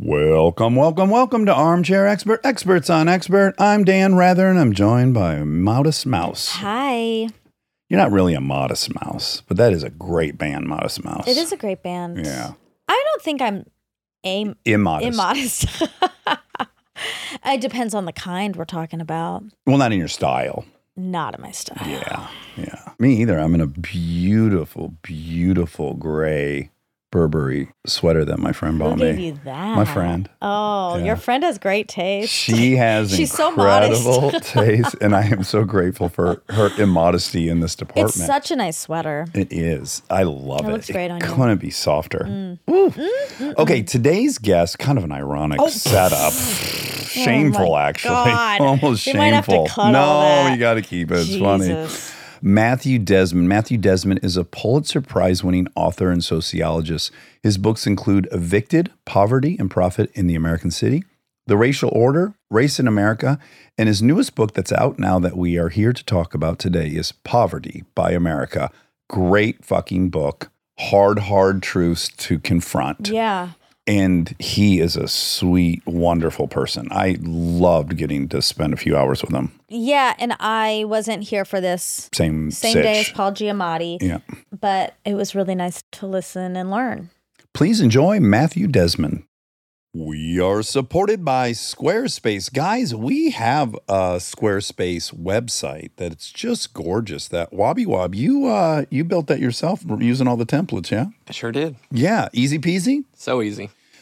[0.00, 3.54] Welcome, welcome, welcome to Armchair Expert, Experts on Expert.
[3.58, 6.50] I'm Dan Rather, and I'm joined by Modest Mouse.
[6.52, 7.26] Hi.
[7.88, 11.26] You're not really a Modest Mouse, but that is a great band, Modest Mouse.
[11.26, 12.24] It is a great band.
[12.24, 12.52] Yeah.
[12.86, 13.66] I don't think I'm
[14.24, 15.18] a Immodest.
[15.18, 15.82] immodest.
[17.44, 19.42] it depends on the kind we're talking about.
[19.66, 20.64] well, not in your style.
[20.96, 21.88] Not in my style.
[21.88, 22.92] Yeah, yeah.
[23.00, 23.36] Me either.
[23.36, 26.70] I'm in a beautiful, beautiful gray
[27.10, 29.26] Burberry sweater that my friend bought Who gave me.
[29.28, 29.76] you that?
[29.76, 30.28] My friend.
[30.42, 31.04] Oh, Yeah.
[31.06, 32.30] your friend has great taste.
[32.30, 34.06] She has She's so modest.
[34.44, 38.08] taste, and I am so grateful for her immodesty in this department.
[38.10, 39.26] it's such a nice sweater.
[39.32, 40.02] It is.
[40.10, 40.68] I love it.
[40.68, 41.26] It looks great on you.
[41.26, 41.34] Mm.
[41.34, 42.54] Couldn't be softer.
[42.70, 42.92] Ooh.
[43.58, 46.32] Okay, today's guest, kind of an ironic setup.
[47.08, 48.10] Shameful, Oh actually.
[48.12, 48.60] God.
[48.60, 49.90] Almost We might have to shameful.
[49.92, 51.20] no, you got to keep it.
[51.26, 51.86] It's funny.
[52.40, 53.48] Matthew Desmond.
[53.48, 57.10] Matthew Desmond is a Pulitzer Prize winning author and sociologist.
[57.42, 61.04] His books include Evicted, Poverty and Profit in the American City,
[61.46, 63.38] The Racial Order, Race in America,
[63.76, 66.88] and his newest book that's out now that we are here to talk about today
[66.88, 68.70] is Poverty by America.
[69.08, 70.50] Great fucking book.
[70.78, 73.08] Hard, hard truths to confront.
[73.08, 73.50] Yeah.
[73.88, 76.88] And he is a sweet, wonderful person.
[76.90, 79.58] I loved getting to spend a few hours with him.
[79.68, 80.14] Yeah.
[80.18, 82.82] And I wasn't here for this Same, same sitch.
[82.82, 84.18] day as Paul Giamatti, Yeah.
[84.60, 87.08] but it was really nice to listen and learn.
[87.54, 89.24] Please enjoy Matthew Desmond.
[89.94, 92.52] We are supported by Squarespace.
[92.52, 97.26] Guys, we have a Squarespace website that's just gorgeous.
[97.28, 101.06] That Wobby Wob, you uh you built that yourself using all the templates, yeah?
[101.26, 101.76] I sure did.
[101.90, 103.04] Yeah, easy peasy.
[103.16, 103.70] So easy.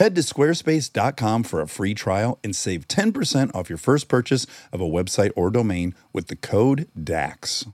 [0.00, 4.80] Head to squarespace.com for a free trial and save 10% off your first purchase of
[4.80, 7.66] a website or domain with the code DAX.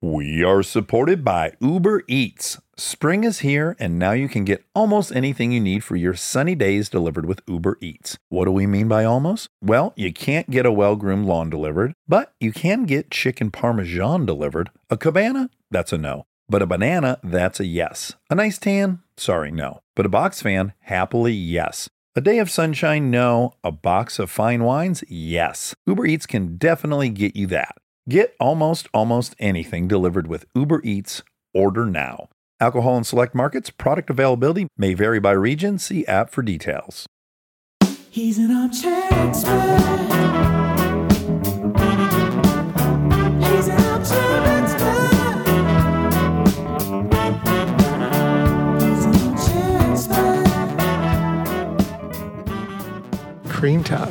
[0.00, 2.60] We are supported by Uber Eats.
[2.76, 6.54] Spring is here, and now you can get almost anything you need for your sunny
[6.54, 8.16] days delivered with Uber Eats.
[8.28, 9.48] What do we mean by almost?
[9.60, 14.24] Well, you can't get a well groomed lawn delivered, but you can get chicken parmesan
[14.24, 14.70] delivered.
[14.88, 15.50] A cabana?
[15.68, 16.26] That's a no.
[16.48, 18.14] But a banana, that's a yes.
[18.30, 19.00] A nice tan?
[19.16, 19.81] Sorry, no.
[19.94, 20.72] But a box fan?
[20.80, 21.88] Happily, yes.
[22.16, 23.10] A day of sunshine?
[23.10, 23.54] No.
[23.62, 25.04] A box of fine wines?
[25.08, 25.74] Yes.
[25.86, 27.76] Uber Eats can definitely get you that.
[28.08, 31.22] Get almost, almost anything delivered with Uber Eats.
[31.54, 32.28] Order now.
[32.60, 35.78] Alcohol in select markets, product availability may vary by region.
[35.78, 37.06] See app for details.
[38.08, 40.61] He's an expert.
[53.62, 54.08] Cream top.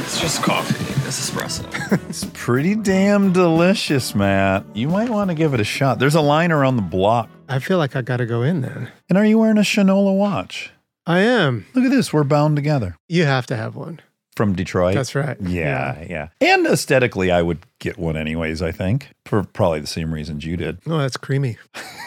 [0.00, 0.82] It's just coffee.
[1.06, 1.68] It's espresso.
[2.08, 4.64] It's pretty damn delicious, Matt.
[4.74, 5.98] You might want to give it a shot.
[5.98, 7.28] There's a line around the block.
[7.50, 8.90] I feel like I got to go in then.
[9.10, 10.70] And are you wearing a Shinola watch?
[11.06, 11.66] I am.
[11.74, 12.14] Look at this.
[12.14, 12.96] We're bound together.
[13.10, 14.00] You have to have one.
[14.36, 14.94] From Detroit.
[14.94, 15.36] That's right.
[15.42, 16.28] Yeah, yeah.
[16.40, 20.56] And aesthetically, I would get one anyways, I think, for probably the same reasons you
[20.56, 20.78] did.
[20.86, 21.58] Oh, that's creamy.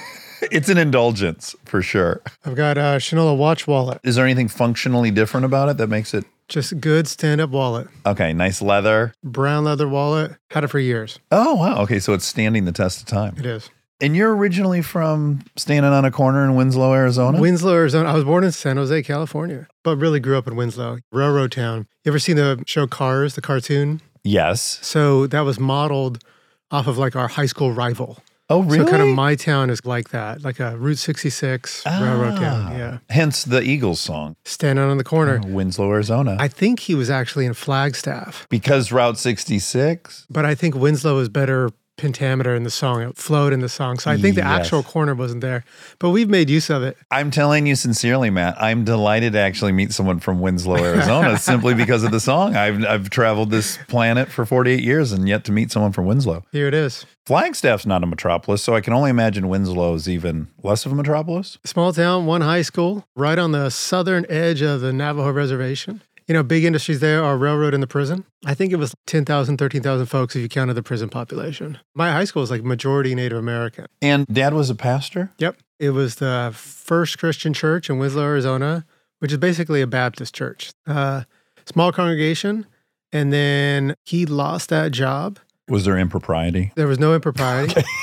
[0.51, 2.21] It's an indulgence for sure.
[2.45, 3.99] I've got a Shinola watch wallet.
[4.03, 7.87] Is there anything functionally different about it that makes it Just good stand up wallet.
[8.05, 8.31] okay?
[8.33, 9.13] Nice leather.
[9.23, 10.33] Brown leather wallet.
[10.51, 11.19] Had it for years.
[11.31, 11.81] Oh, wow.
[11.83, 13.35] Okay, so it's standing the test of time.
[13.37, 13.69] It is.
[14.01, 17.39] And you're originally from standing on a corner in Winslow, Arizona?
[17.39, 18.09] Winslow, Arizona.
[18.09, 21.87] I was born in San Jose, California, but really grew up in Winslow, railroad town.
[22.03, 24.01] You ever seen the show Cars, the cartoon?
[24.23, 24.79] yes.
[24.81, 26.23] So that was modeled
[26.71, 28.19] off of like our high school rival.
[28.47, 28.85] Oh, really?
[28.85, 32.39] So kind of my town is like that, like a Route 66 railroad Ah.
[32.39, 32.77] town.
[32.77, 32.97] Yeah.
[33.09, 35.41] Hence the Eagles song, Standing on the corner.
[35.45, 36.37] Winslow, Arizona.
[36.39, 40.27] I think he was actually in Flagstaff, because Route 66.
[40.29, 43.01] but I think Winslow is better pentameter in the song.
[43.01, 43.99] It flowed in the song.
[43.99, 44.61] So I think the Yes.
[44.61, 45.63] actual corner wasn't there,
[45.99, 46.97] but we've made use of it.
[47.11, 48.55] I'm telling you sincerely, Matt.
[48.61, 52.55] I'm delighted to actually meet someone from Winslow, Arizona, simply because of the song.
[52.55, 56.43] I've I've traveled this planet for 48 years and yet to meet someone from Winslow.
[56.51, 57.05] Here it is.
[57.25, 60.95] Flagstaff's not a metropolis, so I can only imagine Winslow is even less of a
[60.95, 61.57] metropolis.
[61.63, 66.01] Small town, one high school, right on the southern edge of the Navajo reservation.
[66.27, 68.25] You know, big industries there are railroad and the prison.
[68.45, 71.77] I think it was 10,000, 13,000 folks if you counted the prison population.
[71.93, 73.85] My high school is like majority Native American.
[74.01, 75.31] And dad was a pastor?
[75.37, 75.57] Yep.
[75.79, 78.85] It was the first Christian church in Winslow, Arizona,
[79.19, 80.71] which is basically a Baptist church.
[80.87, 81.25] Uh,
[81.67, 82.65] small congregation.
[83.11, 85.37] And then he lost that job.
[85.69, 86.71] Was there impropriety?
[86.75, 87.83] There was no impropriety.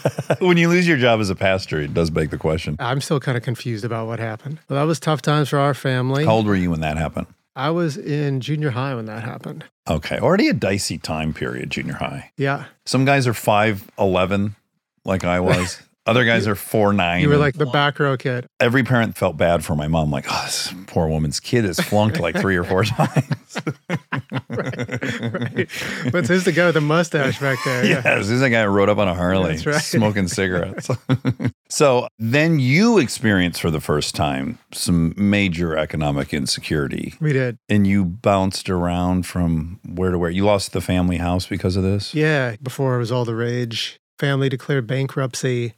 [0.40, 2.76] when you lose your job as a pastor, it does beg the question.
[2.78, 4.58] I'm still kind of confused about what happened.
[4.68, 6.24] Well, that was tough times for our family.
[6.24, 7.26] How old were you when that happened?
[7.54, 9.64] I was in junior high when that happened.
[9.88, 12.32] Okay, already a dicey time period, junior high.
[12.36, 12.66] Yeah.
[12.86, 14.56] Some guys are five eleven,
[15.04, 15.82] like I was.
[16.04, 17.22] Other guys are four nine.
[17.22, 18.46] You were like the back row kid.
[18.58, 20.10] every parent felt bad for my mom.
[20.10, 23.60] Like, oh, this poor woman's kid has flunked like three or four times.
[24.48, 25.68] Right.
[26.10, 27.84] But who's the guy with the mustache back there?
[27.84, 29.80] Yes, this is a guy who rode up on a Harley, That's right.
[29.80, 30.88] smoking cigarettes.
[31.68, 37.58] so then you experienced for the first time some major economic insecurity, We did.
[37.68, 40.30] and you bounced around from where to where.
[40.30, 42.14] You lost the family house because of this.
[42.14, 42.56] Yeah.
[42.62, 45.74] Before it was all the rage, family declared bankruptcy.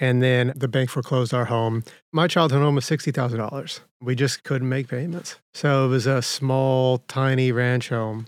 [0.00, 1.82] And then the bank foreclosed our home.
[2.12, 3.80] My childhood home was $60,000.
[4.00, 5.36] We just couldn't make payments.
[5.54, 8.26] So it was a small, tiny ranch home.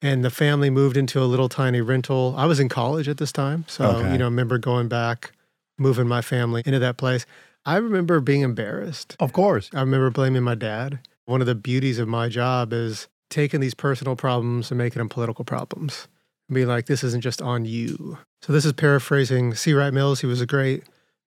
[0.00, 2.34] And the family moved into a little tiny rental.
[2.36, 3.64] I was in college at this time.
[3.68, 4.12] So, Okay.
[4.12, 5.30] you know, I remember going back,
[5.78, 7.24] moving my family into that place.
[7.64, 9.16] I remember being embarrassed.
[9.20, 9.70] Of course.
[9.72, 10.98] I remember blaming my dad.
[11.26, 15.08] One of the beauties of my job is taking these personal problems and making them
[15.08, 16.08] political problems.
[16.48, 18.18] And being like, this isn't just on you.
[18.42, 19.72] So this is paraphrasing C.
[19.72, 20.20] Wright Mills.
[20.20, 20.82] He was a great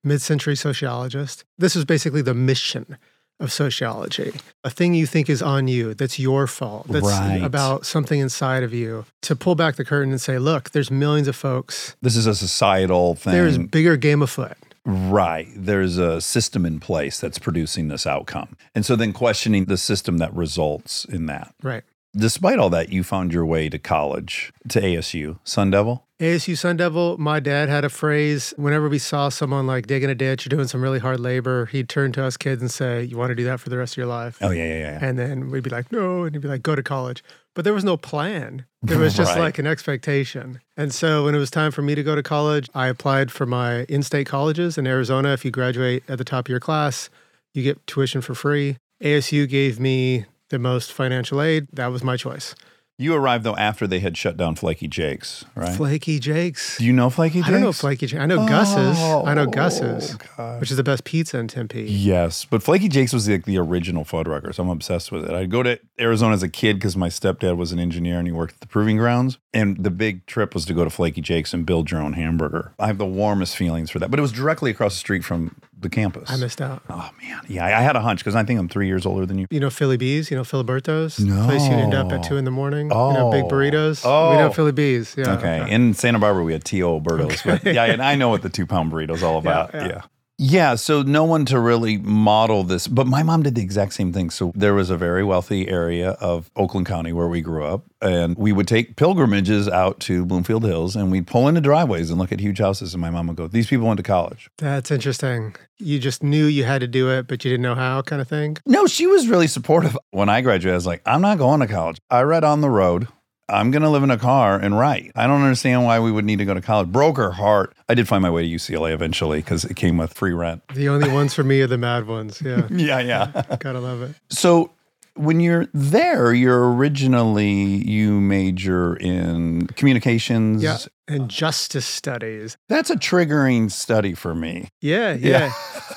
[0.06, 1.44] mid-century sociologist.
[1.58, 2.96] This is basically the mission
[3.38, 4.32] of sociology.
[4.64, 7.42] A thing you think is on you, that's your fault, that's Right.
[7.42, 9.04] about something inside of you.
[9.22, 11.96] To pull back the curtain and say, look, there's millions of folks.
[12.00, 13.34] This is a societal thing.
[13.34, 14.56] There's bigger game afoot.
[14.86, 15.48] Right.
[15.54, 18.56] There's a system in place that's producing this outcome.
[18.74, 21.52] And so then questioning the system that results in that.
[21.62, 21.82] Right.
[22.16, 26.02] Despite all that, you found your way to college, to ASU, Sun Devil.
[26.18, 30.14] ASU Sun Devil, my dad had a phrase whenever we saw someone like digging a
[30.14, 33.18] ditch or doing some really hard labor, he'd turn to us kids and say, You
[33.18, 34.38] want to do that for the rest of your life?
[34.40, 34.98] Oh, yeah, yeah, yeah.
[35.02, 36.24] And then we'd be like, No.
[36.24, 37.22] And he'd be like, Go to college.
[37.54, 38.64] But there was no plan.
[38.82, 39.40] There was just Right.
[39.40, 40.60] like an expectation.
[40.74, 43.44] And so when it was time for me to go to college, I applied for
[43.44, 45.34] my in state colleges in Arizona.
[45.34, 47.10] If you graduate at the top of your class,
[47.52, 48.78] you get tuition for free.
[49.02, 51.68] ASU gave me the most financial aid.
[51.72, 52.54] That was my choice.
[52.98, 55.76] You arrived, though, after they had shut down Flaky Jake's, right?
[55.76, 56.78] Flaky Jakes.
[56.78, 57.48] Do you know Flaky Jake's?
[57.48, 58.22] I don't know Flaky Jakes.
[58.22, 58.98] I know Gus's.
[58.98, 60.60] I know Oh, Gus's, gosh.
[60.62, 61.82] which is the best pizza in Tempe.
[61.82, 64.54] Yes, but Flaky Jake's was like the original Fuddruckers.
[64.54, 65.30] So I'm obsessed with it.
[65.32, 68.32] I'd go to Arizona as a kid because my stepdad was an engineer and he
[68.32, 69.36] worked at the proving grounds.
[69.52, 72.72] And the big trip was to go to Flaky Jake's and build your own hamburger.
[72.78, 74.10] I have the warmest feelings for that.
[74.10, 76.30] But it was directly across the street from the campus.
[76.30, 76.82] I missed out.
[76.88, 79.26] Oh man, yeah, I I had a hunch because I think I'm three years older
[79.26, 79.46] than you.
[79.50, 80.30] You know Philly Bees?
[80.30, 81.16] You know Filiberto's?
[81.18, 82.86] The place you end up at two in the morning.
[82.86, 83.48] You know, big Oh.
[83.48, 84.02] burritos.
[84.04, 84.30] Oh.
[84.30, 85.14] We know Philly Bees.
[85.18, 85.34] Yeah.
[85.36, 86.88] Okay, in Santa Barbara we had T.O.
[86.94, 89.72] Alberto's, but yeah, and I know what the two pound burrito's all about.
[89.74, 89.86] yeah.
[89.86, 89.88] yeah.
[89.88, 90.02] Yeah,
[90.38, 94.30] so no one to really model this, but my mom did the exact same thing.
[94.30, 98.36] So there was a very wealthy area of Oakland County where we grew up, and
[98.36, 102.32] we would take pilgrimages out to Bloomfield Hills, and we'd pull into driveways and look
[102.32, 102.92] at huge houses.
[102.92, 105.56] And my mom would go, "These people went to college." That's interesting.
[105.78, 108.28] You just knew you had to do it, but you didn't know how, kind of
[108.28, 108.56] thing.
[108.66, 109.96] No, she was really supportive.
[110.10, 111.98] When I graduated, I was like, "I'm not going to college.
[112.10, 113.08] I read on the road."
[113.48, 115.12] I'm going to live in a car and write.
[115.14, 116.88] I don't understand why we would need to go to college.
[116.88, 117.74] Broke her heart.
[117.88, 120.62] I did find my way to UCLA eventually because it came with free rent.
[120.74, 122.42] The only ones for me are the mad ones.
[122.44, 122.66] Yeah.
[122.76, 123.56] Yeah, yeah.
[123.60, 124.14] Gotta love it.
[124.28, 124.70] So
[125.14, 130.62] when you're there, you're originally you major in communications.
[130.62, 130.78] Yeah.
[131.08, 132.56] And justice studies.
[132.68, 134.68] That's a triggering study for me.
[134.80, 135.14] Yeah.
[135.14, 135.52] Yeah.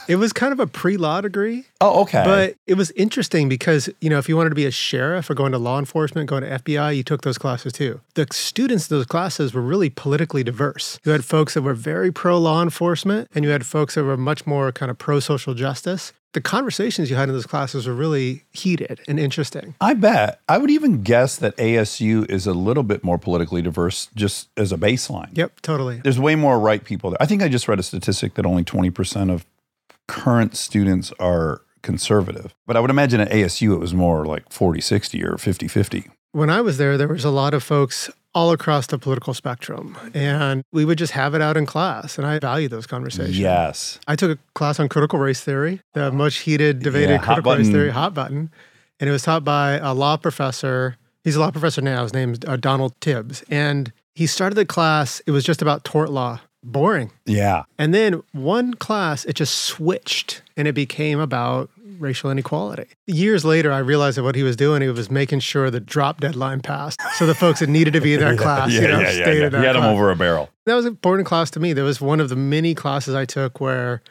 [0.08, 1.66] it was kind of a pre law degree.
[1.82, 2.24] Oh, okay.
[2.24, 5.34] But it was interesting because, you know, if you wanted to be a sheriff or
[5.34, 8.02] going to law enforcement, going to FBI, you took those classes too.
[8.16, 11.00] The students in those classes were really politically diverse.
[11.06, 14.18] You had folks that were very pro law enforcement, and you had folks that were
[14.18, 16.14] much more kind of pro social justice.
[16.34, 19.74] The conversations you had in those classes were really heated and interesting.
[19.82, 20.40] I bet.
[20.48, 24.72] I would even guess that ASU is a little bit more politically diverse just as
[24.72, 24.99] a baseline.
[25.34, 26.02] Yep, totally.
[26.04, 27.18] There's way more right people there.
[27.22, 29.46] I think I just read a statistic that only 20% of
[30.08, 32.54] current students are conservative.
[32.68, 36.10] But I would imagine at ASU it was more like 40 60 or 50 50.
[36.32, 39.98] When I was there, there was a lot of folks all across the political spectrum,
[40.14, 42.18] and we would just have it out in class.
[42.18, 43.40] And I value those conversations.
[43.40, 44.00] Yes.
[44.08, 47.70] I took a class on critical race theory, the much heated, debated Yeah, critical race
[47.70, 48.52] theory, hot button.
[49.00, 50.98] And it was taught by a law professor.
[51.24, 52.04] He's a law professor now.
[52.04, 53.44] His name's uh, Donald Tibbs.
[53.50, 56.40] And he started the class, it was just about tort law.
[56.62, 57.12] Boring.
[57.26, 57.64] Yeah.
[57.78, 62.86] And then one class, it just switched and it became about racial inequality.
[63.08, 66.20] Years later, I realized that what he was doing, he was making sure the drop
[66.20, 67.00] deadline passed.
[67.16, 69.12] So the folks that needed to be in that class, yeah, you know, yeah, yeah,
[69.24, 69.46] stayed yeah.
[69.46, 70.50] in that He had class over a barrel.
[70.66, 71.72] that was an important class to me.
[71.74, 74.02] That was one of the many classes I took where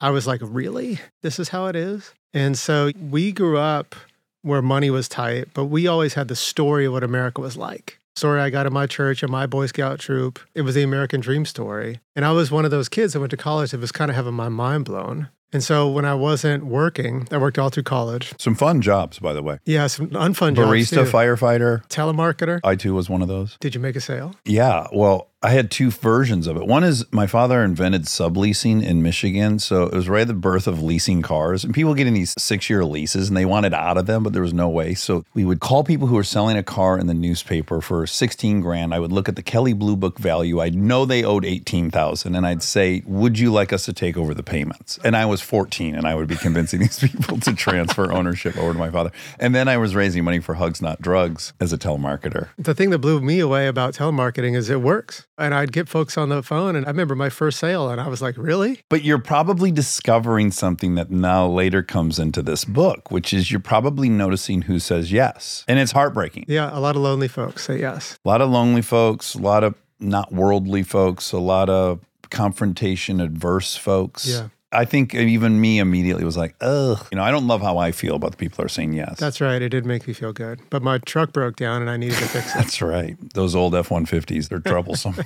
[0.00, 0.98] I was like, really?
[1.22, 2.12] This is how it is?
[2.32, 3.94] And so we grew up
[4.42, 7.98] where money was tight, but we always had the story of what America was like.
[8.18, 10.40] Story I got in my church and my Boy Scout troop.
[10.52, 12.00] It was the American dream story.
[12.16, 14.16] And I was one of those kids that went to college that was kind of
[14.16, 15.28] having my mind blown.
[15.52, 18.34] And so when I wasn't working, I worked all through college.
[18.38, 19.60] Some fun jobs, by the way.
[19.64, 20.68] Yeah, some unfun jobs.
[20.68, 21.86] Barista, firefighter.
[21.86, 22.58] telemarketer.
[22.64, 23.56] I too was one of those.
[23.60, 24.34] Did you make a sale?
[24.44, 24.88] Yeah.
[24.92, 26.66] Well, I had two versions of it.
[26.66, 29.60] One is my father invented subleasing in Michigan.
[29.60, 31.62] So it was right at the birth of leasing cars.
[31.62, 34.42] And people getting these six year leases and they wanted out of them, but there
[34.42, 34.94] was no way.
[34.94, 38.60] So we would call people who were selling a car in the newspaper for 16
[38.62, 38.92] grand.
[38.92, 40.58] I would look at the Kelley Blue Book value.
[40.58, 44.34] I'd know they owed 18,000 and I'd say, Would you like us to take over
[44.34, 44.98] the payments?
[45.04, 48.72] And I was 14 and I would be convincing these people to transfer ownership over
[48.72, 49.12] to my father.
[49.38, 52.48] And then I was raising money for Hugs Not Drugs as a telemarketer.
[52.58, 55.28] The thing that blew me away about telemarketing is it works.
[55.38, 58.08] And I'd get folks on the phone, and I remember my first sale, and I
[58.08, 58.80] was like, really?
[58.88, 63.60] But you're probably discovering something that now later comes into this book, which is you're
[63.60, 65.64] probably noticing who says yes.
[65.68, 66.46] And it's heartbreaking.
[66.48, 68.18] Yeah, a lot of lonely folks say yes.
[68.24, 73.20] A lot of lonely folks, a lot of not worldly folks, a lot of confrontation
[73.20, 74.26] adverse folks.
[74.26, 74.48] Yeah.
[74.70, 77.06] I think even me immediately was like, ugh.
[77.10, 79.18] You know, I don't love how I feel about the people who are saying yes.
[79.18, 79.60] That's right.
[79.62, 80.60] It did make me feel good.
[80.68, 82.54] But my truck broke down, and I needed to fix it.
[82.56, 83.16] That's right.
[83.34, 85.16] Those old F 150s, they're troublesome.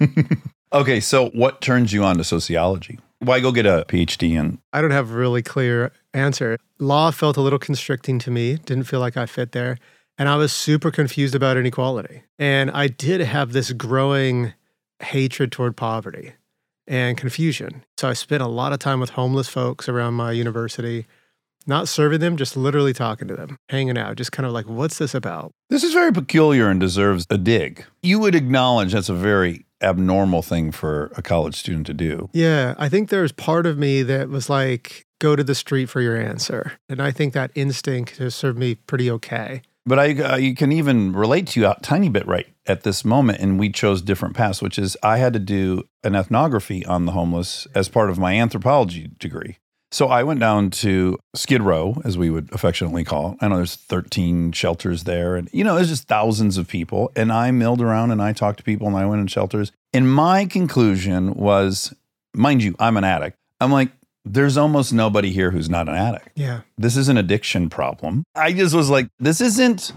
[0.72, 3.00] okay, so what turns you on to sociology?
[3.18, 4.58] Why go get a PhD in?
[4.72, 6.58] I don't have a really clear answer.
[6.78, 9.78] Law felt a little constricting to me, didn't feel like I fit there.
[10.18, 12.22] And I was super confused about inequality.
[12.38, 14.52] And I did have this growing
[15.00, 16.34] hatred toward poverty
[16.86, 17.84] and confusion.
[17.96, 21.06] So I spent a lot of time with homeless folks around my university,
[21.66, 24.98] not serving them, just literally talking to them, hanging out, just kind of like, what's
[24.98, 25.52] this about?
[25.70, 27.84] This is very peculiar and deserves a dig.
[28.02, 32.30] You would acknowledge that's a very abnormal thing for a college student to do.
[32.32, 36.00] Yeah, I think there's part of me that was like, go to the street for
[36.00, 36.72] your answer.
[36.88, 39.62] And I think that instinct has served me pretty okay.
[39.84, 43.04] But I, uh, you can even relate to you a tiny bit right at this
[43.04, 43.40] moment.
[43.40, 47.12] And we chose different paths, which is I had to do an ethnography on the
[47.12, 49.58] homeless as part of my anthropology degree.
[49.90, 53.38] So I went down to Skid Row, as we would affectionately call it.
[53.42, 55.36] I know there's 13 shelters there.
[55.36, 57.12] And, you know, there's just thousands of people.
[57.14, 59.70] And I milled around and I talked to people and I went in shelters.
[59.92, 61.92] And my conclusion was,
[62.32, 63.36] mind you, I'm an addict.
[63.60, 63.90] I'm like,
[64.24, 66.60] there's almost nobody here who's not an addict Yeah.
[66.78, 68.24] this is an addiction problem.
[68.34, 69.92] I just was like, this isn't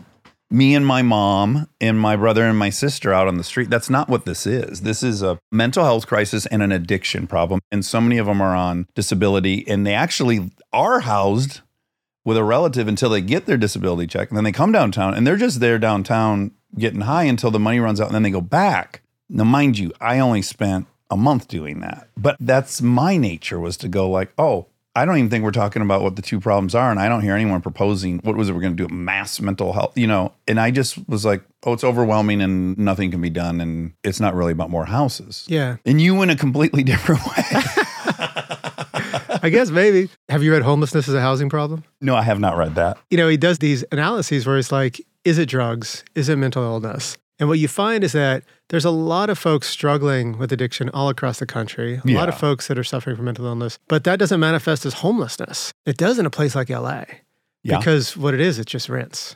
[0.52, 3.70] me and my mom and my brother and my sister out on the street.
[3.70, 4.82] That's not what this is.
[4.82, 7.60] This is a mental health crisis and an addiction problem.
[7.72, 11.62] And so many of them are on disability and they actually are housed
[12.24, 14.30] with a relative until they get their disability check.
[14.30, 17.80] And then they come downtown and they're just there downtown getting high until the money
[17.80, 19.02] runs out and then they go back.
[19.30, 22.10] Now, mind you, I only spent a month doing that.
[22.18, 25.82] But that's my nature was to go like, oh, I don't even think we're talking
[25.82, 26.90] about what the two problems are.
[26.90, 28.94] And I don't hear anyone proposing what was it we're going to do?
[28.94, 30.34] Mass mental health, you know?
[30.48, 33.60] And I just was like, oh, it's overwhelming and nothing can be done.
[33.60, 35.46] And it's not really about more houses.
[35.50, 35.78] Yeah.
[35.86, 37.44] And you went a completely different way.
[39.44, 40.10] I guess maybe.
[40.30, 41.84] Have you read Homelessness Is a Housing Problem?
[42.02, 42.98] no, I have not read that.
[43.12, 46.04] You know, he does these analyses where it's like, is it drugs?
[46.16, 47.18] Is it mental illness?
[47.40, 51.10] And what you find is that there's a lot of folks struggling with addiction all
[51.10, 54.20] across the country, a lot of folks that are suffering from mental illness, but that
[54.20, 55.74] doesn't manifest as homelessness.
[55.86, 57.04] It does in a place like LA
[57.64, 57.78] Yeah.
[57.80, 59.36] because what it is, it's just rents.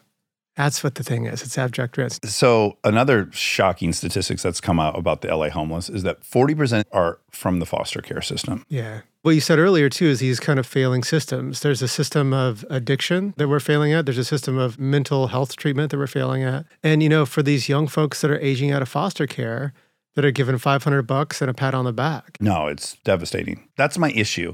[0.55, 1.41] That's what the thing is.
[1.41, 2.25] It's abject risk.
[2.25, 7.19] So another shocking statistics that's come out about the LA homeless is that 40% are
[7.31, 8.65] from the foster care system.
[8.67, 9.01] Yeah.
[9.21, 11.61] What you said earlier, too, is these kind of failing systems.
[11.61, 15.55] There's a system of addiction that we're failing at, there's a system of mental health
[15.55, 16.65] treatment that we're failing at.
[16.83, 19.73] And, you know, for these young folks that are aging out of foster care,
[20.15, 22.37] that are given 500 bucks and a pat on the back.
[22.41, 23.69] No, it's devastating.
[23.77, 24.53] That's my issue.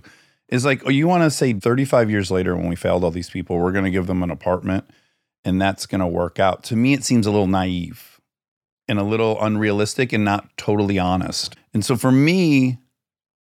[0.49, 3.31] Is like, oh, you want to say 35 years later when we failed all these
[3.31, 4.85] people, we're going to give them an apartment
[5.45, 6.63] and that's going to work out.
[6.65, 8.19] To me, it seems a little naive
[8.87, 11.55] and a little unrealistic and not totally honest.
[11.73, 12.77] And so for me,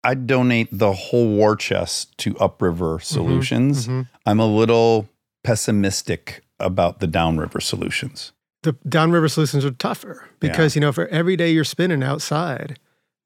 [0.04, 3.88] I donate the whole war chest to Upriver Solutions.
[3.88, 4.06] Mhm.
[4.24, 5.08] I'm a little
[5.42, 8.32] pessimistic about the Downriver Solutions.
[8.62, 12.78] The downriver solutions are tougher because, you know, for every day you're spending outside,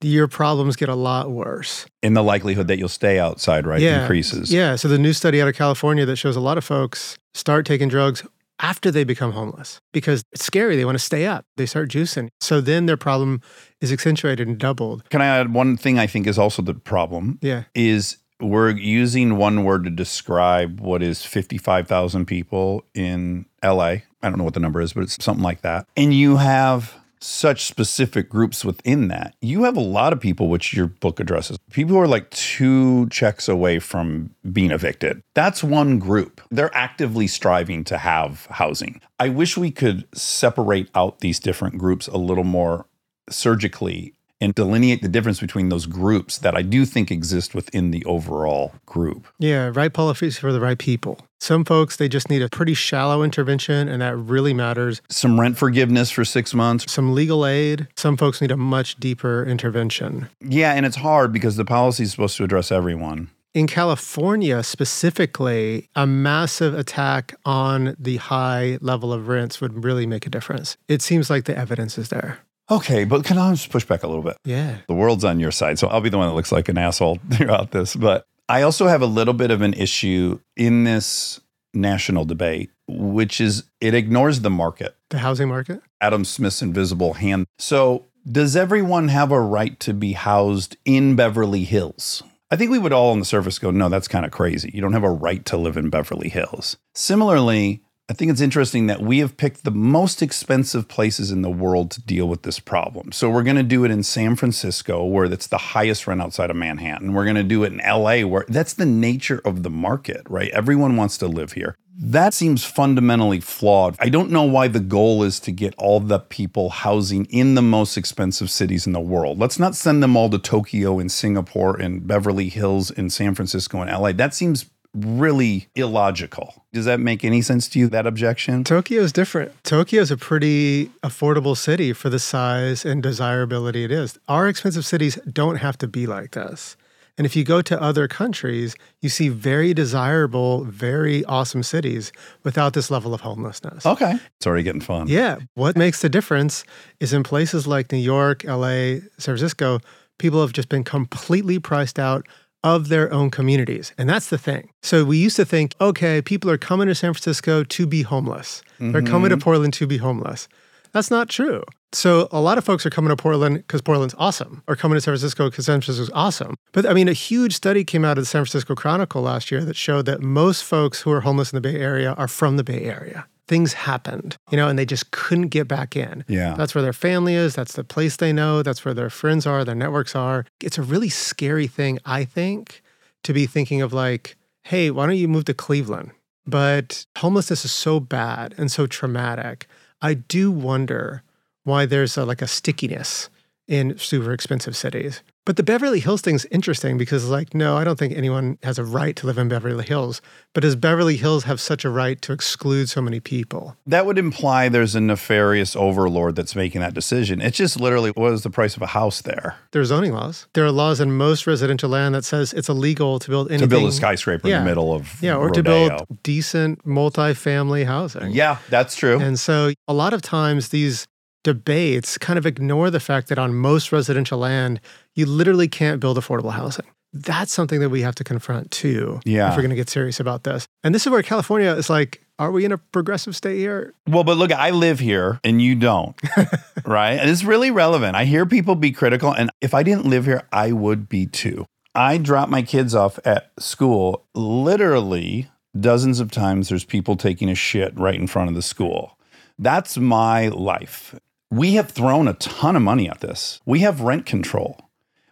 [0.02, 1.86] your problems get a lot worse.
[2.02, 4.02] And the likelihood that you'll stay outside, right, Yeah.
[4.02, 4.52] increases.
[4.52, 4.76] Yeah.
[4.76, 7.88] So the new study out of California that shows a lot of folks start taking
[7.88, 8.22] drugs
[8.60, 10.76] after they become homeless because it's scary.
[10.76, 11.44] They want to stay up.
[11.56, 12.28] They start juicing.
[12.40, 13.40] So then their problem
[13.80, 15.08] is accentuated and doubled.
[15.10, 17.64] Can I add one thing I think is also the problem Yeah.
[17.74, 23.84] is we're using one word to describe what is 55,000 people in LA.
[24.22, 25.86] I don't know what the number is, but it's something like that.
[25.96, 29.34] And you have such specific groups within that.
[29.40, 33.08] You have a lot of people, which your book addresses, people who are like two
[33.08, 35.22] checks away from being evicted.
[35.34, 36.40] That's one group.
[36.50, 39.00] They're actively striving to have housing.
[39.18, 42.86] I wish we could separate out these different groups a little more
[43.28, 48.04] surgically and delineate the difference between those groups that I do think exist within the
[48.06, 49.26] overall group.
[49.38, 51.18] Yeah, right policies for the right people.
[51.40, 55.00] Some folks, they just need a pretty shallow intervention, and that really matters.
[55.08, 56.92] Some rent forgiveness for six months.
[56.92, 57.88] Some legal aid.
[57.96, 60.28] Some folks need a much deeper intervention.
[60.40, 63.30] Yeah, and it's hard because the policy is supposed to address everyone.
[63.52, 70.26] In California specifically, a massive attack on the high level of rents would really make
[70.26, 70.76] a difference.
[70.88, 72.40] It seems like the evidence is there.
[72.70, 74.36] Okay, but can I just push back a little bit?
[74.44, 74.76] Yeah.
[74.86, 77.18] The world's on your side, so I'll be the one that looks like an asshole
[77.32, 77.96] throughout this.
[77.96, 81.40] But I also have a little bit of an issue in this
[81.72, 84.96] national debate, which is it ignores the market.
[85.10, 85.80] The housing market?
[86.00, 87.46] Adam Smith's invisible hand.
[87.60, 92.24] So, does everyone have a right to be housed in Beverly Hills?
[92.50, 94.72] I think we would all on the surface go, no, that's kind of crazy.
[94.74, 96.76] You don't have a right to live in Beverly Hills.
[96.92, 101.50] Similarly, I think it's interesting that we have picked the most expensive places in the
[101.50, 103.12] world to deal with this problem.
[103.12, 106.50] So we're going to do it in San Francisco, where that's the highest rent outside
[106.50, 107.14] of Manhattan.
[107.14, 110.50] We're going to do it in LA, where that's the nature of the market, right?
[110.50, 111.76] Everyone wants to live here.
[111.96, 113.94] That seems fundamentally flawed.
[114.00, 117.62] I don't know why the goal is to get all the people housing in the
[117.62, 119.38] most expensive cities in the world.
[119.38, 123.80] Let's not send them all to Tokyo and Singapore and Beverly Hills and San Francisco
[123.82, 124.10] and LA.
[124.10, 126.64] That seems really illogical.
[126.72, 128.64] Does that make any sense to you, that objection?
[128.64, 129.52] Tokyo is different.
[129.64, 134.18] Tokyo is a pretty affordable city for the size and desirability it is.
[134.28, 136.76] Our expensive cities don't have to be like this.
[137.18, 142.12] And if you go to other countries, you see very desirable, very awesome cities
[142.44, 143.84] without this level of homelessness.
[143.84, 144.18] Okay.
[144.36, 145.06] It's already getting fun.
[145.06, 145.38] Yeah.
[145.54, 146.64] What makes the difference
[146.98, 149.80] is in places like New York, LA, San Francisco,
[150.18, 152.26] people have just been completely priced out
[152.62, 153.92] of their own communities.
[153.96, 154.70] And that's the thing.
[154.82, 158.62] So we used to think, okay, people are coming to San Francisco to be homeless.
[158.78, 159.42] They're coming to mm-hmm.
[159.42, 160.48] Portland to be homeless.
[160.92, 161.62] That's not true.
[161.92, 165.00] So a lot of folks are coming to Portland because Portland's awesome, or coming to
[165.00, 166.54] San Francisco because San Francisco's awesome.
[166.72, 169.64] But I mean, a huge study came out of the San Francisco Chronicle last year
[169.64, 172.64] that showed that most folks who are homeless in the Bay Area are from the
[172.64, 173.26] Bay Area.
[173.50, 176.24] Things happened, you know, and they just couldn't get back in.
[176.28, 176.54] Yeah.
[176.54, 177.56] That's where their family is.
[177.56, 178.62] That's the place they know.
[178.62, 180.46] That's where their friends are, their networks are.
[180.62, 182.80] It's a really scary thing, I think,
[183.24, 186.12] to be thinking of like, hey, why don't you move to Cleveland?
[186.46, 189.66] But homelessness is so bad and so traumatic.
[190.00, 191.24] I do wonder
[191.64, 193.30] why there's a, like a stickiness
[193.66, 195.24] in super expensive cities.
[195.50, 198.84] But the Beverly Hills thing's interesting because, like, no, I don't think anyone has a
[198.84, 200.22] right to live in Beverly Hills.
[200.54, 203.76] But does Beverly Hills have such a right to exclude so many people?
[203.84, 207.40] That would imply there's a nefarious overlord that's making that decision.
[207.40, 210.46] It's just literally what is the price of a house there There are zoning laws.
[210.52, 213.68] There are laws in most residential land that says it's illegal to build anything.
[213.68, 218.30] to build a skyscraper in the middle of Yeah, or to build decent multifamily housing.
[218.30, 219.18] Yeah, that's true.
[219.18, 221.08] And so a lot of times these
[221.44, 224.80] debates kind of ignore the fact that on most residential land,
[225.14, 226.86] you literally can't build affordable housing.
[227.12, 229.20] That's something that we have to confront too.
[229.24, 229.50] Yeah.
[229.50, 230.66] If we're going to get serious about this.
[230.84, 233.92] And this is where California is like, are we in a progressive state here?
[234.08, 236.16] Well, but look, I live here and you don't,
[236.86, 237.12] right?
[237.12, 238.16] And it's really relevant.
[238.16, 241.66] I hear people be critical, and if I didn't live here, I would be too.
[241.94, 244.24] I drop my kids off at school.
[244.34, 249.18] Literally, dozens of times, there's people taking a shit right in front of the school.
[249.58, 251.14] That's my life.
[251.50, 253.60] We have thrown a ton of money at this.
[253.66, 254.80] We have rent control.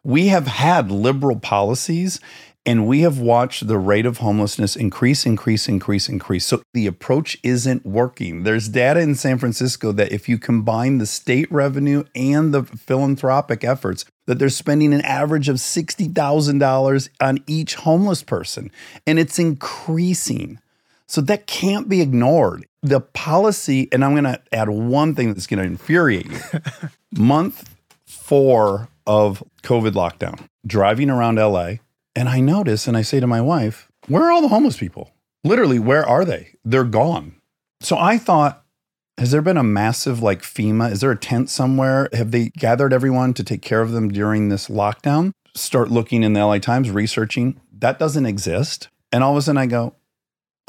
[0.03, 2.21] We have had liberal policies
[2.69, 6.45] and we have watched the rate of homelessness increase, increase, increase, increase.
[6.45, 8.43] So the approach isn't working.
[8.43, 13.65] There's data in San Francisco that if you combine the state revenue and the philanthropic
[13.65, 18.71] efforts, that they're spending an average of $60,000 on each homeless person.
[19.07, 20.59] And it's increasing.
[21.07, 22.67] So that can't be ignored.
[22.83, 26.41] The policy, and I'm going to add one thing that's going to infuriate you.
[27.19, 31.75] Month four of COVID lockdown, driving around LA,
[32.15, 35.13] and I notice and I say to my wife, Where are all the homeless people?
[35.45, 36.51] Literally, where are they?
[36.65, 37.37] They're gone.
[37.81, 38.65] So I thought,
[39.19, 40.93] has there been a massive like FEMA?
[40.93, 42.09] Is there a tent somewhere?
[42.13, 45.33] Have they gathered everyone to take care of them during this lockdown?
[45.55, 47.61] Start looking in the LA Times, researching.
[47.73, 48.89] That doesn't exist.
[49.11, 49.95] And all of a sudden I go,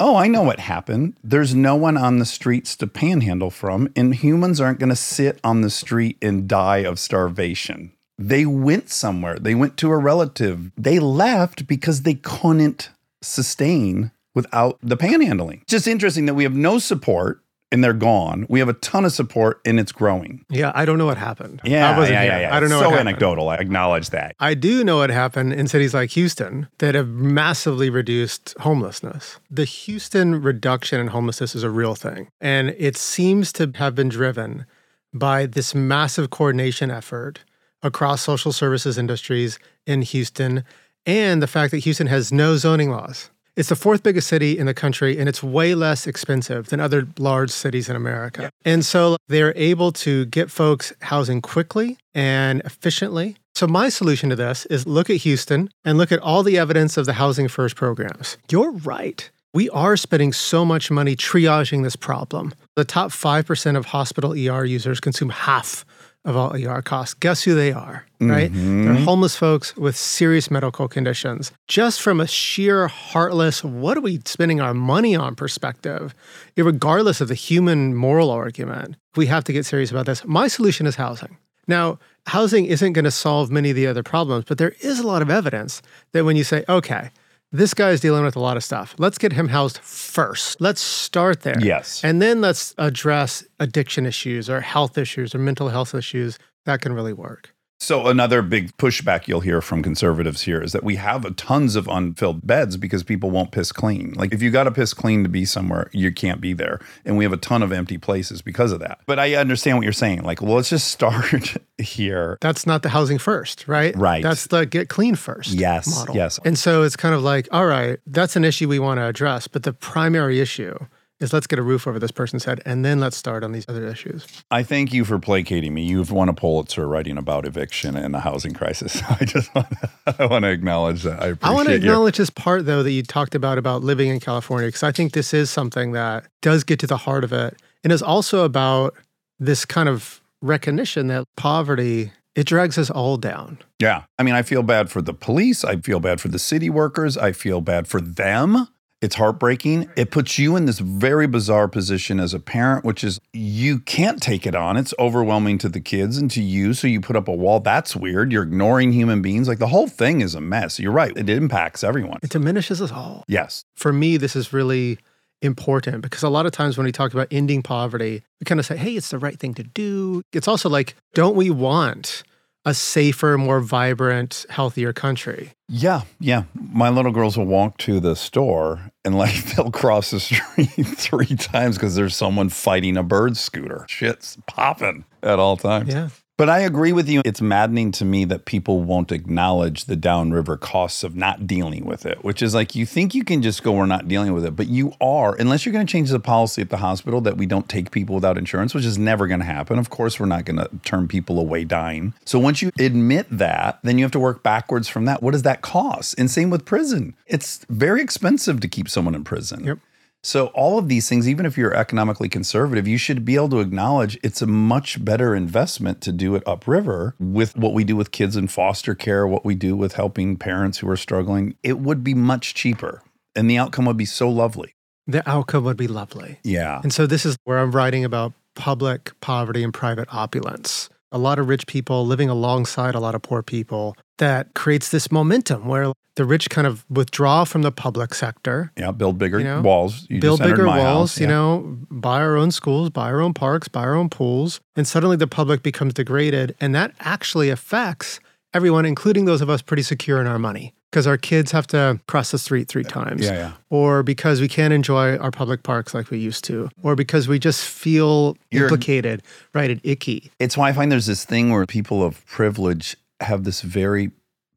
[0.02, 1.18] Oh, I know what happened.
[1.22, 5.38] There's no one on the streets to panhandle from, and humans aren't going to sit
[5.44, 7.92] on the street and die of starvation.
[8.16, 9.38] They went somewhere.
[9.38, 10.72] They went to a relative.
[10.74, 12.88] They left because they couldn't
[13.20, 15.66] sustain without the panhandling.
[15.66, 18.46] Just interesting that we have no support and they're gone.
[18.48, 20.44] We have a ton of support and it's growing.
[20.48, 21.60] Yeah, I don't know what happened.
[21.64, 22.32] Yeah, I wasn't yeah, here.
[22.32, 22.56] yeah, yeah.
[22.56, 22.80] I don't know.
[22.80, 23.08] So what happened.
[23.10, 23.48] anecdotal.
[23.48, 24.34] I acknowledge that.
[24.40, 29.38] I do know what happened in cities like Houston that have massively reduced homelessness.
[29.50, 32.28] The Houston reduction in homelessness is a real thing.
[32.40, 34.66] And it seems to have been driven
[35.12, 37.40] by this massive coordination effort
[37.82, 40.64] across social services industries in Houston
[41.06, 43.30] and the fact that Houston has no zoning laws.
[43.56, 47.08] It's the fourth biggest city in the country, and it's way less expensive than other
[47.18, 48.50] large cities in America.
[48.64, 53.36] And so they're able to get folks housing quickly and efficiently.
[53.54, 56.96] So, my solution to this is look at Houston and look at all the evidence
[56.96, 58.38] of the Housing First programs.
[58.50, 59.28] You're right.
[59.52, 62.54] We are spending so much money triaging this problem.
[62.76, 65.84] The top 5% of hospital ER users consume half
[66.24, 67.14] of all ER costs.
[67.14, 68.50] Guess who they are, right?
[68.52, 71.52] They're homeless folks with serious medical conditions.
[71.66, 76.14] Just from a sheer heartless, what are we spending our money on perspective,
[76.56, 80.24] regardless of the human moral argument, we have to get serious about this.
[80.26, 81.38] My solution is housing.
[81.66, 85.06] Now, housing isn't going to solve many of the other problems, but there is a
[85.06, 87.10] lot of evidence that when you say, okay,
[87.52, 88.94] this guy is dealing with a lot of stuff.
[88.98, 90.60] Let's get him housed first.
[90.60, 91.58] Let's start there.
[91.60, 92.02] Yes.
[92.04, 96.38] And then let's address addiction issues or health issues or mental health issues.
[96.64, 97.54] That can really work.
[97.82, 101.88] So another big pushback you'll hear from conservatives here is that we have tons of
[101.88, 104.12] unfilled beds because people won't piss clean.
[104.12, 106.78] Like if you got to piss clean to be somewhere, you can't be there.
[107.06, 108.98] And we have a ton of empty places because of that.
[109.06, 110.24] But I understand what you're saying.
[110.24, 112.36] Like, well, let's just start here.
[112.42, 113.96] That's not the housing first, right?
[113.96, 114.22] Right.
[114.22, 116.14] That's the get clean first Yes, model.
[116.14, 116.38] yes.
[116.44, 119.48] And so it's kind of like, all right, that's an issue we want to address.
[119.48, 120.76] But the primary issue
[121.20, 123.66] is let's get a roof over this person's head and then let's start on these
[123.68, 124.26] other issues.
[124.50, 125.84] I thank you for placating me.
[125.84, 129.02] You've won a Pulitzer writing about eviction and the housing crisis.
[129.20, 131.22] I just want to, I want to acknowledge that.
[131.22, 134.08] I appreciate I want to acknowledge this part though that you talked about about living
[134.08, 137.32] in California because I think this is something that does get to the heart of
[137.32, 138.94] it and is also about
[139.38, 143.58] this kind of recognition that poverty it drags us all down.
[143.80, 144.04] Yeah.
[144.18, 145.64] I mean, I feel bad for the police.
[145.64, 147.18] I feel bad for the city workers.
[147.18, 148.68] I feel bad for them.
[149.00, 149.90] It's heartbreaking.
[149.96, 154.22] It puts you in this very bizarre position as a parent, which is you can't
[154.22, 154.76] take it on.
[154.76, 156.74] It's overwhelming to the kids and to you.
[156.74, 157.60] So you put up a wall.
[157.60, 158.30] That's weird.
[158.30, 159.48] You're ignoring human beings.
[159.48, 160.78] Like the whole thing is a mess.
[160.78, 161.16] You're right.
[161.16, 162.18] It impacts everyone.
[162.22, 163.24] It diminishes us all.
[163.26, 163.64] Yes.
[163.74, 164.98] for me, this is really
[165.42, 168.66] important because a lot of times when we talk about ending poverty, we kind of
[168.66, 170.22] say, hey, it's the right thing to do.
[170.34, 172.22] It's also like, don't we want
[172.64, 175.52] a safer, more vibrant, healthier country?
[175.68, 176.02] Yeah.
[176.18, 176.44] Yeah.
[176.54, 181.36] My little girls will walk to the store and like they'll cross the street three
[181.36, 183.86] times because there's someone fighting a bird scooter.
[183.88, 185.92] Shit's popping at all times.
[185.92, 186.08] Yeah.
[186.40, 187.20] But I agree with you.
[187.22, 192.06] It's maddening to me that people won't acknowledge the downriver costs of not dealing with
[192.06, 194.56] it, which is like you think you can just go, we're not dealing with it,
[194.56, 197.44] but you are, unless you're going to change the policy at the hospital that we
[197.44, 199.78] don't take people without insurance, which is never going to happen.
[199.78, 202.14] Of course, we're not going to turn people away dying.
[202.24, 205.22] So once you admit that, then you have to work backwards from that.
[205.22, 206.18] What does that cost?
[206.18, 207.16] And same with prison.
[207.26, 209.64] It's very expensive to keep someone in prison.
[209.64, 209.78] Yep.
[210.22, 213.60] So all of these things, even if you're economically conservative, you should be able to
[213.60, 218.10] acknowledge it's a much better investment to do it upriver with what we do with
[218.10, 221.56] kids in foster care, what we do with helping parents who are struggling.
[221.62, 223.02] It would be much cheaper
[223.34, 224.74] and the outcome would be so lovely.
[225.06, 226.38] The outcome would be lovely.
[226.44, 226.80] Yeah.
[226.82, 230.90] And so this is where I'm writing about public poverty and private opulence.
[231.12, 235.10] A lot of rich people living alongside a lot of poor people that creates this
[235.10, 238.90] momentum where the rich kind of withdraw from the public sector Yeah.
[238.92, 240.06] Build bigger You know, walls.
[240.08, 241.20] You build bigger walls, house.
[241.20, 244.86] you know, buy our own schools, buy our own parks, buy our own pools, and
[244.86, 246.54] suddenly the public becomes degraded.
[246.60, 248.20] And that actually affects
[248.52, 252.00] everyone, including those of us pretty secure in our money, because our kids have to
[252.08, 253.32] cross the street three times, Yeah.
[253.32, 253.52] Yeah.
[253.70, 257.38] or because we can't enjoy our public parks like we used to, or because we
[257.38, 259.22] just feel You're- implicated,
[259.54, 260.30] right, and icky.
[260.38, 264.10] It's why I find there's this thing where people of privilege have this very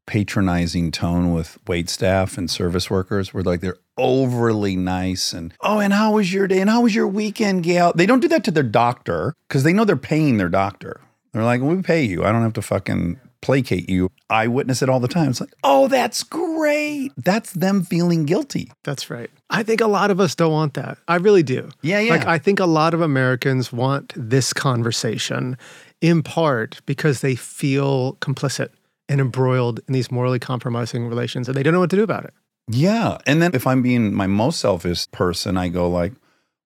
[0.06, 5.78] patronizing tone with wait staff and service workers where like they're overly nice and oh
[5.80, 8.44] and how was your day and how was your weekend Gail they don't do that
[8.44, 11.00] to their doctor because they know they're paying their doctor
[11.32, 14.88] they're like we pay you I don't have to fucking placate you I witness it
[14.88, 19.30] all the time it's like oh that's great that's them feeling guilty That's right.
[19.50, 20.98] I think a lot of us don't want that.
[21.08, 21.70] I really do.
[21.82, 22.14] Yeah, yeah.
[22.14, 25.56] Like, I think a lot of Americans want this conversation
[26.00, 28.70] in part because they feel complicit
[29.08, 32.24] and embroiled in these morally compromising relations and they don't know what to do about
[32.24, 32.34] it.
[32.68, 33.18] Yeah.
[33.26, 36.12] And then if I'm being my most selfish person, I go like,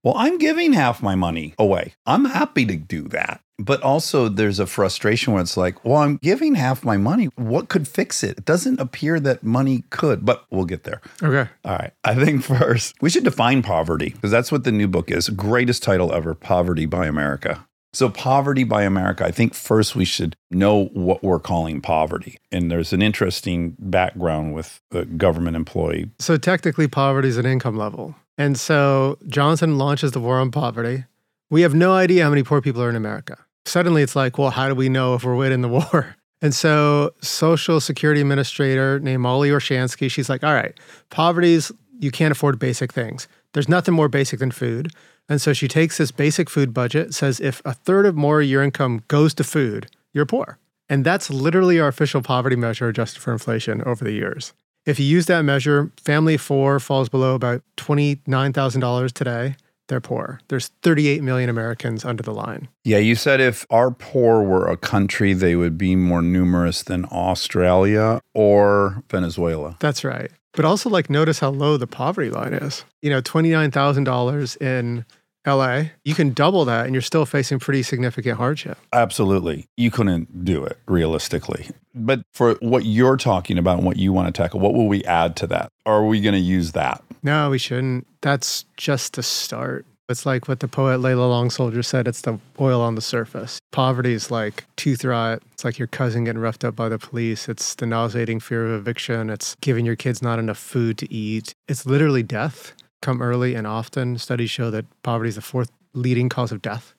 [0.04, 1.94] Well, I'm giving half my money away.
[2.06, 3.40] I'm happy to do that.
[3.60, 7.26] But also, there's a frustration where it's like, well, I'm giving half my money.
[7.34, 8.38] What could fix it?
[8.38, 11.00] It doesn't appear that money could, but we'll get there.
[11.20, 11.50] Okay.
[11.64, 11.92] All right.
[12.04, 15.28] I think first we should define poverty because that's what the new book is.
[15.30, 17.66] Greatest title ever Poverty by America.
[17.92, 22.38] So, Poverty by America, I think first we should know what we're calling poverty.
[22.52, 26.10] And there's an interesting background with a government employee.
[26.20, 28.14] So technically, poverty is an income level.
[28.38, 31.04] And so Johnson launches the war on poverty.
[31.50, 33.36] We have no idea how many poor people are in America.
[33.66, 36.16] Suddenly, it's like, well, how do we know if we're winning the war?
[36.40, 40.78] And so, Social Security Administrator named Mollie Orshansky, she's like, all right,
[41.10, 43.26] poverty's, you can't afford basic things.
[43.54, 44.92] There's nothing more basic than food.
[45.28, 48.62] And so she takes this basic food budget, says if a third of more your
[48.62, 50.58] income goes to food, you're poor.
[50.88, 54.54] And that's literally our official poverty measure adjusted for inflation over the years.
[54.86, 59.56] If you use that measure, family four falls below about $29,000 today.
[59.88, 60.40] They're poor.
[60.48, 62.68] There's 38 million Americans under the line.
[62.84, 67.06] Yeah, you said if our poor were a country, they would be more numerous than
[67.06, 69.76] Australia or Venezuela.
[69.80, 70.30] That's right.
[70.52, 72.84] But also, like, notice how low the poverty line is.
[73.00, 75.04] You know, $29,000 in
[75.46, 78.78] LA, you can double that and you're still facing pretty significant hardship.
[78.92, 79.66] Absolutely.
[79.76, 81.68] You couldn't do it realistically.
[82.04, 85.04] But for what you're talking about and what you want to tackle, what will we
[85.04, 85.70] add to that?
[85.86, 87.02] Are we going to use that?
[87.22, 88.06] No, we shouldn't.
[88.22, 89.84] That's just the start.
[90.08, 93.58] It's like what the poet Layli Long Soldier said it's the oil on the surface.
[93.72, 95.42] Poverty is like tooth rot.
[95.52, 97.46] It's like your cousin getting roughed up by the police.
[97.46, 99.28] It's the nauseating fear of eviction.
[99.28, 101.52] It's giving your kids not enough food to eat.
[101.68, 102.72] It's literally death.
[103.02, 104.16] Come early and often.
[104.16, 106.94] Studies show that poverty is the fourth leading cause of death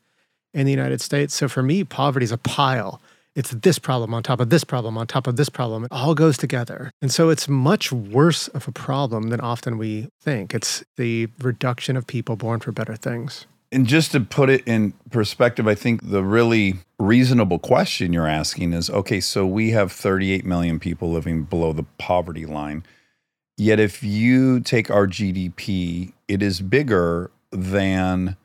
[0.53, 1.33] in the United States.
[1.33, 3.01] So for me, poverty is a pile.
[3.35, 5.85] It's this problem on top of this problem on top of this problem.
[5.85, 6.91] It all goes together.
[7.01, 10.53] And so it's much worse of a problem than often we think.
[10.53, 13.45] It's the reduction of people born for better things.
[13.71, 18.73] And just to put it in perspective, I think the really reasonable question you're asking
[18.73, 22.83] is okay, so we have 38 million people living below the poverty line.
[23.57, 28.37] Yet if you take our GDP, it is bigger than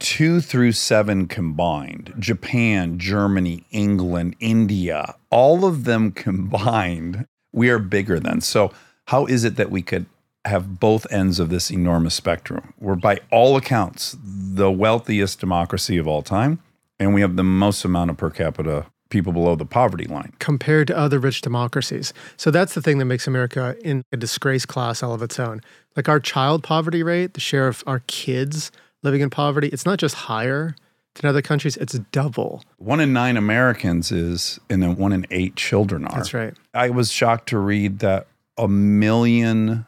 [0.00, 8.18] two through seven combined Japan, Germany, England, India, all of them combined, we are bigger
[8.18, 8.40] than.
[8.40, 8.72] So,
[9.06, 10.06] how is it that we could
[10.44, 12.72] have both ends of this enormous spectrum?
[12.78, 16.60] We're, by all accounts, the wealthiest democracy of all time,
[16.98, 20.32] and we have the most amount of per capita people below the poverty line.
[20.38, 22.14] compared to other rich democracies.
[22.36, 25.60] So that's the thing that makes America in a disgrace class all of its own.
[25.96, 28.70] Like our child poverty rate, the share of our kids
[29.02, 30.74] living in poverty, it's not just higher
[31.14, 32.62] than other countries, it's double.
[32.78, 36.16] One in nine Americans is, and then one in eight children are.
[36.16, 36.54] That's right.
[36.74, 39.86] I was shocked to read that a million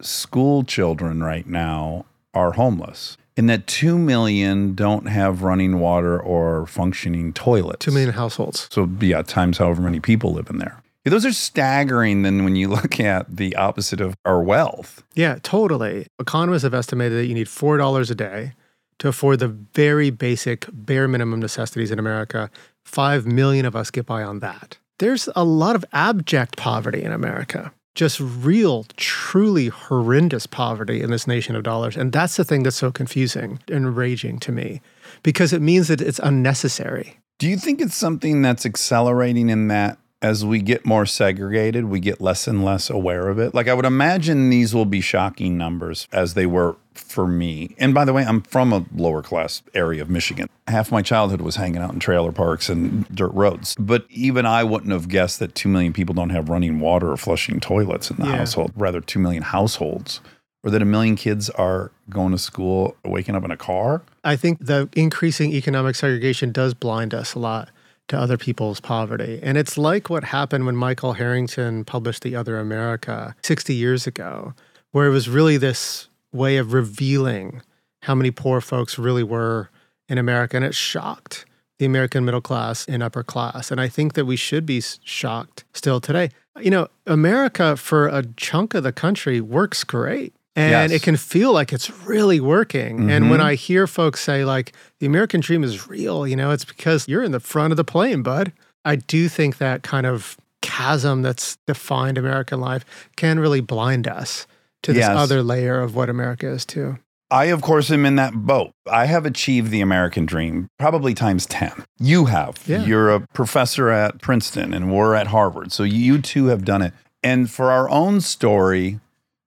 [0.00, 6.66] school children right now are homeless, and that 2 million don't have running water or
[6.66, 7.84] functioning toilets.
[7.84, 8.68] Two million households.
[8.70, 10.82] So, yeah, times however many people live in there.
[11.10, 15.04] Those are staggering then when you look at the opposite of our wealth.
[15.14, 16.06] Yeah, totally.
[16.18, 18.52] Economists have estimated that you need $4 a day
[18.98, 22.50] to afford the very basic bare minimum necessities in America.
[22.84, 24.78] Five million of us get by on that.
[24.98, 31.26] There's a lot of abject poverty in America, just real, truly horrendous poverty in this
[31.26, 31.96] nation of dollars.
[31.96, 34.80] And that's the thing that's so confusing and enraging to me
[35.22, 37.18] because it means that it's unnecessary.
[37.38, 42.00] Do you think it's something that's accelerating in that as we get more segregated, we
[42.00, 43.54] get less and less aware of it?
[43.54, 47.74] Like, I would imagine these will be shocking numbers as they were for me.
[47.78, 50.48] And by the way, I'm from a lower class area of Michigan.
[50.66, 53.76] Half my childhood was hanging out in trailer parks and dirt roads.
[53.78, 57.16] But even I wouldn't have guessed that 2 million people don't have running water or
[57.18, 58.38] flushing toilets in the Yeah.
[58.38, 60.20] household, rather, 2 million households.
[60.64, 64.02] Or that a million kids are going to school, waking up in a car.
[64.24, 67.68] I think the increasing economic segregation does blind us a lot
[68.08, 69.40] to other people's poverty.
[69.42, 74.54] And it's like what happened when Michael Harrington published The Other America 60 years ago,
[74.92, 77.62] where it was really this way of revealing
[78.02, 79.70] how many poor folks really were
[80.08, 80.56] in America.
[80.56, 81.44] And it shocked
[81.78, 83.70] the American middle class and upper class.
[83.70, 86.30] And I think that we should be shocked still today.
[86.60, 90.34] You know, America, for a chunk of the country, works great.
[90.56, 90.90] And Yes.
[90.90, 93.10] it can feel like it's really working.
[93.10, 93.48] And when mm-hmm.
[93.48, 97.22] I hear folks say, like, the American dream is real, you know, it's because you're
[97.22, 98.52] in the front of the plane, bud.
[98.84, 102.84] I do think that kind of chasm that's defined American life
[103.16, 104.46] can really blind us
[104.82, 105.10] to this Yes.
[105.16, 106.98] other layer of what America is, too.
[107.30, 108.70] I, of course, am in that boat.
[108.90, 111.84] I have achieved the American dream probably times 10.
[111.98, 112.56] You have.
[112.66, 112.84] Yeah.
[112.84, 115.72] You're a professor at Princeton and we're at Harvard.
[115.72, 116.94] So you two have done it.
[117.24, 119.00] And for our own story,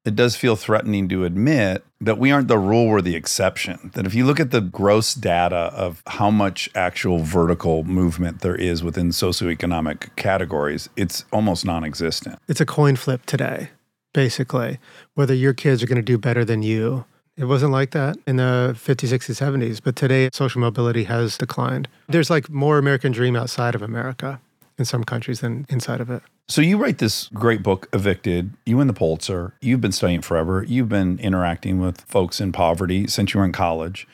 [0.10, 3.92] it does feel threatening to admit that we aren't the rule, we're the exception.
[3.94, 8.56] That if you look at the gross data of how much actual vertical movement there
[8.56, 12.40] is within socioeconomic categories, it's almost non existent.
[12.48, 13.70] It's a coin flip today,
[14.12, 14.80] basically,
[15.14, 17.06] whether your kids are going to do better than you.
[17.38, 21.88] It wasn't like that in the 50s, 60s, 70s, but today social mobility has declined.
[22.08, 24.42] There's like more American dream outside of America
[24.80, 26.24] in some countries than inside of it.
[26.48, 28.54] So you write this great book, Evicted.
[28.66, 29.54] You win the Pulitzer.
[29.62, 30.66] You've been studying forever.
[30.68, 34.08] You've been interacting with folks in poverty since you were in college.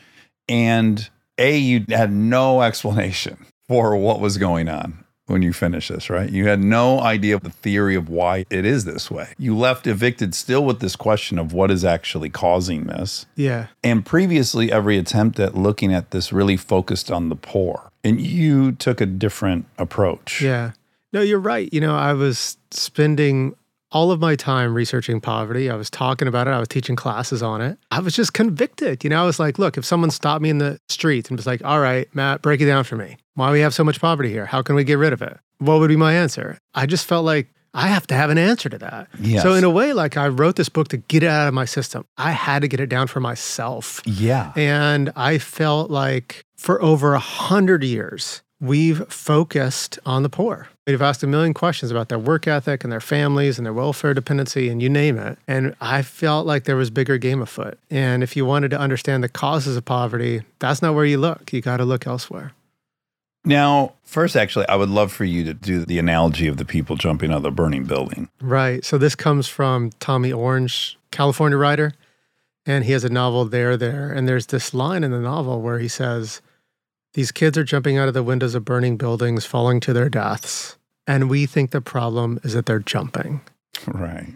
[0.50, 6.10] And A, you had no explanation for what was going on when you finished this,
[6.10, 6.30] right?
[6.30, 9.34] You had no idea of the theory of why it is this way.
[9.38, 13.26] You left Evicted still with this question of what is actually causing this.
[13.36, 13.68] Yeah.
[13.84, 17.92] And previously, every attempt at looking at this really focused on the poor.
[18.06, 20.42] And you took a different approach.
[20.42, 20.72] Yeah.
[21.12, 21.74] No, you're right.
[21.74, 23.56] You know, I was spending
[23.92, 25.70] all of my time researching poverty.
[25.70, 26.52] I was talking about it.
[26.52, 27.78] I was teaching classes on it.
[27.92, 29.04] I was just convicted.
[29.04, 31.48] You know, I was like, look, if someone stopped me in the street and was
[31.48, 33.18] like, all right, Matt, break it down for me.
[33.36, 34.46] Why do we have so much poverty here?
[34.46, 35.38] How can we get rid of it?
[35.60, 36.58] What would be my answer?
[36.74, 39.10] I just felt like I have to have an answer to that.
[39.20, 39.44] Yes.
[39.44, 41.66] So, in a way, like I wrote this book to get it out of my
[41.66, 42.06] system.
[42.18, 44.02] I had to get it down for myself.
[44.06, 44.54] Yeah.
[44.56, 50.68] And I felt like for over a hundred years, we've focused on the poor.
[50.88, 54.16] We've asked a million questions about their work ethic and their families and their welfare
[54.16, 55.38] dependency and you name it.
[55.48, 57.78] And I felt like there was bigger game afoot.
[57.92, 61.54] And if you wanted to understand the causes of poverty, that's not where you look.
[61.54, 62.54] You got to look elsewhere.
[63.44, 66.96] Now, first, actually, I would love for you to do the analogy of the people
[66.96, 68.28] jumping out of the burning building.
[68.42, 68.84] Right.
[68.84, 71.94] So this comes from Tommy Orange, California writer.
[72.66, 74.12] And he has a novel there, there.
[74.12, 76.42] And there's this line in the novel where he says,
[77.16, 80.78] These kids are jumping out of the windows of burning buildings, falling to their deaths.
[81.08, 83.40] And we think the problem is that they're jumping.
[83.88, 84.34] Right.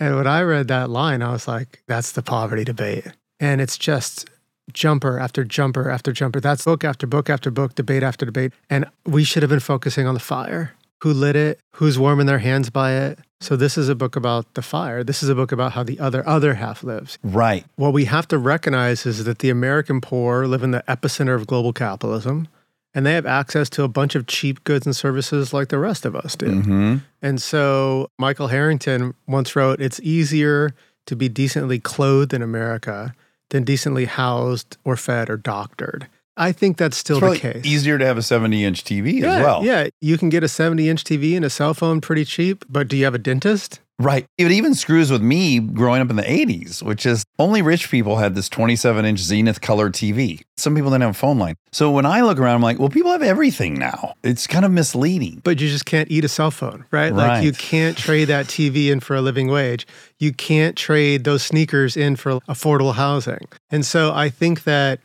[0.00, 3.06] And when I read that line, I was like, that's the poverty debate.
[3.38, 4.30] And it's just
[4.72, 6.40] jumper after jumper after jumper.
[6.40, 8.54] That's book after book after book, debate after debate.
[8.70, 10.72] And we should have been focusing on the fire.
[11.02, 11.60] Who lit it?
[11.74, 13.18] Who's warming their hands by it?
[13.40, 15.04] So this is a book about the fire.
[15.04, 17.18] This is a book about how the other other half lives.
[17.22, 17.64] Right.
[17.76, 21.46] What we have to recognize is that the American poor live in the epicenter of
[21.46, 22.48] global capitalism
[22.94, 26.04] and they have access to a bunch of cheap goods and services like the rest
[26.06, 26.62] of us do.
[26.62, 30.74] hmm And so Michael Harrington once wrote, It's easier
[31.06, 33.14] to be decently clothed in America
[33.50, 36.08] than decently housed or fed or doctored.
[36.36, 37.64] I think that's still the case.
[37.64, 39.64] easier to have a 70 inch TV yeah, as well.
[39.64, 42.88] Yeah, you can get a 70 inch TV and a cell phone pretty cheap, but
[42.88, 43.80] do you have a dentist?
[43.98, 44.26] Right.
[44.38, 48.16] It even screws with me growing up in the 80s, which is only rich people
[48.16, 50.42] had this 27 inch Zenith color TV.
[50.56, 51.54] Some people didn't have a phone line.
[51.70, 54.14] So when I look around, I'm like, well, people have everything now.
[54.24, 55.42] It's kind of misleading.
[55.44, 57.12] But you just can't eat a cell phone, right?
[57.12, 57.36] right.
[57.36, 59.86] Like you can't trade that TV in for a living wage.
[60.18, 63.46] You can't trade those sneakers in for affordable housing.
[63.70, 64.98] And so I think that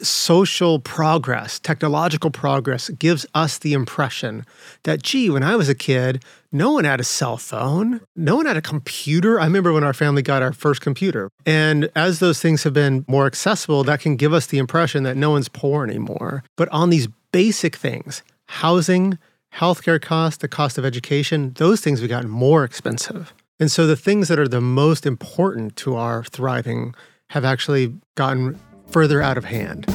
[0.00, 4.44] social progress, technological progress gives us the impression
[4.84, 8.46] that, gee, when I was a kid, no one had a cell phone, no one
[8.46, 9.40] had a computer.
[9.40, 11.30] I remember when our family got our first computer.
[11.44, 15.16] And as those things have been more accessible, that can give us the impression that
[15.16, 16.44] no one's poor anymore.
[16.56, 19.18] But on these basic things, housing,
[19.54, 23.34] healthcare costs, the cost of education, those things have gotten more expensive.
[23.60, 26.94] And so the things that are the most important to our thriving
[27.30, 28.58] have actually gotten
[28.90, 29.86] further out of hand.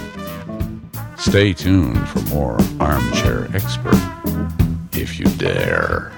[1.18, 4.00] Stay tuned for more Armchair Expert,
[4.94, 6.12] if you dare.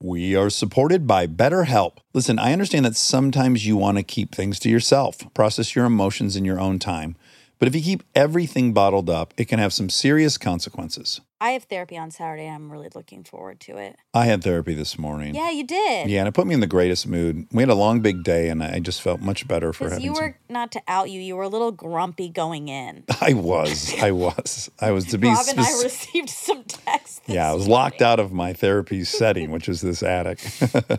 [0.00, 1.98] We are supported by BetterHelp.
[2.12, 6.34] Listen, I understand that sometimes you want to keep things to yourself, process your emotions
[6.34, 7.14] in your own time.
[7.62, 11.20] But if you keep everything bottled up, it can have some serious consequences.
[11.40, 12.48] I have therapy on Saturday.
[12.48, 13.94] I'm really looking forward to it.
[14.12, 15.36] I had therapy this morning.
[15.36, 16.10] Yeah, you did.
[16.10, 17.46] Yeah, and it put me in the greatest mood.
[17.52, 20.12] We had a long, big day, and I just felt much better for having you
[20.12, 23.04] some- were not to out you, you were a little grumpy going in.
[23.20, 23.94] I was.
[24.02, 24.68] I was.
[24.80, 27.20] I was to be Rob and I received some texts.
[27.28, 30.40] Yeah, I was locked out of my therapy setting, which is this attic.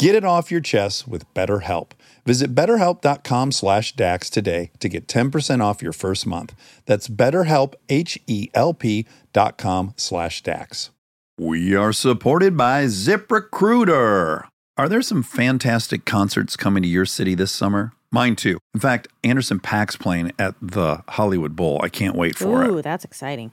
[0.00, 1.90] Get it off your chest with BetterHelp.
[2.24, 6.54] Visit betterhelp.com slash DAX today to get 10% off your first month.
[6.86, 10.88] That's betterhelp, H-E-L-P dot com slash DAX.
[11.36, 14.44] We are supported by ZipRecruiter.
[14.78, 17.92] Are there some fantastic concerts coming to your city this summer?
[18.10, 18.58] Mine too.
[18.72, 21.78] In fact, Anderson .Paak's playing at the Hollywood Bowl.
[21.82, 22.78] I can't wait for Ooh, it.
[22.78, 23.52] Ooh, that's exciting.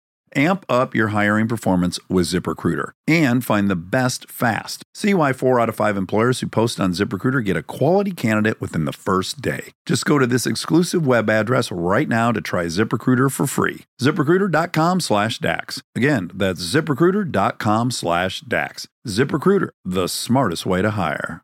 [0.35, 4.83] Amp up your hiring performance with ZipRecruiter and find the best fast.
[4.93, 8.61] See why four out of five employers who post on ZipRecruiter get a quality candidate
[8.61, 9.73] within the first day.
[9.85, 13.85] Just go to this exclusive web address right now to try ZipRecruiter for free.
[14.01, 15.81] ZipRecruiter.com slash DAX.
[15.95, 18.87] Again, that's ZipRecruiter.com slash DAX.
[19.07, 21.43] ZipRecruiter, the smartest way to hire.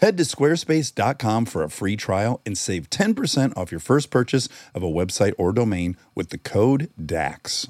[0.00, 4.82] Head to squarespace.com for a free trial and save 10% off your first purchase of
[4.82, 7.68] a website or domain with the code DAX.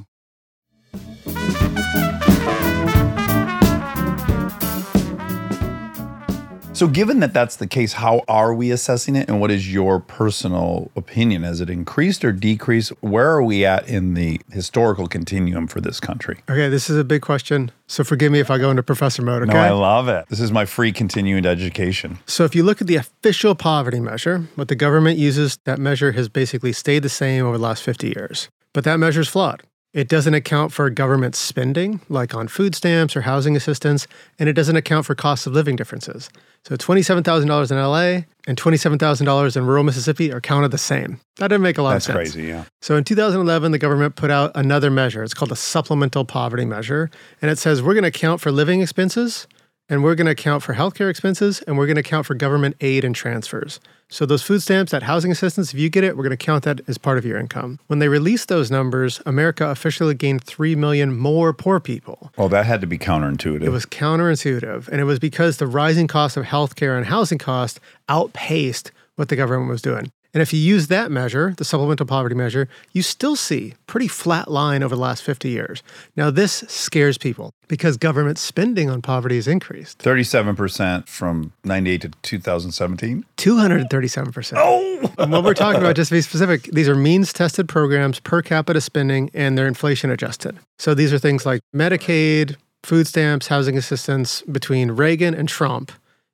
[6.81, 10.01] So, given that that's the case, how are we assessing it, and what is your
[10.01, 11.43] personal opinion?
[11.43, 12.89] Has it increased or decreased?
[13.03, 16.39] Where are we at in the historical continuum for this country?
[16.49, 17.70] Okay, this is a big question.
[17.87, 19.53] So forgive me if I go into professor mode, okay?
[19.53, 20.24] No, I love it.
[20.31, 22.18] This is my free continuing education.
[22.24, 26.12] So if you look at the official poverty measure, what the government uses, that measure
[26.12, 28.49] has basically stayed the same over the last 50 years.
[28.72, 29.64] But that measure is flawed.
[29.93, 34.07] It doesn't account for government spending, like on food stamps or housing assistance,
[34.38, 36.30] and it doesn't account for cost of living differences.
[36.64, 41.18] So $27,000 in LA and $27,000 in rural Mississippi are counted the same.
[41.38, 42.28] That didn't make a lot That's of sense.
[42.28, 42.64] That's crazy, yeah.
[42.80, 45.24] So in 2011, the government put out another measure.
[45.24, 47.11] It's called a supplemental poverty measure.
[47.43, 49.49] And it says we're going to account for living expenses
[49.91, 52.76] and we're going to account for healthcare expenses and we're going to account for government
[52.80, 53.80] aid and transfers.
[54.09, 56.64] So those food stamps, that housing assistance, if you get it, we're going to count
[56.64, 57.78] that as part of your income.
[57.88, 62.32] When they released those numbers, America officially gained 3 million more poor people.
[62.36, 63.62] Well, that had to be counterintuitive.
[63.62, 64.88] It was counterintuitive.
[64.88, 67.78] And it was because the rising cost of healthcare and housing costs
[68.09, 70.11] outpaced what the government was doing.
[70.33, 74.51] And if you use that measure, the supplemental poverty measure, you still see pretty flat
[74.51, 75.83] line over the last 50 years.
[76.16, 82.11] Now, this scares people because government spending on poverty has increased 37% from 98 to
[82.22, 83.24] 2017.
[83.37, 84.53] 237%.
[84.57, 85.12] Oh!
[85.18, 88.43] and what we're talking about, just to be specific, these are means tested programs, per
[88.43, 90.59] capita spending, and they're inflation adjusted.
[90.78, 95.93] So these are things like Medicaid, food stamps, housing assistance between Reagan and Trump.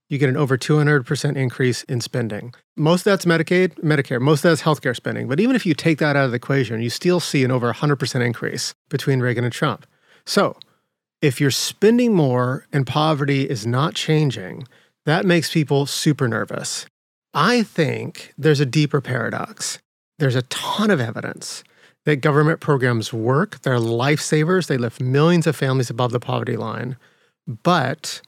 [0.09, 2.55] You get an over 200% increase in spending.
[2.77, 4.21] Most of that's Medicaid, Medicare.
[4.21, 5.27] Most of that's healthcare spending.
[5.27, 7.73] But even if you take that out of the equation, you still see an over
[7.73, 9.85] 100% increase between Reagan and Trump.
[10.25, 10.57] So
[11.21, 14.69] if you're spending more and poverty is not changing,
[15.07, 16.87] that makes people super nervous.
[17.35, 19.79] I think there's a deeper paradox.
[20.19, 21.65] There's a ton of evidence
[22.05, 26.97] that government programs work, they're lifesavers, they lift millions of families above the poverty line.
[27.47, 28.21] But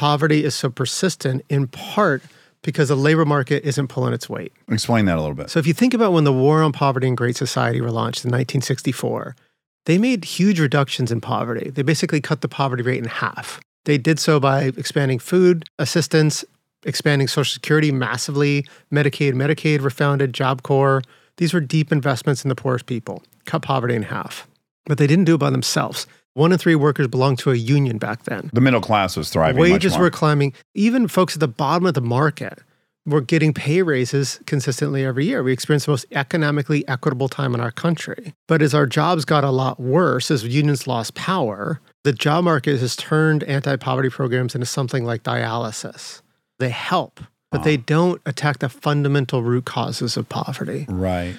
[0.00, 2.22] poverty is so persistent in part
[2.62, 4.50] because the labor market isn't pulling its weight.
[4.70, 5.50] Explain that a little bit.
[5.50, 8.24] So if you think about when the War on Poverty and Great Society were launched
[8.24, 9.36] in 1964,
[9.84, 11.68] they made huge reductions in poverty.
[11.68, 13.60] They basically cut the poverty rate in half.
[13.84, 16.46] They did so by expanding food assistance,
[16.86, 21.02] expanding Social Security massively, Medicare, Medicaid were founded, Job Corps.
[21.36, 24.48] These were deep investments in the poorest people, cut poverty in half.
[24.86, 26.06] But they didn't do it by themselves.
[26.40, 28.48] One in three workers belonged to a union back then.
[28.54, 29.60] the middle class was thriving.
[29.60, 30.54] much Wages were climbing.
[30.74, 32.60] Even folks at the bottom of the market
[33.04, 35.42] were getting pay raises consistently every year.
[35.42, 38.32] We experienced the most economically equitable time in our country.
[38.48, 42.80] But as our jobs got a lot worse, as unions lost power, the job market
[42.80, 46.22] has turned anti poverty programs into something like dialysis.
[46.58, 47.20] They help,
[47.52, 50.86] but they don't attack the fundamental root causes of poverty.
[50.88, 51.36] Right.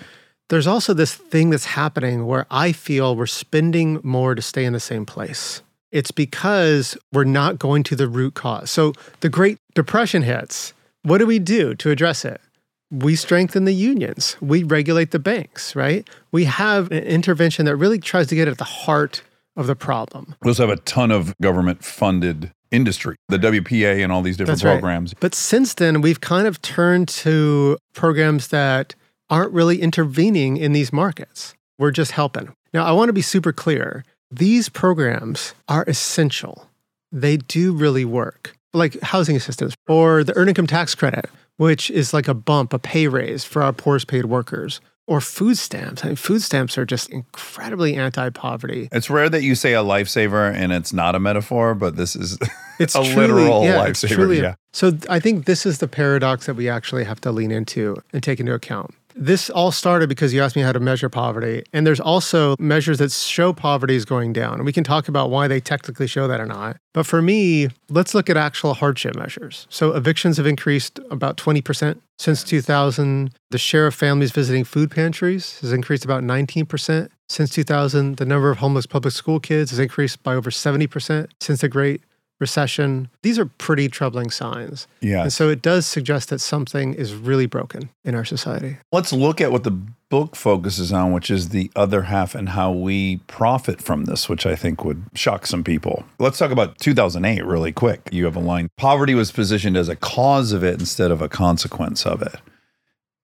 [0.52, 4.74] There's also this thing that's happening where I feel we're spending more to stay in
[4.74, 5.62] the same place.
[5.94, 8.70] It's because we're not going to the root cause.
[8.70, 8.92] So
[9.22, 10.74] the Great Depression hits.
[11.04, 12.42] What do we do to address it?
[12.92, 14.36] We strengthen the unions.
[14.42, 16.06] We regulate the banks, right?
[16.34, 19.24] We have an intervention that really tries to get at the heart
[19.56, 20.36] of the problem.
[20.44, 24.60] We also have a ton of government funded industry, the WPA and all these different
[24.60, 24.74] That's right.
[24.74, 25.14] programs.
[25.14, 28.96] But since then, we've kind of turned to programs that
[29.32, 31.56] aren't really intervening in these markets.
[31.80, 32.54] We're just helping.
[32.74, 36.68] Now, I want to be super clear these programs are essential,
[37.12, 41.26] they do really work, like housing assistance or the earned income tax credit,
[41.58, 44.80] which is like a bump, a pay raise for our poorest paid workers.
[45.08, 46.06] Or food stamps.
[46.06, 48.88] I mean, food stamps are just incredibly anti poverty.
[48.94, 52.38] It's rare that you say a lifesaver and it's not a metaphor, but this is
[52.80, 54.32] It's a truly, literal yeah, it's lifesaver.
[54.32, 54.56] a- yeah.
[54.72, 58.24] So I think this is the paradox that we actually have to lean into and
[58.24, 58.94] take into account.
[59.16, 62.98] This all started because you asked me how to measure poverty, and there's also measures
[63.00, 64.56] that show poverty is going down.
[64.56, 66.78] And we can talk about why they technically show that or not.
[66.94, 69.68] But for me, let's look at actual hardship measures.
[69.70, 73.34] So evictions have increased about 20% since 2000.
[73.50, 77.10] The share of families visiting food pantries has increased about 19%.
[77.30, 81.62] Since 2000, the number of homeless public school kids has increased by over 70% since
[81.62, 82.02] the Great
[82.42, 83.10] recession.
[83.22, 84.88] These are pretty troubling signs.
[85.00, 85.22] Yeah.
[85.24, 88.78] And so it does suggest that something is really broken in our society.
[88.92, 89.80] Let's look at what the
[90.10, 94.46] book focuses on, which is the other half and how we profit from this, which
[94.46, 96.04] I think would shock some people.
[96.20, 98.10] Let's talk about 2008 really quick.
[98.12, 101.30] You have a line poverty was positioned as a cause of it instead of a
[101.30, 102.36] consequence of it.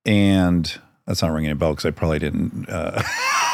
[0.06, 3.02] And that's not ringing a bell because I probably didn't uh,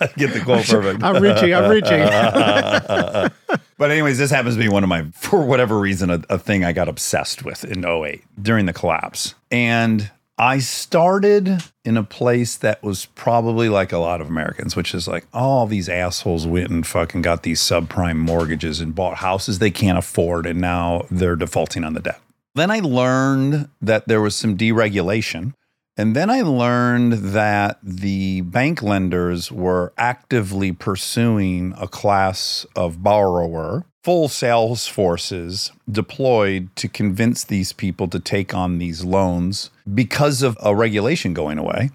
[0.16, 1.02] get the quote perfect.
[1.02, 3.30] I'm reaching, I'm reaching.
[3.78, 6.64] But anyways, this happens to be one of my, for whatever reason, a, a thing
[6.64, 9.34] I got obsessed with in 08 during the collapse.
[9.50, 14.94] And I started in a place that was probably like a lot of Americans, which
[14.94, 19.18] is like, oh, all these assholes went and fucking got these subprime mortgages and bought
[19.18, 22.20] houses they can't afford, and now they're defaulting on the debt.
[22.54, 25.52] Then I learned that there was some deregulation.
[25.98, 33.86] And then I learned that the bank lenders were actively pursuing a class of borrower,
[34.04, 40.58] full sales forces deployed to convince these people to take on these loans because of
[40.62, 41.90] a regulation going away.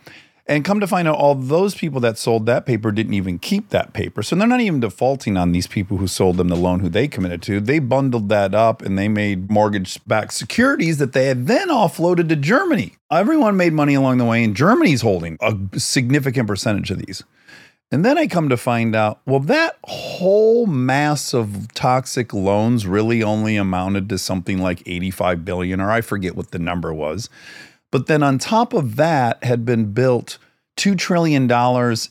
[0.52, 3.70] And come to find out, all those people that sold that paper didn't even keep
[3.70, 4.22] that paper.
[4.22, 7.08] So they're not even defaulting on these people who sold them the loan who they
[7.08, 7.62] committed to.
[7.62, 12.28] They bundled that up and they made mortgage backed securities that they had then offloaded
[12.28, 12.96] to Germany.
[13.10, 17.24] Everyone made money along the way, and Germany's holding a significant percentage of these.
[17.90, 23.24] And then I come to find out, well, that whole mass of toxic loans really
[23.24, 27.30] only amounted to something like 85 billion, or I forget what the number was.
[27.92, 30.38] But then on top of that had been built
[30.78, 31.52] $2 trillion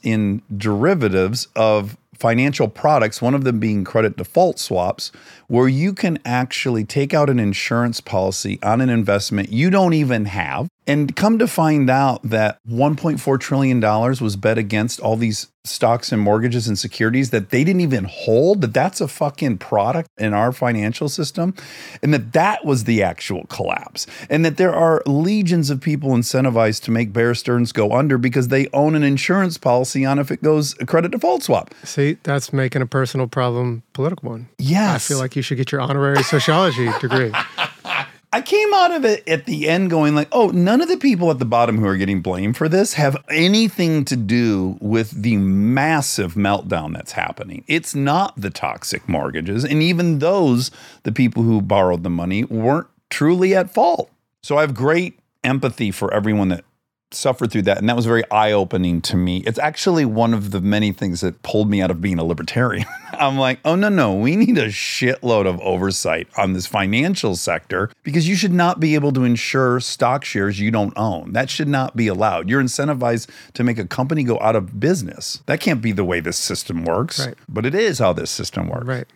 [0.03, 5.11] in derivatives of financial products, one of them being credit default swaps,
[5.49, 10.27] where you can actually take out an insurance policy on an investment you don't even
[10.27, 10.69] have.
[10.91, 16.21] And come to find out that $1.4 trillion was bet against all these stocks and
[16.21, 20.51] mortgages and securities that they didn't even hold, that that's a fucking product in our
[20.51, 21.55] financial system,
[22.03, 24.09] and that that was the actual collapse.
[24.29, 28.49] And that there are legions of people incentivized to make Bear Stearns go under because
[28.49, 31.73] they own an insurance policy on if it goes a credit default swap.
[31.85, 34.49] See, that's making a personal problem political one.
[34.59, 34.97] Yes.
[34.97, 37.33] I feel like you should get your honorary sociology degree.
[38.33, 41.33] I came out of it at the end going like, oh, none of the people
[41.33, 45.37] at the bottom who are getting blamed for this have anything to do with the
[45.37, 47.65] massive meltdown that's happening.
[47.67, 49.65] It's not the toxic mortgages.
[49.65, 50.71] And even those,
[51.03, 54.11] the people who borrowed the money, weren't truly at fault.
[54.45, 56.65] So I have great empathy for everyone that
[57.13, 57.79] suffered through that.
[57.79, 59.39] And that was very eye opening to me.
[59.47, 62.87] It's actually one of the many things that pulled me out of being a libertarian.
[63.13, 67.91] I'm like, oh, no, no, we need a shitload of oversight on this financial sector
[68.03, 71.33] because you should not be able to insure stock shares you don't own.
[71.33, 72.49] That should not be allowed.
[72.49, 75.43] You're incentivized to make a company go out of business.
[75.47, 77.35] That can't be the way this system works, Right.
[77.49, 78.87] but it is how this system works.
[78.87, 79.07] Right.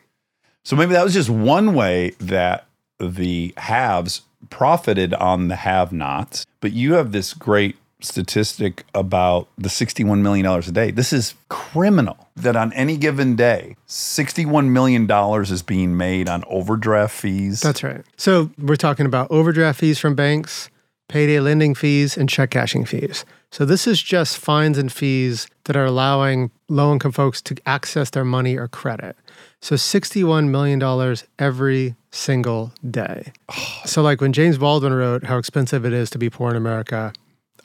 [0.65, 2.67] So maybe that was just one way that
[2.99, 6.47] the haves profited on the have nots.
[6.61, 10.91] But you have this great statistic about the $61 million a day.
[10.91, 15.11] This is criminal that on any given day, $61 million
[15.43, 17.61] is being made on overdraft fees.
[17.61, 18.03] That's right.
[18.17, 20.69] So we're talking about overdraft fees from banks,
[21.09, 23.25] payday lending fees, and check cashing fees.
[23.51, 28.11] So this is just fines and fees that are allowing low income folks to access
[28.11, 29.17] their money or credit.
[29.61, 33.33] So $61 million every single day.
[33.87, 37.13] So, like when James Baldwin wrote How Expensive It Is to Be Poor in America,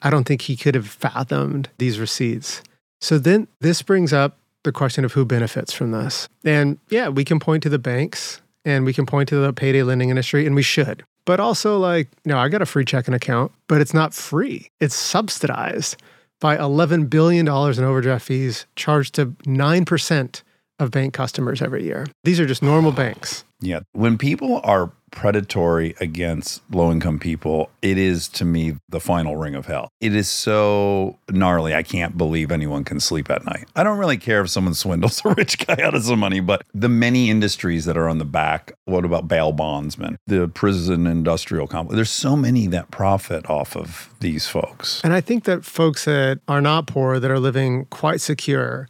[0.02, 2.62] I don't think he could have fathomed these receipts.
[3.00, 6.28] So then this brings up the question of who benefits from this.
[6.44, 9.82] And yeah, we can point to the banks and we can point to the payday
[9.82, 11.02] lending industry, and we should.
[11.24, 14.70] But also, like, no, I got a free checking account, but it's not free.
[14.80, 15.96] It's subsidized
[16.40, 20.42] by $11 billion in overdraft fees charged to 9%
[20.78, 22.06] of bank customers every year.
[22.24, 23.44] These are just normal banks.
[23.60, 23.80] Yeah.
[23.92, 29.54] When people are predatory against low income people, it is to me the final ring
[29.54, 29.90] of hell.
[30.00, 31.74] It is so gnarly.
[31.74, 33.68] I can't believe anyone can sleep at night.
[33.76, 36.62] I don't really care if someone swindles a rich guy out of some money, but
[36.72, 41.66] the many industries that are on the back, what about bail bondsmen, the prison industrial
[41.66, 41.96] complex?
[41.96, 45.00] There's so many that profit off of these folks.
[45.02, 48.88] And I think that folks that are not poor, that are living quite secure,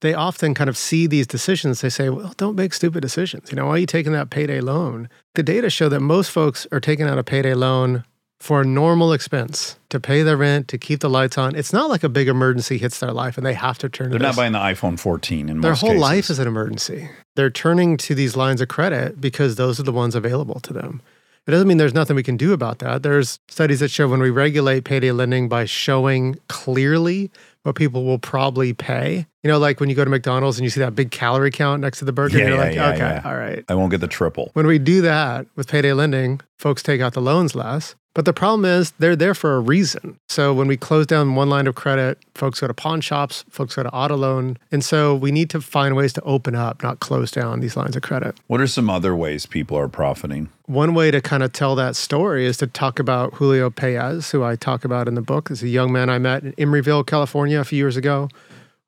[0.00, 1.80] they often kind of see these decisions.
[1.80, 3.50] They say, well, don't make stupid decisions.
[3.50, 5.08] You know, why are you taking that payday loan?
[5.34, 8.04] The data show that most folks are taking out a payday loan
[8.40, 11.56] for a normal expense to pay their rent, to keep the lights on.
[11.56, 14.18] It's not like a big emergency hits their life and they have to turn They're
[14.20, 15.62] to not buying the iPhone 14 in most.
[15.62, 16.00] Their whole cases.
[16.00, 17.10] life is an emergency.
[17.34, 21.02] They're turning to these lines of credit because those are the ones available to them.
[21.48, 23.02] It doesn't mean there's nothing we can do about that.
[23.02, 27.30] There's studies that show when we regulate payday lending by showing clearly
[27.68, 29.26] what people will probably pay.
[29.44, 31.82] You know, like when you go to McDonald's and you see that big calorie count
[31.82, 33.64] next to the burger, Yeah, you're yeah, like, yeah, okay, all right.
[33.68, 34.50] I won't get the triple.
[34.54, 37.94] When we do that with payday lending, folks take out the loans less.
[38.18, 40.18] But the problem is they're there for a reason.
[40.28, 43.76] So when we close down one line of credit, folks go to pawn shops, folks
[43.76, 44.58] go to auto loan.
[44.72, 47.94] And so we need to find ways to open up, not close down these lines
[47.94, 48.36] of credit.
[48.48, 50.48] What are some other ways people are profiting?
[50.66, 54.42] One way to kind of tell that story is to talk about Julio Paez, who
[54.42, 55.48] I talk about in the book.
[55.48, 58.28] Is a young man I met in Emeryville, California, a few years ago.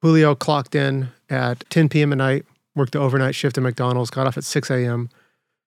[0.02, 2.10] Julio clocked in at 10 p.m.
[2.10, 5.08] at night, worked the overnight shift at McDonald's, got off at 6 a.m.,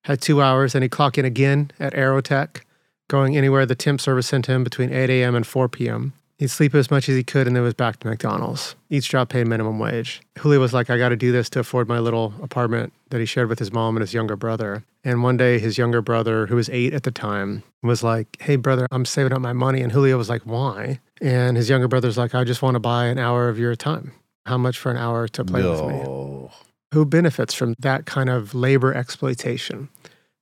[0.04, 2.64] had two hours, and he clocked in again at Aerotek,
[3.08, 5.36] going anywhere the temp service sent him between 8 a.m.
[5.36, 6.14] and 4 p.m.
[6.40, 8.76] He'd sleep as much as he could and then was back to McDonald's.
[8.90, 10.22] Each job paid minimum wage.
[10.40, 13.26] Julio was like, I got to do this to afford my little apartment that he
[13.26, 14.84] shared with his mom and his younger brother.
[15.04, 18.56] And one day, his younger brother, who was eight at the time, was like, Hey,
[18.56, 19.82] brother, I'm saving up my money.
[19.82, 21.00] And Julio was like, Why?
[21.22, 24.12] And his younger brother's like, I just want to buy an hour of your time.
[24.46, 26.50] How much for an hour to play with me?
[26.94, 29.88] Who benefits from that kind of labor exploitation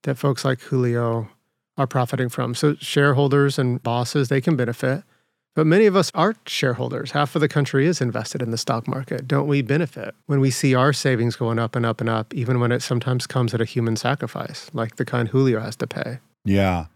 [0.02, 1.28] that folks like Julio
[1.82, 2.54] are profiting from.
[2.54, 5.02] So shareholders and bosses, they can benefit.
[5.54, 7.10] But many of us aren't shareholders.
[7.10, 9.28] Half of the country is invested in the stock market.
[9.28, 12.58] Don't we benefit when we see our savings going up and up and up, even
[12.58, 16.20] when it sometimes comes at a human sacrifice, like the kind Julio has to pay?
[16.44, 16.86] Yeah.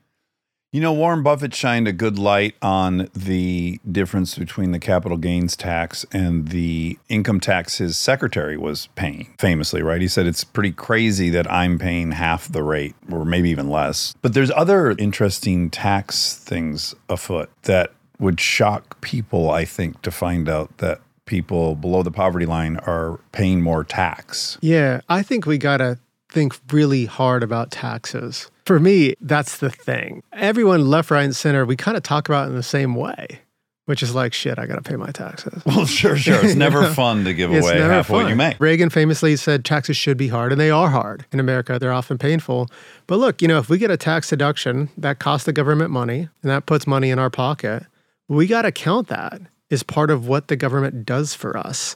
[0.77, 5.57] You know, Warren Buffett shined a good light on the difference between the capital gains
[5.57, 10.03] tax and the income tax his secretary was paying, famously, right?
[10.03, 14.13] He said it's pretty crazy that I'm paying half the rate, or maybe even less.
[14.21, 20.47] But there's other interesting tax things afoot that would shock people, I think, to find
[20.47, 24.59] out that people below the poverty line are paying more tax.
[24.61, 25.99] Yeah, I think we got to
[26.29, 28.51] think really hard about taxes.
[28.67, 30.25] For me, that's the thing.
[30.33, 33.39] Everyone left, right, and center, we kind of talk about it in the same way,
[33.85, 35.63] which is like, shit, I got to pay my taxes.
[35.65, 36.45] Well, sure, sure.
[36.45, 38.59] It's never fun to give It's away half what you make.
[38.59, 41.25] Reagan famously said taxes should be hard, and they are hard.
[41.31, 42.69] In America, they're often painful.
[43.07, 46.29] But look, you know, if we get a tax deduction that costs the government money
[46.43, 47.87] and that puts money in our pocket,
[48.27, 51.95] we got to count that as part of what the government does for us.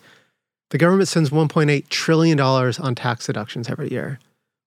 [0.70, 4.20] The government spends $1.8 trillion on tax deductions every year,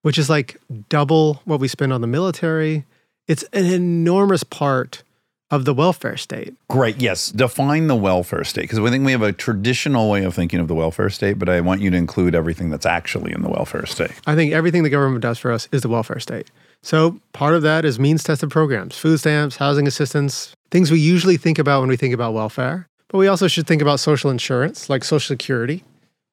[0.03, 0.57] which is like
[0.89, 2.85] double what we spend on the military.
[3.27, 5.03] It's an enormous part
[5.49, 6.55] of the welfare state.
[6.67, 6.99] Great.
[6.99, 7.31] Yes.
[7.31, 10.67] Define the welfare state because I think we have a traditional way of thinking of
[10.67, 13.85] the welfare state, but I want you to include everything that's actually in the welfare
[13.85, 14.11] state.
[14.25, 16.49] I think everything the government does for us is the welfare state.
[16.81, 21.37] So part of that is means tested programs, food stamps, housing assistance, things we usually
[21.37, 22.87] think about when we think about welfare.
[23.07, 25.83] But we also should think about social insurance, like Social Security,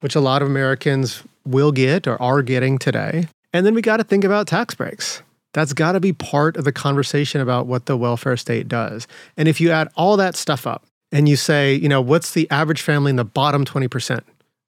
[0.01, 3.29] which a lot of Americans will get or are getting today.
[3.53, 5.23] And then we got to think about tax breaks.
[5.53, 9.09] That's got to be part of the conversation about what the welfare state does.
[9.37, 12.49] And if you add all that stuff up and you say, you know, what's the
[12.51, 14.21] average family in the bottom 20%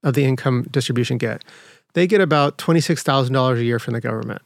[0.02, 1.44] of the income distribution get?
[1.94, 4.42] They get about $26,000 a year from the government.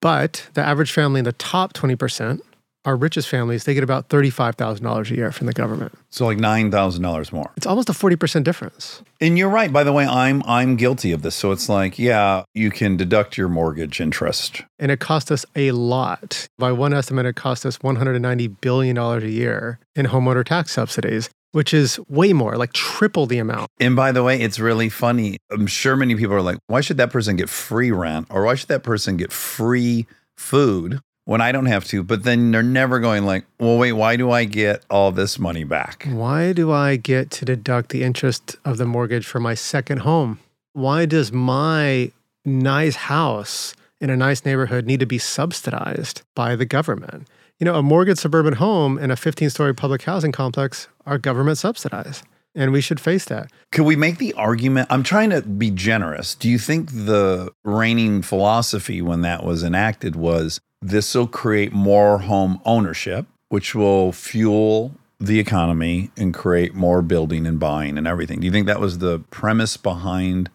[0.00, 2.40] But the average family in the top 20%,
[2.84, 5.96] our richest families, they get about $35,000 a year from the government.
[6.10, 7.50] So like nine thousand dollars more.
[7.56, 9.02] It's almost a 40% difference.
[9.20, 9.72] And you're right.
[9.72, 11.34] By the way, I'm I'm guilty of this.
[11.34, 14.62] So it's like, yeah, you can deduct your mortgage interest.
[14.78, 16.48] And it cost us a lot.
[16.58, 21.72] By one estimate, it cost us $190 billion a year in homeowner tax subsidies, which
[21.72, 23.70] is way more, like triple the amount.
[23.78, 25.38] And by the way, it's really funny.
[25.50, 28.54] I'm sure many people are like, why should that person get free rent or why
[28.54, 30.06] should that person get free
[30.36, 31.00] food?
[31.24, 34.30] When I don't have to, but then they're never going like, well, wait, why do
[34.30, 36.06] I get all this money back?
[36.08, 40.40] Why do I get to deduct the interest of the mortgage for my second home?
[40.72, 42.10] Why does my
[42.44, 47.28] nice house in a nice neighborhood need to be subsidized by the government?
[47.60, 51.58] You know, a mortgage suburban home and a 15 story public housing complex are government
[51.58, 52.24] subsidized.
[52.54, 53.50] And we should face that.
[53.70, 54.88] Could we make the argument?
[54.90, 56.34] I'm trying to be generous.
[56.34, 62.18] Do you think the reigning philosophy when that was enacted was this will create more
[62.18, 68.40] home ownership, which will fuel the economy and create more building and buying and everything?
[68.40, 70.50] Do you think that was the premise behind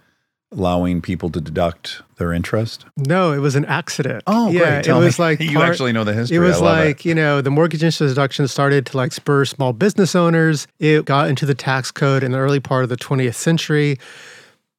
[0.51, 2.85] allowing people to deduct their interest?
[2.97, 4.23] No, it was an accident.
[4.27, 4.83] Oh, yeah, great.
[4.85, 5.25] Tell it was me.
[5.25, 6.37] like you actually know the history.
[6.37, 10.15] It was like, you know, the mortgage interest deduction started to like spur small business
[10.15, 10.67] owners.
[10.79, 13.97] It got into the tax code in the early part of the 20th century.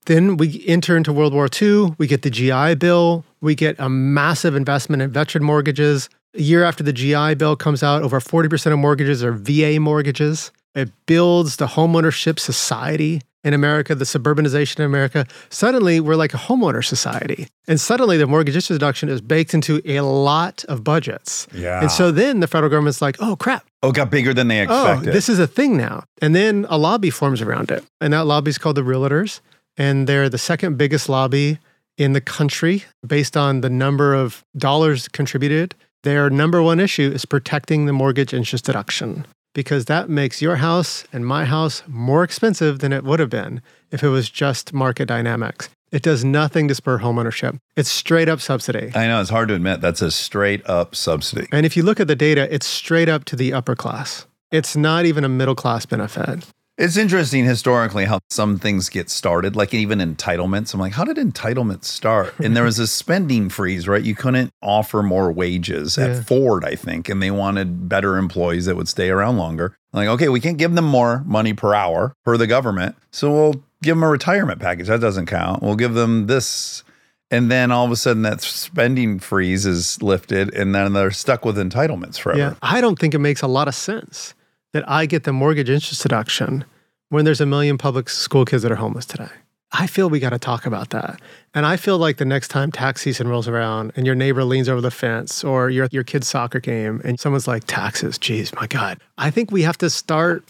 [0.09, 1.95] Then we enter into World War II.
[1.99, 3.27] We get the GI Bill.
[3.43, 6.09] We get a massive investment in veteran mortgages.
[6.35, 10.51] A year after the GI Bill comes out, over 40% of mortgages are VA mortgages.
[10.75, 15.27] It builds the homeownership society in America, the suburbanization in America.
[15.51, 17.47] Suddenly, we're like a homeowner society.
[17.67, 21.47] And suddenly, the mortgage interest deduction is baked into a lot of budgets.
[21.53, 21.83] Yeah.
[21.83, 23.67] And so then the federal government's like, oh, crap.
[23.83, 24.89] Oh, it got bigger than they expected.
[24.89, 25.15] Oh, expected.
[25.15, 26.05] this is a thing now.
[26.23, 27.85] And then a lobby forms around it.
[28.01, 29.41] And that lobby is called the Realtors.
[29.79, 31.59] And they're the second biggest lobby
[31.97, 35.75] in the country based on the number of dollars contributed.
[36.03, 41.05] Their number one issue is protecting the mortgage interest deduction because that makes your house
[41.13, 45.07] and my house more expensive than it would have been if it was just market
[45.07, 45.69] dynamics.
[45.91, 47.59] It does nothing to spur homeownership.
[47.75, 48.93] It's straight up subsidy.
[48.95, 51.49] I know it's hard to admit that's a straight up subsidy.
[51.51, 54.27] And if you look at the data, it's straight up to the upper class.
[54.51, 56.47] It's not even a middle class benefit.
[56.79, 60.73] It's interesting historically how some things get started, like even entitlements.
[60.73, 62.33] I'm like, how did entitlements start?
[62.39, 64.01] And there was a spending freeze, right?
[64.03, 66.07] You couldn't offer more wages Yeah.
[66.19, 69.77] at Ford, I think, and they wanted better employees that would stay around longer.
[69.93, 73.55] Like, okay, we can't give them more money per hour per the government, so we'll
[73.83, 74.87] give them a retirement package.
[74.87, 75.63] That doesn't count.
[75.65, 76.85] We'll give them this.
[77.31, 81.45] And then all of a sudden, that spending freeze is lifted, and then they're stuck
[81.45, 82.39] with entitlements forever.
[82.39, 84.35] Yeah, I don't think it makes a lot of sense
[84.73, 86.65] that I get the mortgage interest deduction
[87.09, 89.31] when there's a million public school kids that are homeless today.
[89.73, 91.21] I feel we got to talk about that.
[91.55, 94.69] And I feel like the next time tax season rolls around and your neighbor leans
[94.69, 98.55] over the fence or you're at your kid's soccer game and someone's like, taxes, geez,
[98.55, 98.99] my God.
[99.19, 100.45] I think we have to start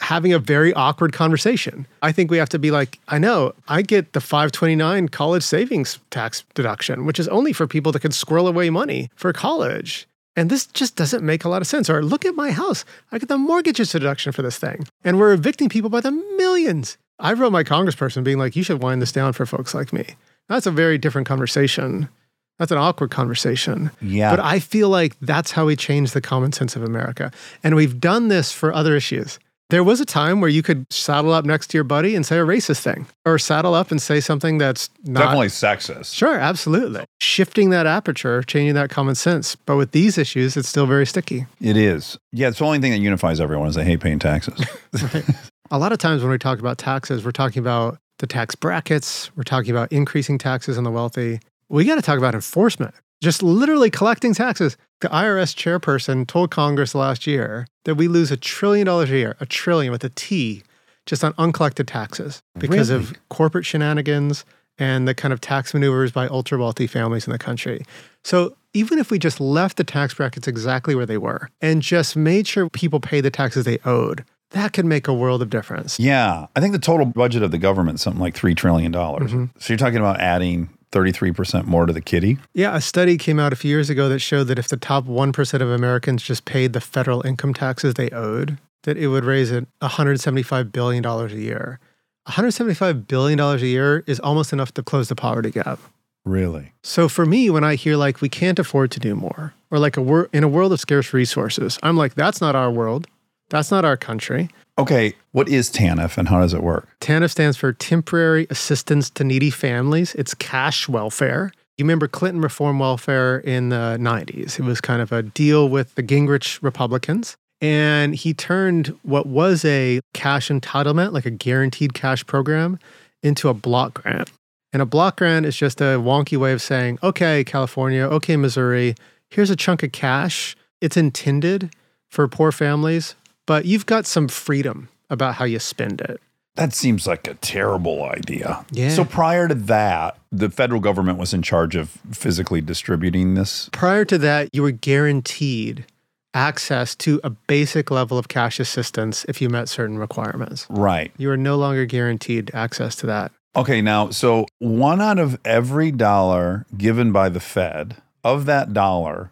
[0.00, 1.86] having a very awkward conversation.
[2.02, 5.98] I think we have to be like, I know, I get the 529 college savings
[6.10, 10.06] tax deduction, which is only for people that can squirrel away money for college.
[10.36, 11.88] And this just doesn't make a lot of sense.
[11.88, 12.84] Or look at my house.
[13.10, 14.86] I get the mortgage deduction for this thing.
[15.02, 16.98] And we're evicting people by the millions.
[17.18, 20.04] I wrote my congressperson being like, you should wind this down for folks like me.
[20.48, 22.10] That's a very different conversation.
[22.58, 23.90] That's an awkward conversation.
[24.00, 24.30] Yeah.
[24.30, 27.32] But I feel like that's how we change the common sense of America.
[27.64, 29.38] And we've done this for other issues.
[29.68, 32.38] There was a time where you could saddle up next to your buddy and say
[32.38, 36.14] a racist thing, or saddle up and say something that's not Definitely sexist.
[36.14, 37.04] Sure, absolutely.
[37.20, 39.56] Shifting that aperture, changing that common sense.
[39.56, 41.46] But with these issues, it's still very sticky.
[41.60, 42.16] It is.
[42.30, 44.64] Yeah, it's the only thing that unifies everyone is they hate paying taxes.
[45.72, 49.34] A lot of times when we talk about taxes, we're talking about the tax brackets,
[49.36, 51.40] we're talking about increasing taxes on the wealthy.
[51.68, 54.76] We got to talk about enforcement, just literally collecting taxes.
[55.00, 59.36] The IRS chairperson told Congress last year that we lose a trillion dollars a year,
[59.40, 60.62] a trillion with a T,
[61.04, 64.44] just on uncollected taxes because of corporate shenanigans
[64.78, 67.84] and the kind of tax maneuvers by ultra wealthy families in the country.
[68.24, 72.16] So even if we just left the tax brackets exactly where they were and just
[72.16, 75.98] made sure people pay the taxes they owed, that could make a world of difference.
[75.98, 78.92] yeah, I think the total budget of the government is something like $3 trillion.
[78.92, 79.44] Mm-hmm.
[79.58, 82.38] So you're talking about adding 33% more to the kitty?
[82.54, 85.04] Yeah, a study came out a few years ago that showed that if the top
[85.04, 89.50] 1% of Americans just paid the federal income taxes they owed, that it would raise
[89.50, 91.80] it $175 billion a year.
[92.28, 95.78] $175 billion a year is almost enough to close the poverty gap.
[96.24, 96.72] Really?
[96.82, 99.96] So for me, when I hear like we can't afford to do more, or like
[99.96, 103.06] a wor- in a world of scarce resources, I'm like, that's not our world.
[103.48, 104.50] That's not our country.
[104.78, 106.88] Okay, what is TANF and how does it work?
[107.00, 110.14] TANF stands for Temporary Assistance to Needy Families.
[110.14, 111.52] It's cash welfare.
[111.78, 114.58] You remember Clinton reform welfare in the 90s.
[114.58, 117.36] It was kind of a deal with the Gingrich Republicans.
[117.60, 122.78] And he turned what was a cash entitlement, like a guaranteed cash program,
[123.22, 124.30] into a block grant.
[124.72, 128.94] And a block grant is just a wonky way of saying, okay, California, okay, Missouri,
[129.30, 130.54] here's a chunk of cash.
[130.82, 131.74] It's intended
[132.10, 133.14] for poor families,
[133.46, 136.20] but you've got some freedom about how you spend it.
[136.56, 138.64] That seems like a terrible idea.
[138.70, 138.88] Yeah.
[138.88, 143.68] So prior to that, the federal government was in charge of physically distributing this.
[143.72, 145.84] Prior to that, you were guaranteed
[146.32, 150.66] access to a basic level of cash assistance if you met certain requirements.
[150.68, 151.12] Right.
[151.18, 153.32] You are no longer guaranteed access to that.
[153.54, 159.30] Okay, now, so one out of every dollar given by the Fed, of that dollar,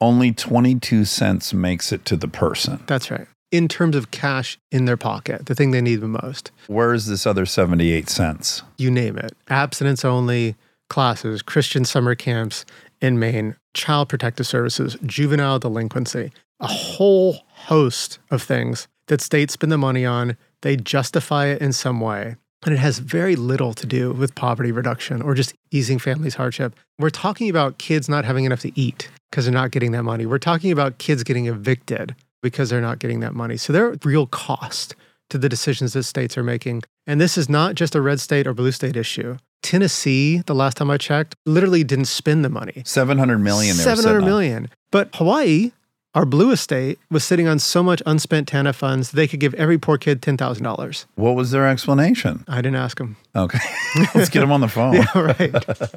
[0.00, 2.82] only 22 cents makes it to the person.
[2.86, 3.26] That's right.
[3.52, 7.04] In terms of cash in their pocket, the thing they need the most, Where is
[7.06, 8.62] this other 78 cents?
[8.78, 10.56] you name it abstinence only
[10.88, 12.64] classes, Christian summer camps
[13.02, 19.70] in Maine, child protective services, juvenile delinquency, a whole host of things that states spend
[19.70, 20.36] the money on.
[20.62, 22.36] They justify it in some way.
[22.64, 26.74] And it has very little to do with poverty reduction or just easing families' hardship.
[26.98, 30.24] We're talking about kids not having enough to eat because they're not getting that money.
[30.26, 33.56] We're talking about kids getting evicted because they're not getting that money.
[33.56, 34.94] So there are real cost
[35.30, 36.82] to the decisions that states are making.
[37.06, 39.36] And this is not just a red state or blue state issue.
[39.62, 42.82] Tennessee, the last time I checked, literally didn't spend the money.
[42.84, 43.76] 700 million.
[43.76, 44.68] they were Seven sitting hundred on.
[44.90, 45.70] But Hawaii,
[46.14, 49.78] our bluest state, was sitting on so much unspent TANF funds they could give every
[49.78, 51.06] poor kid ten thousand dollars.
[51.14, 52.44] What was their explanation?
[52.48, 53.16] I didn't ask them.
[53.36, 53.60] Okay.
[54.14, 54.94] Let's get them on the phone.
[54.94, 55.54] Yeah, right.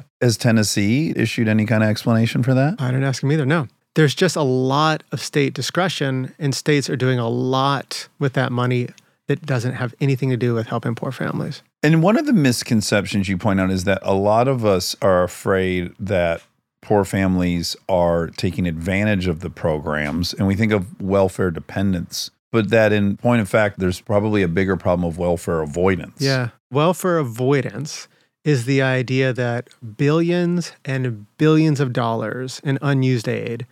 [0.22, 2.80] Has Tennessee issued any kind of explanation for that?
[2.80, 3.44] I didn't ask them either.
[3.44, 3.66] No.
[3.96, 8.52] There's just a lot of state discretion, and states are doing a lot with that
[8.52, 8.90] money
[9.26, 11.62] that doesn't have anything to do with helping poor families.
[11.82, 15.22] And one of the misconceptions you point out is that a lot of us are
[15.22, 16.42] afraid that
[16.82, 22.30] poor families are taking advantage of the programs, and we think of welfare dependence.
[22.52, 26.20] But that, in point of fact, there's probably a bigger problem of welfare avoidance.
[26.20, 26.50] Yeah.
[26.70, 28.08] Welfare avoidance
[28.44, 33.66] is the idea that billions and billions of dollars in unused aid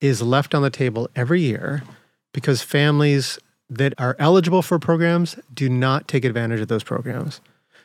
[0.00, 1.82] is left on the table every year
[2.32, 3.38] because families
[3.68, 7.40] that are eligible for programs do not take advantage of those programs.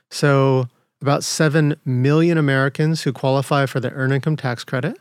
[0.10, 0.68] So,
[1.02, 4.98] about 7 million Americans who qualify for the earned income tax credit,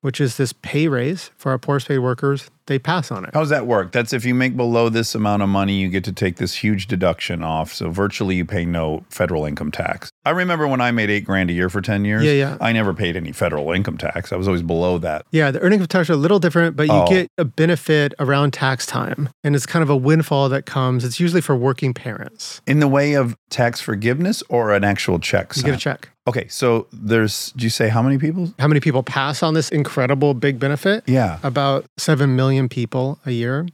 [0.00, 3.30] which is this pay raise for our poorest paid workers, they pass on it.
[3.34, 3.90] How does that work?
[3.90, 6.86] That's if you make below this amount of money, you get to take this huge
[6.86, 7.72] deduction off.
[7.72, 10.10] So virtually you pay no federal income tax.
[10.24, 12.22] I remember when I made eight grand a year for 10 years.
[12.22, 12.56] Yeah, yeah.
[12.60, 14.32] I never paid any federal income tax.
[14.32, 15.26] I was always below that.
[15.32, 17.08] Yeah, the earning income tax are a little different, but you Oh.
[17.08, 19.30] get a benefit around tax time.
[19.42, 21.04] And it's kind of a windfall that comes.
[21.04, 22.60] It's usually for working parents.
[22.68, 25.56] In the way of tax forgiveness or an actual check?
[25.56, 26.09] You get a check.
[26.26, 28.52] Okay, so there's, do you say how many people?
[28.58, 31.02] How many people pass on this incredible big benefit?
[31.06, 31.38] Yeah.
[31.42, 33.66] About 7 million people a year,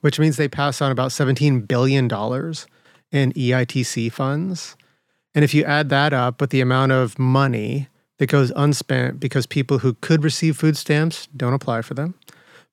[0.00, 2.06] which means they pass on about $17 billion
[3.12, 4.76] in E EITC funds.
[5.34, 7.88] And if you add that up with the amount of money
[8.18, 12.14] that goes unspent because people who could receive food stamps don't apply for them,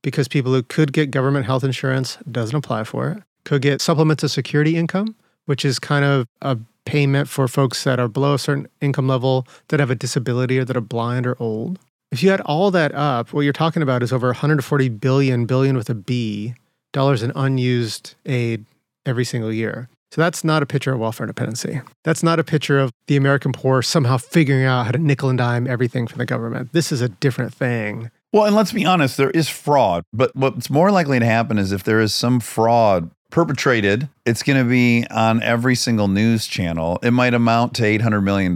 [0.02, 4.28] because people who could get government health insurance doesn't apply for it, could get supplemental
[4.28, 5.16] security income,
[5.46, 6.58] which is kind of a
[6.90, 10.66] payment for folks that are below a certain income level that have a disability or
[10.66, 11.78] that are blind or old.
[12.12, 15.78] If you add all that up, what you're talking about is over 140 billion, billion
[15.78, 16.56] with a B,
[16.92, 18.66] dollars in unused aid
[19.06, 19.88] every single year.
[20.12, 21.80] So that's not a picture of welfare dependency.
[22.04, 25.38] That's not a picture of the American poor somehow figuring out how to nickel and
[25.38, 26.74] dime everything from the government.
[26.74, 28.10] This is a different thing.
[28.34, 30.04] Well, and let's be honest, there is fraud.
[30.12, 34.62] But what's more likely to happen is if there is some fraud perpetrated, it's going
[34.62, 37.00] to be on every single news channel.
[37.04, 38.56] It might amount to $800 million.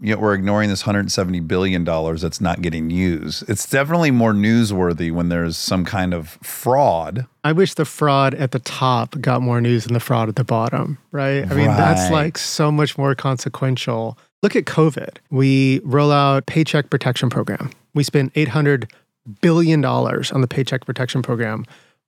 [0.00, 3.48] Yet we're ignoring this $170 billion that's not getting used.
[3.48, 7.26] It's definitely more newsworthy when there's some kind of fraud.
[7.42, 10.44] I wish the fraud at the top got more news than the fraud at the
[10.44, 11.50] bottom, right?
[11.50, 14.18] I mean, that's like so much more consequential.
[14.42, 15.16] Look at COVID.
[15.30, 17.70] We roll out paycheck protection program.
[17.94, 18.92] We spend 800
[19.40, 21.64] billion dollars on the paycheck protection program.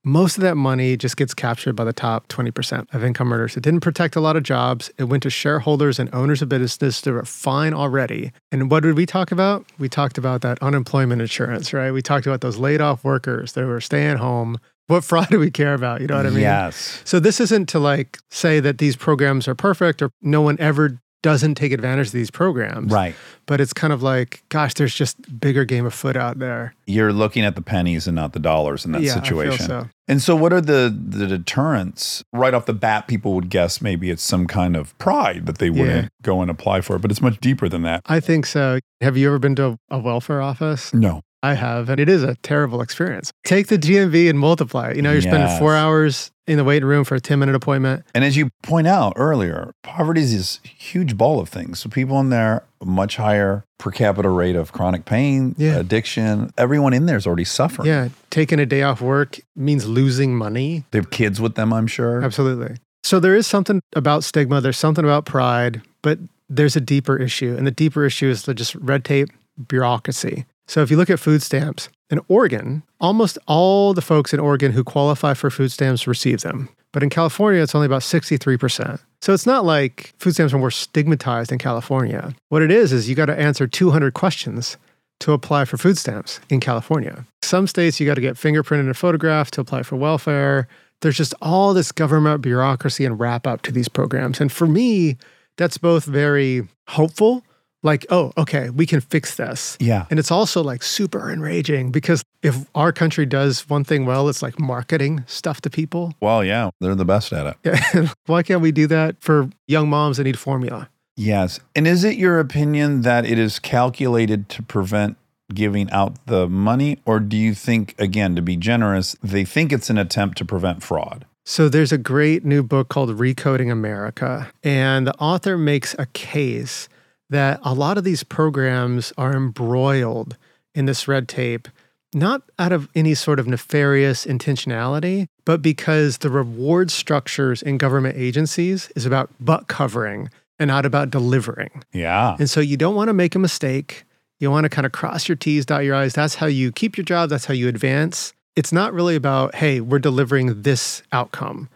[0.09, 3.57] Most of that money just gets captured by the top 20% of income earners.
[3.57, 4.88] It didn't protect a lot of jobs.
[4.98, 8.30] It went to shareholders and owners of businesses that were fine already.
[8.52, 9.66] And what did we talk about?
[9.80, 11.90] We talked about that unemployment insurance, right?
[11.90, 14.59] We talked about those laid off workers that were staying home.
[14.86, 16.00] What fraud do we care about?
[16.00, 16.42] You know what I mean?
[16.42, 17.02] Yes.
[17.04, 21.00] So this isn't to like say that these programs are perfect or no one ever
[21.22, 22.92] doesn't take advantage of these programs.
[22.92, 23.14] Right.
[23.46, 26.74] But it's kind of like, gosh, there's just bigger game of foot out there.
[26.86, 29.66] You're looking at the pennies and not the dollars in that Yeah, I feel situation.
[29.66, 29.88] so.
[30.08, 32.22] And so, what are the the deterrents?
[32.32, 35.68] Right off the bat, people would guess maybe it's some kind of pride that they
[35.70, 38.02] wouldn't go and apply for, but it's much deeper than that.
[38.06, 38.78] I think so.
[39.00, 40.94] Have you ever been to a welfare office?
[40.94, 41.22] No.
[41.47, 43.32] I have, and it is a terrible experience.
[43.44, 44.97] Take the DMV and multiply it.
[44.97, 48.05] You know, you're spending four hours in the waiting room for a 10 minute appointment.
[48.14, 51.80] And as you point out earlier, poverty is this huge ball of things.
[51.80, 55.76] So people in there, much higher per capita rate of chronic pain, Yeah.
[55.78, 56.51] addiction.
[56.57, 57.88] Everyone in there is already suffering.
[57.88, 60.84] Yeah, taking a day off work means losing money.
[60.92, 62.22] They have kids with them, I'm sure.
[62.22, 62.76] Absolutely.
[63.03, 66.18] So there is something about stigma, there's something about pride, but
[66.49, 67.55] there's a deeper issue.
[67.57, 69.28] And the deeper issue is the just red tape,
[69.68, 70.44] bureaucracy.
[70.68, 74.72] So if you look at food stamps, in Oregon, almost all the folks in Oregon
[74.72, 76.68] who qualify for food stamps receive them.
[76.92, 79.00] But in California, it's only about 63%.
[79.20, 82.34] So it's not like food stamps are more stigmatized in California.
[82.48, 84.76] What it is, is you got to answer 200 questions
[85.20, 87.24] to apply for food stamps in California.
[87.42, 90.68] Some states, you got to get fingerprinted and photographed to apply for welfare.
[91.02, 94.40] There's just all this government bureaucracy and wrap up to these programs.
[94.40, 95.16] And for me,
[95.56, 97.44] that's both very hopeful,
[97.83, 99.77] like, oh, okay, we can fix this.
[99.81, 100.07] Yeah.
[100.11, 104.43] And it's also like super enraging because if our country does one thing well, it's
[104.43, 106.14] like marketing stuff to people.
[106.20, 107.57] Well, yeah, they're the best at it.
[107.95, 108.09] Yeah.
[108.27, 110.89] Why can't we do that for young moms that need formula?
[111.16, 111.61] Yes.
[111.74, 115.16] And is it your opinion that it is calculated to prevent
[115.53, 116.99] giving out the money?
[117.05, 120.83] Or do you think, again, to be generous, they think it's an attempt to prevent
[120.83, 121.24] fraud?
[121.45, 126.89] So there's a great new book called Recoding America, and the author makes a case
[127.31, 130.37] that a lot of these programs are embroiled
[130.74, 131.68] in this red tape,
[132.14, 138.16] not out of any sort of nefarious intentionality, but because the reward structures in government
[138.16, 141.83] agencies is about butt covering and not about delivering.
[141.93, 142.37] Yeah.
[142.39, 144.05] And so you don't want to make a mistake.
[144.39, 146.14] You want to kind of cross your T's, dot your I's.
[146.14, 147.31] That's how you keep your job.
[147.31, 148.33] That's how you advance.
[148.55, 151.68] It's not really about, hey, we're delivering this outcome.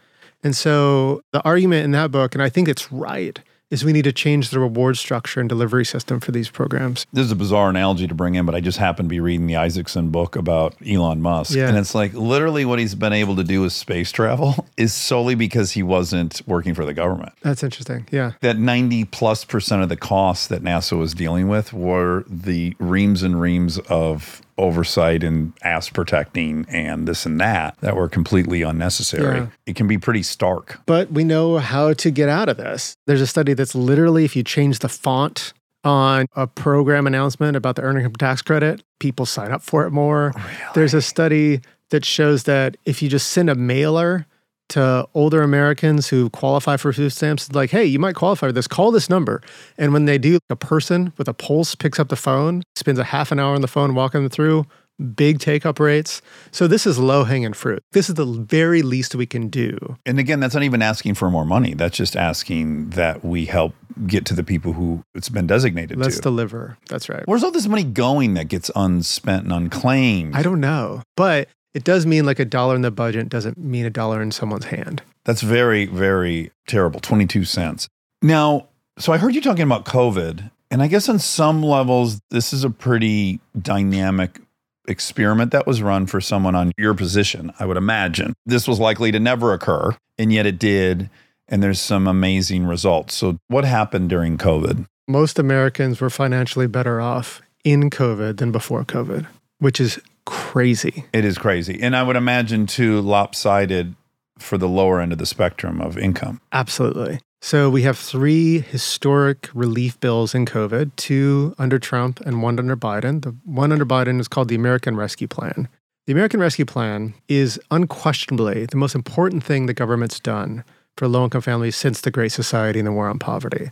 [0.43, 3.39] And so the argument in that book, and I think it's right,
[3.71, 7.07] is we need to change the reward structure and delivery system for these programs.
[7.13, 9.47] This is a bizarre analogy to bring in, but I just happened to be reading
[9.47, 11.55] the Isaacson book about Elon Musk.
[11.55, 11.69] Yeah.
[11.69, 15.35] And it's like literally what he's been able to do with space travel is solely
[15.35, 17.33] because he wasn't working for the government.
[17.43, 18.07] That's interesting.
[18.11, 18.33] Yeah.
[18.41, 23.23] That 90 plus percent of the costs that NASA was dealing with were the reams
[23.23, 29.39] and reams of oversight and ass protecting and this and that that were completely unnecessary.
[29.39, 29.47] Yeah.
[29.67, 30.81] It can be pretty stark.
[30.87, 32.95] But we know how to get out of this.
[33.07, 35.53] There's a study that's literally if you change the font
[35.83, 39.91] on a program announcement about the earned income tax credit, people sign up for it
[39.91, 40.33] more.
[40.37, 44.27] Oh, There's a study that shows that if you just send a mailer
[44.71, 48.67] to older Americans who qualify for food stamps, like, hey, you might qualify for this,
[48.67, 49.43] call this number.
[49.79, 53.05] And when they do, a person with a pulse picks up the phone, spends a
[53.05, 54.67] half an hour on the phone walking them through,
[55.15, 56.21] big take up rates.
[56.51, 57.83] So this is low hanging fruit.
[57.93, 59.97] This is the very least we can do.
[60.05, 61.75] And again, that's not even asking for more money.
[61.75, 63.75] That's just asking that we help
[64.07, 66.23] get to the people who it's been designated to Let's to.
[66.23, 66.79] deliver.
[66.89, 67.23] That's right.
[67.27, 70.35] Where's all this money going that gets unspent and unclaimed?
[70.37, 73.87] I don't know, but it does mean like a dollar in the budget doesn't mean
[73.87, 75.03] a dollar in someone's hand.
[75.25, 77.01] That's very, very terrible.
[77.01, 77.89] 22 cents.
[78.23, 78.69] Now,
[78.99, 82.65] so I heard you talking about COVID, and I guess on some levels, this is
[82.65, 84.41] a pretty dynamic
[84.89, 88.35] experiment that was run for someone on your position, I would imagine.
[88.45, 91.09] This was likely to never occur, and yet it did.
[91.49, 93.15] And there's some amazing results.
[93.15, 94.87] So, what happened during COVID?
[95.09, 99.27] Most Americans were financially better off in COVID than before COVID,
[99.59, 100.01] which is
[100.31, 101.05] crazy.
[101.13, 101.81] It is crazy.
[101.83, 103.97] And I would imagine too lopsided
[104.39, 106.41] for the lower end of the spectrum of income.
[106.53, 107.21] Absolutely.
[107.43, 112.77] So we have three historic relief bills in COVID, two under Trump and one under
[112.77, 113.23] Biden.
[113.23, 115.69] The one under Biden is called the American Rescue Plan.
[116.07, 120.65] The American Rescue Plan is unquestionably the most important thing the government's done
[120.97, 123.71] for low income families since the Great Society and the War on Poverty.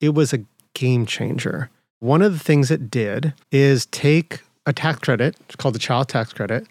[0.00, 0.44] It was a
[0.74, 1.70] game changer.
[2.00, 6.08] One of the things it did is take a tax credit, it's called the child
[6.08, 6.66] tax credit,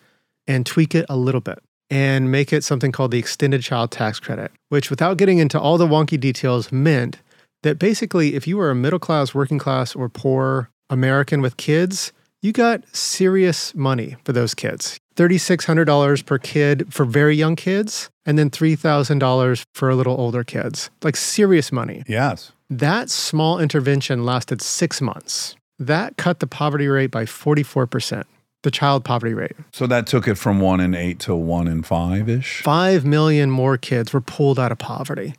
[0.47, 4.19] and tweak it a little bit and make it something called the extended child tax
[4.19, 7.17] credit, which, without getting into all the wonky details, meant
[7.63, 12.13] that basically, if you were a middle class, working class, or poor American with kids,
[12.41, 14.97] you got serious money for those kids.
[15.15, 20.89] $3,600 per kid for very young kids, and then $3,000 for a little older kids.
[21.03, 22.03] Like serious money.
[22.07, 22.51] Yes.
[22.69, 25.55] That small intervention lasted six months.
[25.81, 28.25] That cut the poverty rate by 44%,
[28.61, 29.55] the child poverty rate.
[29.73, 32.61] So that took it from one in eight to one in five ish.
[32.61, 35.33] Five million more kids were pulled out of poverty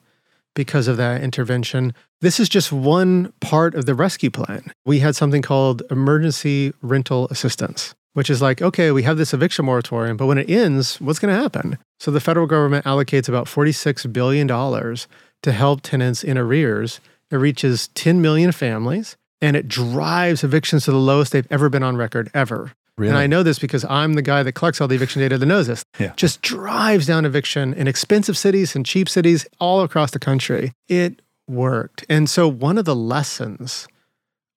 [0.57, 1.95] because of that intervention.
[2.23, 4.73] This is just one part of the rescue plan.
[4.85, 9.65] We had something called emergency rental assistance, which is like, okay, we have this eviction
[9.65, 11.79] moratorium, but when it ends, what's going to happen?
[12.01, 16.99] So the federal government allocates about $46 billion to help tenants in arrears.
[17.31, 21.83] It reaches 10 million families and it drives evictions to the lowest they've ever been
[21.83, 22.73] on record, ever.
[22.99, 25.47] And I know this because I'm the guy that collects all the eviction data that
[25.47, 25.83] knows this.
[25.99, 26.13] Yeah.
[26.15, 30.73] Just drives down eviction in expensive cities and cheap cities all across the country.
[30.89, 32.05] It worked.
[32.09, 33.89] And so, one of the lessons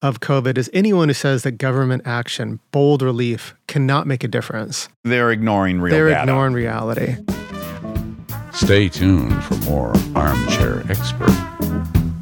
[0.03, 4.89] of COVID is anyone who says that government action, bold relief, cannot make a difference.
[5.03, 6.21] They're ignoring real They're data.
[6.21, 7.15] ignoring reality.
[8.53, 11.31] Stay tuned for more Armchair Expert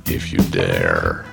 [0.06, 1.26] if you dare.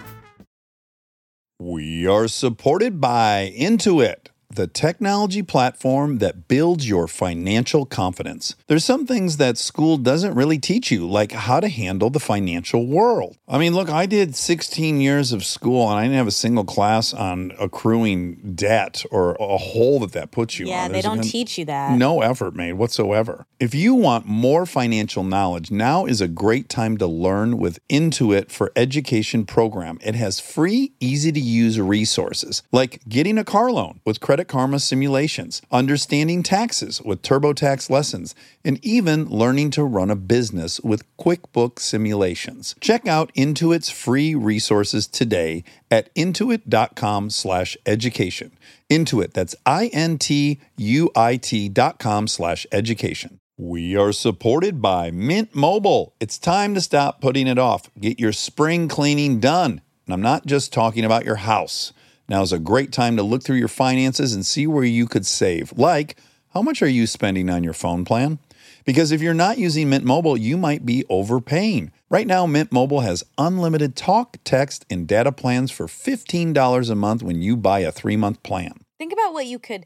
[1.62, 8.56] We are supported by Intuit, the technology platform that builds your financial confidence.
[8.66, 12.86] There's some things that school doesn't really teach you, like how to handle the financial
[12.86, 13.36] world.
[13.48, 16.64] I mean, look, I did 16 years of school and I didn't have a single
[16.64, 20.92] class on accruing debt or a hole that that puts you Yeah, on.
[20.92, 21.96] they don't teach you that.
[21.96, 23.46] No effort made whatsoever.
[23.58, 28.50] If you want more financial knowledge, now is a great time to learn with Intuit
[28.50, 29.98] for Education program.
[30.02, 34.78] It has free, easy to use resources like getting a car loan with Credit Karma
[34.78, 38.34] simulations, understanding taxes with TurboTax lessons,
[38.64, 42.74] and even learning to run a business with QuickBooks simulations.
[42.80, 48.52] Check out Intuit's free resources today at intuit.com/education.
[48.90, 53.38] Intuit, that's I N T U I T dot com slash education.
[53.56, 56.14] We are supported by Mint Mobile.
[56.18, 57.90] It's time to stop putting it off.
[58.00, 59.82] Get your spring cleaning done.
[60.06, 61.92] And I'm not just talking about your house.
[62.30, 65.26] Now is a great time to look through your finances and see where you could
[65.26, 65.76] save.
[65.76, 66.16] Like,
[66.50, 68.38] how much are you spending on your phone plan?
[68.84, 71.90] Because if you're not using Mint Mobile, you might be overpaying.
[72.08, 77.24] Right now, Mint Mobile has unlimited talk, text, and data plans for $15 a month
[77.24, 78.74] when you buy a three month plan.
[78.96, 79.84] Think about what you could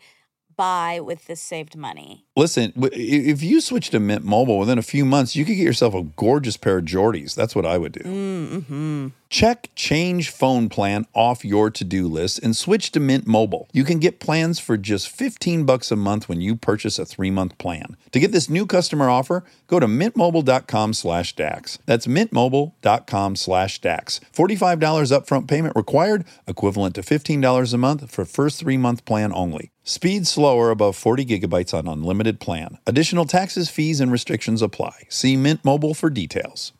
[0.56, 2.24] buy with this saved money.
[2.36, 5.94] Listen, if you switch to Mint Mobile within a few months, you could get yourself
[5.94, 7.34] a gorgeous pair of Jordys.
[7.34, 8.00] That's what I would do.
[8.00, 9.08] Mm-hmm.
[9.34, 13.68] Check change phone plan off your to-do list and switch to Mint Mobile.
[13.72, 17.58] You can get plans for just 15 bucks a month when you purchase a 3-month
[17.58, 17.96] plan.
[18.12, 21.78] To get this new customer offer, go to mintmobile.com slash DAX.
[21.84, 24.20] That's mintmobile.com slash DAX.
[24.32, 29.70] $45 upfront payment required, equivalent to $15 a month for first 3-month plan only.
[29.86, 32.78] Speed slower above 40 gigabytes on unlimited plan.
[32.86, 35.02] Additional taxes, fees, and restrictions apply.
[35.10, 36.72] See Mint Mobile for details.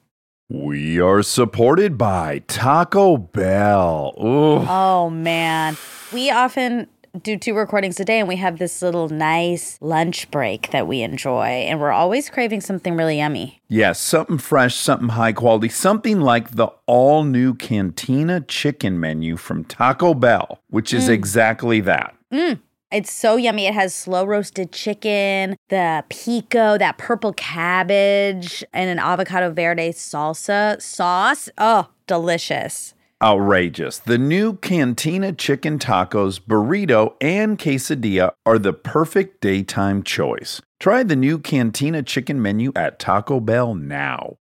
[0.48, 4.14] We are supported by Taco Bell.
[4.18, 4.66] Ooh.
[4.66, 5.76] Oh man,
[6.14, 6.86] we often
[7.22, 11.02] do two recordings a day, and we have this little nice lunch break that we
[11.02, 13.60] enjoy, and we're always craving something really yummy.
[13.68, 19.62] Yes, something fresh, something high quality, something like the all new Cantina chicken menu from
[19.64, 21.12] Taco Bell, which is mm.
[21.12, 22.16] exactly that.
[22.32, 22.60] Mm.
[22.94, 23.66] It's so yummy.
[23.66, 30.80] It has slow roasted chicken, the pico, that purple cabbage, and an avocado verde salsa
[30.80, 31.48] sauce.
[31.58, 32.94] Oh, delicious.
[33.20, 33.98] Outrageous.
[33.98, 40.62] The new Cantina chicken tacos, burrito, and quesadilla are the perfect daytime choice.
[40.78, 44.36] Try the new Cantina chicken menu at Taco Bell now.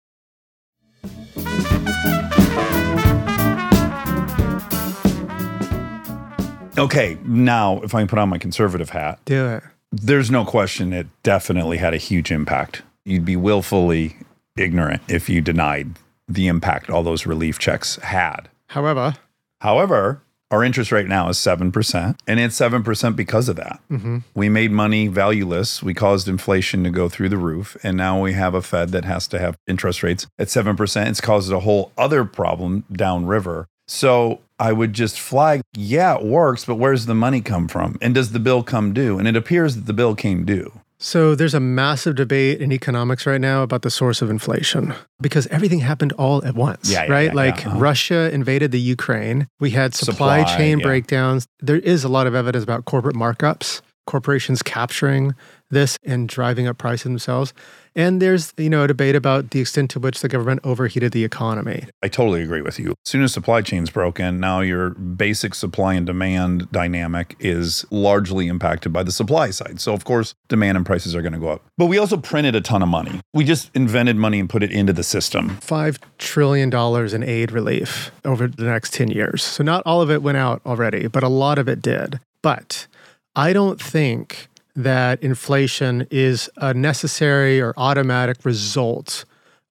[6.77, 9.63] Okay, now if I can put on my conservative hat, Do it.
[9.91, 12.81] there's no question it definitely had a huge impact.
[13.05, 14.17] You'd be willfully
[14.57, 15.91] ignorant if you denied
[16.27, 18.49] the impact all those relief checks had.
[18.67, 19.15] However,
[19.61, 20.21] However,
[20.51, 23.79] our interest rate now is 7%, and it's 7% because of that.
[23.89, 24.17] Mm-hmm.
[24.35, 25.81] We made money valueless.
[25.81, 29.05] We caused inflation to go through the roof, and now we have a Fed that
[29.05, 31.07] has to have interest rates at 7%.
[31.07, 33.67] It's caused a whole other problem downriver.
[33.87, 37.97] So I would just flag, yeah, it works, but where's the money come from?
[38.01, 39.19] And does the bill come due?
[39.19, 40.71] And it appears that the bill came due.
[40.99, 45.47] So there's a massive debate in economics right now about the source of inflation because
[45.47, 47.25] everything happened all at once, Yeah, yeah, right?
[47.25, 47.77] yeah, like uh-huh.
[47.77, 49.47] Russia invaded the Ukraine.
[49.59, 51.45] We had supply, Supply, chain breakdowns.
[51.59, 55.35] There is a lot of evidence about corporate markups, corporations capturing
[55.69, 57.53] this and driving up prices themselves.
[57.95, 61.23] And there's, you know, a debate about the extent to which the government overheated the
[61.23, 61.85] economy.
[62.01, 62.91] I totally agree with you.
[62.91, 68.47] As soon as supply chains broken, now your basic supply and demand dynamic is largely
[68.47, 69.79] impacted by the supply side.
[69.79, 71.63] So, of course, demand and prices are going to go up.
[71.77, 73.21] But we also printed a ton of money.
[73.33, 75.57] We just invented money and put it into the system.
[75.61, 76.73] $5 trillion
[77.13, 79.43] in aid relief over the next 10 years.
[79.43, 82.19] So, not all of it went out already, but a lot of it did.
[82.41, 82.87] But
[83.35, 89.25] I don't think that inflation is a necessary or automatic result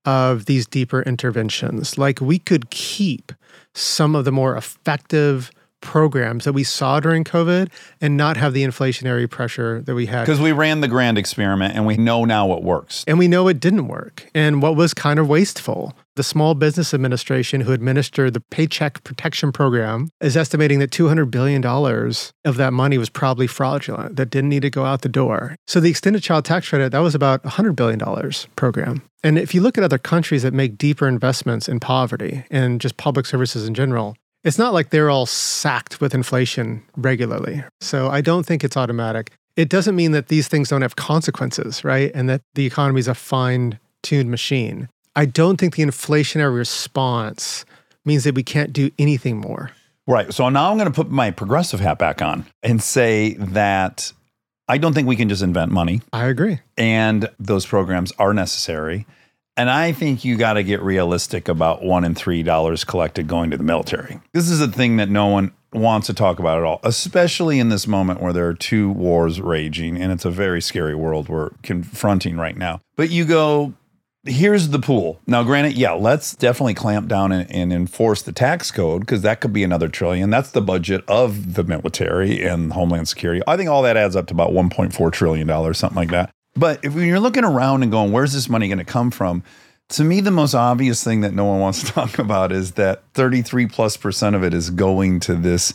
[0.05, 1.99] of these deeper interventions.
[1.99, 3.33] Like, we could keep
[3.75, 5.51] some of the more effective
[5.81, 7.69] programs that we saw during COVID
[8.01, 10.23] and not have the inflationary pressure that we had.
[10.23, 13.05] Because we ran the grand experiment and we know now what works.
[13.07, 14.31] And we know it didn't work.
[14.35, 19.51] And what was kind of wasteful, the Small Business Administration, who administered the Paycheck Protection
[19.51, 24.63] Program, is estimating that $200 billion of that money was probably fraudulent, that didn't need
[24.63, 25.57] to go out the door.
[25.67, 28.01] So the extended child tax credit, that was about $100 billion
[28.57, 29.03] program.
[29.25, 32.97] And if you look at other countries that make deeper investments in poverty and just
[32.97, 37.63] public services in general, it's not like they're all sacked with inflation regularly.
[37.81, 39.31] So I don't think it's automatic.
[39.57, 42.11] It doesn't mean that these things don't have consequences, right?
[42.15, 44.89] And that the economy is a fine tuned machine.
[45.15, 47.65] I don't think the inflationary response
[48.05, 49.71] means that we can't do anything more.
[50.07, 50.33] Right.
[50.33, 54.13] So now I'm going to put my progressive hat back on and say that
[54.69, 56.61] I don't think we can just invent money I agree.
[56.77, 59.07] and those programs are necessary.
[59.57, 63.51] And I think you got to get realistic about one in three dollars collected going
[63.51, 64.19] to the military.
[64.33, 67.69] This is a thing that no one wants to talk about at all, especially in
[67.69, 71.51] this moment where there are two wars raging and it's a very scary world we're
[71.63, 72.81] confronting right now.
[72.97, 73.75] But you go,
[74.25, 75.21] here's the pool.
[75.27, 79.41] Now, granted, yeah, let's definitely clamp down and, and enforce the tax code because that
[79.41, 80.31] could be another trillion.
[80.31, 83.43] That's the budget of the military and Homeland Security.
[83.47, 86.31] I think all that adds up to about $1.4 trillion, something like that.
[86.55, 89.43] But if you're looking around and going, where's this money going to come from?
[89.91, 93.03] To me, the most obvious thing that no one wants to talk about is that
[93.15, 95.75] 33 plus percent of it is going to this.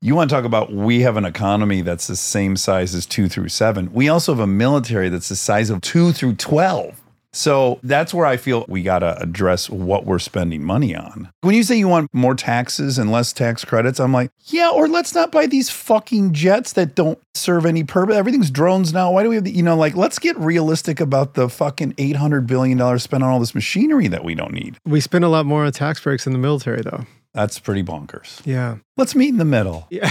[0.00, 3.28] You want to talk about we have an economy that's the same size as two
[3.28, 3.92] through seven.
[3.92, 7.00] We also have a military that's the size of two through 12.
[7.34, 11.30] So that's where I feel we got to address what we're spending money on.
[11.40, 14.86] When you say you want more taxes and less tax credits, I'm like, yeah, or
[14.88, 18.14] let's not buy these fucking jets that don't serve any purpose.
[18.14, 19.10] Everything's drones now.
[19.10, 22.46] Why do we have the, you know, like, let's get realistic about the fucking $800
[22.46, 24.78] billion spent on all this machinery that we don't need.
[24.84, 27.04] We spend a lot more on tax breaks in the military, though.
[27.34, 28.40] That's pretty bonkers.
[28.46, 28.76] Yeah.
[28.96, 29.88] Let's meet in the middle.
[29.90, 30.04] Yeah.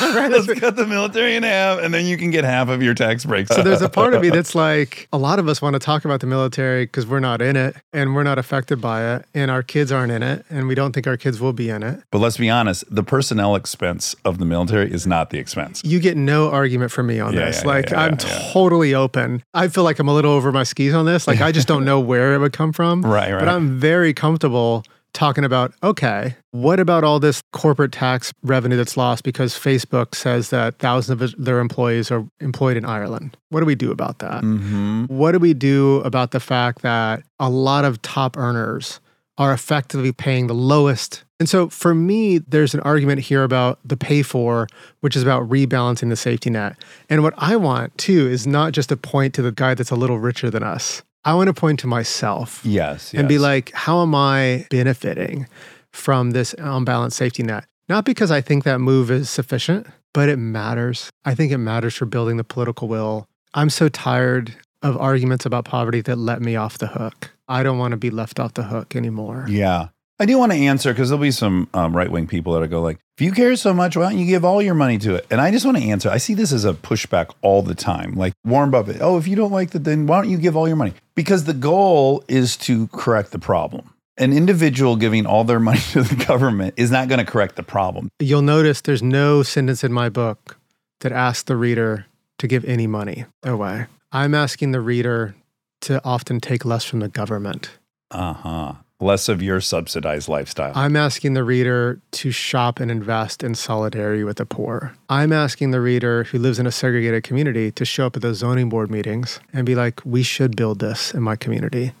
[0.00, 3.24] Let's cut the military in half, and then you can get half of your tax
[3.24, 3.52] breaks.
[3.52, 6.04] So there's a part of me that's like, a lot of us want to talk
[6.04, 9.50] about the military because we're not in it and we're not affected by it, and
[9.50, 12.04] our kids aren't in it, and we don't think our kids will be in it.
[12.12, 15.82] But let's be honest, the personnel expense of the military is not the expense.
[15.84, 17.62] You get no argument from me on Yeah, this.
[17.62, 19.42] yeah, like, yeah, I'm totally open.
[19.54, 21.26] I feel like I'm a little over my skis on this.
[21.26, 23.02] Like, I just don't know where it would come from.
[23.02, 23.40] Right, right.
[23.40, 28.96] But I'm very comfortable talking about okay, what about all this corporate tax revenue that's
[28.96, 33.36] lost because Facebook says that thousands of their employees are employed in Ireland?
[33.50, 34.42] What do we do about that?
[34.42, 35.04] Mm-hmm.
[35.06, 39.00] What do we do about the fact that a lot of top earners
[39.38, 41.24] are effectively paying the lowest?
[41.38, 44.68] And so for me, there's an argument here about the pay for,
[45.00, 46.76] which is about rebalancing the safety net.
[47.08, 49.96] And what I want too is not just to point to the guy that's a
[49.96, 51.02] little richer than us.
[51.24, 55.46] I want to point to myself Yes, and be like, how am I benefiting
[55.92, 57.66] from this unbalanced safety net?
[57.88, 61.10] Not because I think that move is sufficient, but it matters.
[61.24, 63.26] I think it matters for building the political will.
[63.52, 67.30] I'm so tired of arguments about poverty that let me off the hook.
[67.48, 69.44] I don't want to be left off the hook anymore.
[69.48, 69.88] Yeah.
[70.18, 72.80] I do want to answer because there'll be some um, right wing people that go
[72.80, 75.26] like, if you care so much, why don't you give all your money to it?
[75.30, 76.08] And I just want to answer.
[76.08, 78.14] I see this as a pushback all the time.
[78.14, 80.66] Like Warren Buffett, oh, if you don't like that, then why don't you give all
[80.66, 80.94] your money?
[81.14, 83.92] Because the goal is to correct the problem.
[84.16, 87.62] An individual giving all their money to the government is not going to correct the
[87.62, 88.08] problem.
[88.20, 90.56] You'll notice there's no sentence in my book
[91.00, 92.06] that asks the reader
[92.38, 93.84] to give any money away.
[94.12, 95.34] I'm asking the reader
[95.82, 97.68] to often take less from the government.
[98.10, 98.72] Uh huh.
[99.02, 100.72] Less of your subsidized lifestyle.
[100.74, 104.94] I'm asking the reader to shop and invest in solidarity with the poor.
[105.08, 108.38] I'm asking the reader who lives in a segregated community to show up at those
[108.38, 111.92] zoning board meetings and be like, we should build this in my community.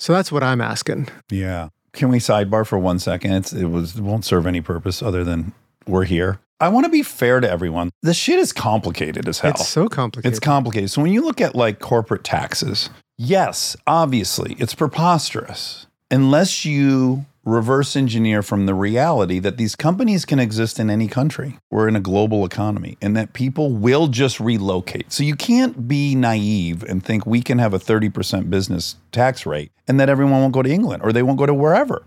[0.00, 1.08] So that's what I'm asking.
[1.30, 1.68] Yeah.
[1.92, 3.32] Can we sidebar for one second?
[3.32, 5.52] It's, it was it won't serve any purpose other than
[5.86, 6.40] we're here.
[6.60, 7.90] I want to be fair to everyone.
[8.02, 9.52] This shit is complicated as hell.
[9.52, 10.32] It's so complicated.
[10.32, 10.90] It's complicated.
[10.90, 17.94] So when you look at like corporate taxes, yes, obviously it's preposterous unless you reverse
[17.94, 21.56] engineer from the reality that these companies can exist in any country.
[21.70, 25.12] We're in a global economy and that people will just relocate.
[25.12, 29.70] So you can't be naive and think we can have a 30% business tax rate
[29.86, 32.02] and that everyone won't go to England or they won't go to wherever.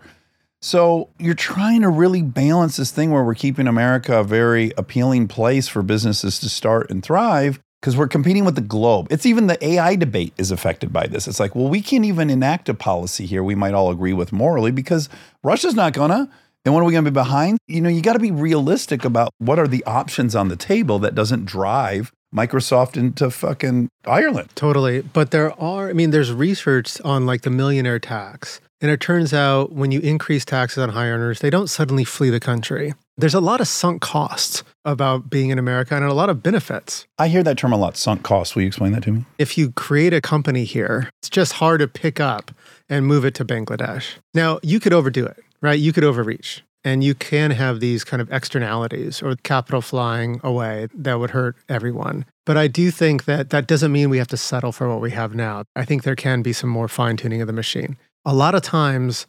[0.62, 5.30] So you're trying to really balance this thing where we're keeping America a very appealing
[5.30, 9.08] place for businesses to start and thrive because we're competing with the globe.
[9.10, 11.28] It's even the AI debate is affected by this.
[11.28, 14.32] It's like, well, we can't even enact a policy here we might all agree with
[14.32, 15.10] morally because
[15.44, 16.30] Russia's not gonna.
[16.66, 17.58] And when are we gonna be behind?
[17.68, 21.00] You know, you got to be realistic about what are the options on the table
[21.00, 24.50] that doesn't drive Microsoft into fucking Ireland.
[24.56, 25.02] Totally.
[25.02, 28.62] But there are, I mean, there's research on like the millionaire tax.
[28.82, 32.30] And it turns out when you increase taxes on high earners, they don't suddenly flee
[32.30, 32.94] the country.
[33.20, 37.06] There's a lot of sunk costs about being in America and a lot of benefits.
[37.18, 38.56] I hear that term a lot, sunk costs.
[38.56, 39.26] Will you explain that to me?
[39.38, 42.52] If you create a company here, it's just hard to pick up
[42.88, 44.14] and move it to Bangladesh.
[44.34, 45.78] Now, you could overdo it, right?
[45.78, 46.64] You could overreach.
[46.86, 51.58] And you can have these kind of externalities or capital flying away that would hurt
[51.68, 52.24] everyone.
[52.46, 55.12] But I do think that that doesn't mean we have to settle for what we
[55.12, 55.66] have now.
[55.76, 57.98] I think there can be some more fine tuning of the machine.
[58.24, 59.28] A lot of times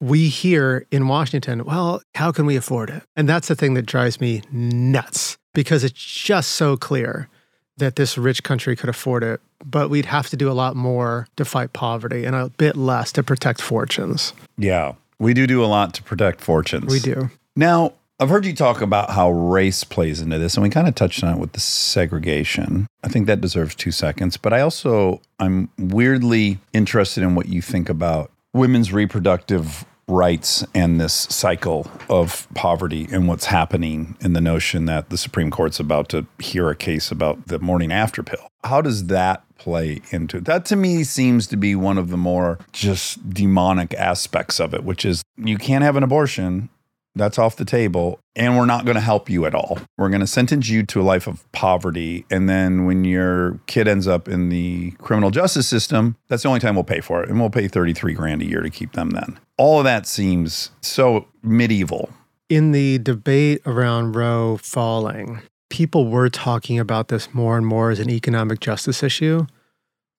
[0.00, 3.02] we hear in Washington, well, how can we afford it?
[3.16, 7.28] And that's the thing that drives me nuts because it's just so clear
[7.76, 11.26] that this rich country could afford it, but we'd have to do a lot more
[11.36, 14.32] to fight poverty and a bit less to protect fortunes.
[14.56, 14.94] Yeah.
[15.18, 16.90] We do do a lot to protect fortunes.
[16.90, 17.30] We do.
[17.56, 20.94] Now, I've heard you talk about how race plays into this, and we kind of
[20.94, 22.86] touched on it with the segregation.
[23.02, 24.36] I think that deserves two seconds.
[24.36, 31.00] But I also, I'm weirdly interested in what you think about women's reproductive rights and
[31.00, 36.08] this cycle of poverty and what's happening in the notion that the Supreme Court's about
[36.10, 38.50] to hear a case about the morning after pill.
[38.64, 40.44] How does that play into it?
[40.44, 44.84] That to me seems to be one of the more just demonic aspects of it,
[44.84, 46.68] which is you can't have an abortion.
[47.14, 48.20] That's off the table.
[48.36, 49.78] And we're not going to help you at all.
[49.98, 52.24] We're going to sentence you to a life of poverty.
[52.30, 56.60] And then when your kid ends up in the criminal justice system, that's the only
[56.60, 57.28] time we'll pay for it.
[57.28, 59.38] And we'll pay 33 grand a year to keep them then.
[59.56, 62.10] All of that seems so medieval.
[62.48, 68.00] In the debate around Roe falling, people were talking about this more and more as
[68.00, 69.46] an economic justice issue.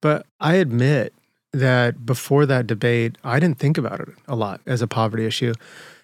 [0.01, 1.13] But I admit
[1.53, 5.53] that before that debate, I didn't think about it a lot as a poverty issue.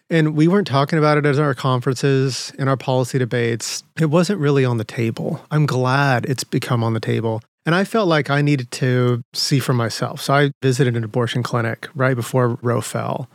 [0.10, 3.84] And we weren't talking about it at our conferences, in our policy debates.
[4.00, 5.42] It wasn't really on the table.
[5.52, 7.42] I'm glad it's become on the table.
[7.66, 10.22] And I felt like I needed to see for myself.
[10.22, 13.30] So I visited an abortion clinic right before Roe fell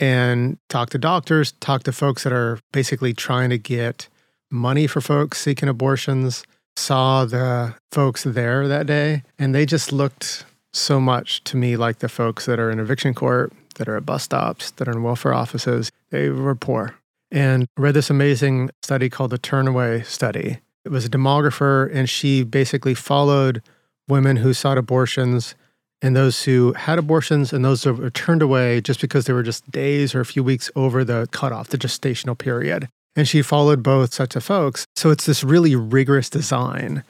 [0.00, 4.08] and talked to doctors, talked to folks that are basically trying to get
[4.50, 6.42] money for folks seeking abortions.
[6.76, 11.98] Saw the folks there that day, and they just looked so much to me like
[11.98, 15.02] the folks that are in eviction court, that are at bus stops, that are in
[15.02, 15.90] welfare offices.
[16.10, 16.94] They were poor.
[17.30, 20.58] And I read this amazing study called the Turnaway Study.
[20.84, 23.62] It was a demographer, and she basically followed
[24.08, 25.54] women who sought abortions
[26.02, 29.42] and those who had abortions and those that were turned away just because they were
[29.42, 32.88] just days or a few weeks over the cutoff, the gestational period.
[33.14, 34.86] And she followed both sets of folks.
[34.96, 37.04] So it's this really rigorous design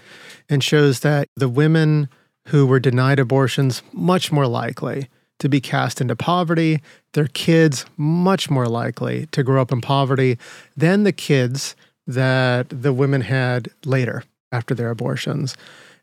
[0.48, 2.08] and shows that the women
[2.48, 5.08] who were denied abortions much more likely
[5.40, 6.80] to be cast into poverty,
[7.12, 10.38] their kids much more likely to grow up in poverty
[10.76, 11.74] than the kids
[12.06, 14.22] that the women had later
[14.52, 15.56] after their abortions.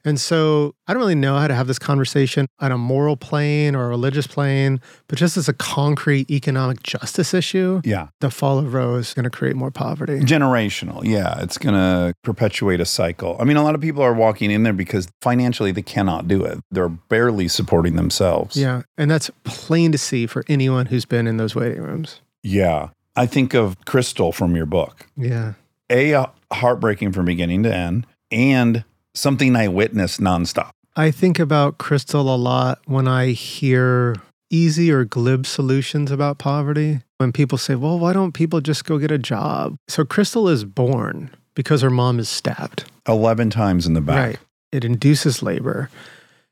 [0.06, 3.76] And so I don't really know how to have this conversation on a moral plane
[3.76, 8.08] or a religious plane, but just as a concrete economic justice issue, Yeah.
[8.22, 10.20] the fall of Roe is going to create more poverty.
[10.20, 11.04] Generational.
[11.04, 11.42] Yeah.
[11.42, 13.36] It's going to perpetuate a cycle.
[13.40, 16.44] I mean, a lot of people are walking in there because financially they cannot do
[16.46, 16.60] it.
[16.72, 18.56] They're barely supporting themselves.
[18.56, 18.84] Yeah.
[18.98, 22.22] And that's plain to see for anyone who's been in those waiting rooms.
[22.44, 22.90] Yeah.
[23.16, 25.08] I think of Crystal from your book.
[25.18, 25.54] Yeah.
[25.92, 28.84] A, heartbreaking from beginning to end, and
[29.18, 30.72] something I witnessed nonstop.
[30.96, 34.16] I think about Crystal a lot when I hear
[34.50, 37.02] easy or glib solutions about poverty.
[37.18, 39.76] When people say, well, why don't people just go get a job?
[39.88, 42.86] So Crystal is born because her mom is stabbed.
[43.08, 44.26] 11 times in the back.
[44.26, 44.40] Right.
[44.72, 45.90] It induces labor.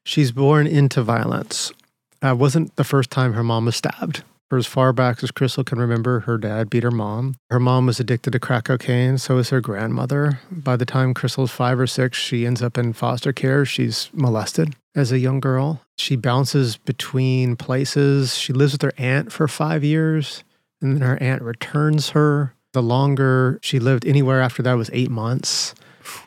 [0.03, 1.71] She's born into violence.
[2.21, 4.23] Uh, wasn't the first time her mom was stabbed.
[4.55, 7.35] For as far back as Crystal can remember, her dad beat her mom.
[7.49, 10.39] Her mom was addicted to crack cocaine, so is her grandmother.
[10.49, 13.65] By the time Crystal's five or six, she ends up in foster care.
[13.65, 15.81] She's molested as a young girl.
[15.97, 18.37] She bounces between places.
[18.37, 20.45] She lives with her aunt for five years,
[20.81, 22.53] and then her aunt returns her.
[22.71, 25.75] The longer she lived anywhere after that was eight months.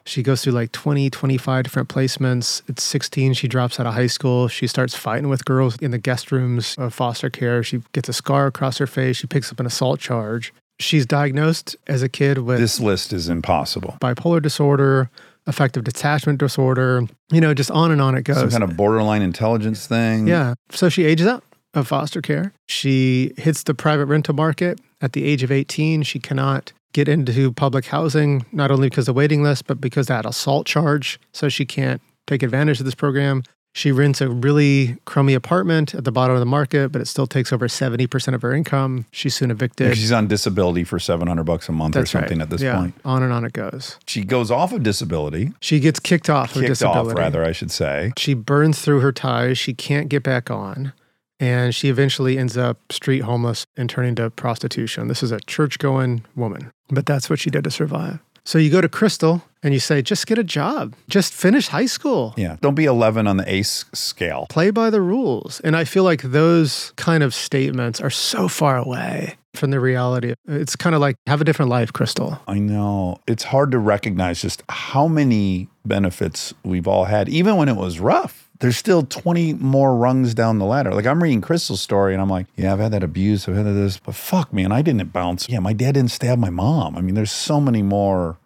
[0.04, 2.62] She goes through like 20, 25 different placements.
[2.68, 4.48] At 16, she drops out of high school.
[4.48, 7.62] She starts fighting with girls in the guest rooms of foster care.
[7.62, 9.16] She gets a scar across her face.
[9.16, 10.52] She picks up an assault charge.
[10.80, 13.96] She's diagnosed as a kid with This list is impossible.
[14.00, 15.10] bipolar disorder,
[15.46, 17.02] affective detachment disorder,
[17.32, 18.36] you know, just on and on it goes.
[18.38, 20.28] Some kind of borderline intelligence thing.
[20.28, 20.54] Yeah.
[20.70, 21.42] So she ages out
[21.74, 22.52] of foster care.
[22.68, 26.02] She hits the private rental market at the age of 18.
[26.02, 30.06] She cannot get into public housing, not only because of the waiting list, but because
[30.06, 31.20] that assault charge.
[31.32, 33.42] So she can't take advantage of this program.
[33.74, 37.26] She rents a really crummy apartment at the bottom of the market, but it still
[37.26, 39.04] takes over 70% of her income.
[39.12, 39.96] She's soon evicted.
[39.96, 42.22] She's on disability for 700 bucks a month or That's right.
[42.22, 42.76] something at this Yeah.
[42.76, 42.94] point.
[43.04, 43.96] On and on it goes.
[44.06, 47.10] She goes off of disability, She gets kicked off of kicked disability.
[47.10, 48.12] off rather, I should say.
[48.16, 49.58] She burns through her ties.
[49.58, 50.92] She can't get back on.
[51.38, 55.06] And she eventually ends up street homeless and turning to prostitution.
[55.06, 58.18] This is a church going woman, but that's what she did to survive.
[58.44, 61.84] So you go to Crystal and you say, just get a job, just finish high
[61.86, 62.56] school, Yeah.
[62.62, 64.46] Don't be 11 on the ACE scale.
[64.48, 65.60] play by the rules.
[65.60, 70.32] And I feel like those kind of statements are so far away from the reality.
[70.46, 72.40] It's kind of like have a different life, Crystal.
[72.48, 73.18] I know.
[73.26, 78.00] It's hard to recognize just how many benefits we've all had, even when it was
[78.00, 78.47] rough.
[78.60, 80.92] There's still 20 more rungs down the ladder.
[80.92, 83.66] Like I'm reading Crystal's story and I'm like, yeah, I've had that abuse, I've had
[83.66, 85.48] this, but fuck, man, I didn't bounce.
[85.48, 86.96] Yeah, my dad didn't stab my mom.
[86.96, 88.36] I mean, there's so many more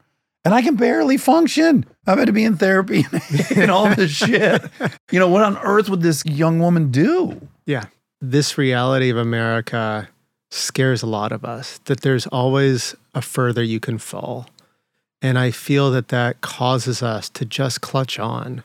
[0.45, 1.87] and I can barely function.
[2.07, 3.07] I've had to be in therapy
[3.57, 4.63] and all this shit.
[5.11, 7.49] You know, what on earth would this young woman do?
[7.65, 7.85] Yeah.
[8.21, 10.09] This reality of America
[10.51, 14.49] scares a lot of us that there's always a further you can fall.
[15.21, 18.65] And I feel that that causes us to just clutch on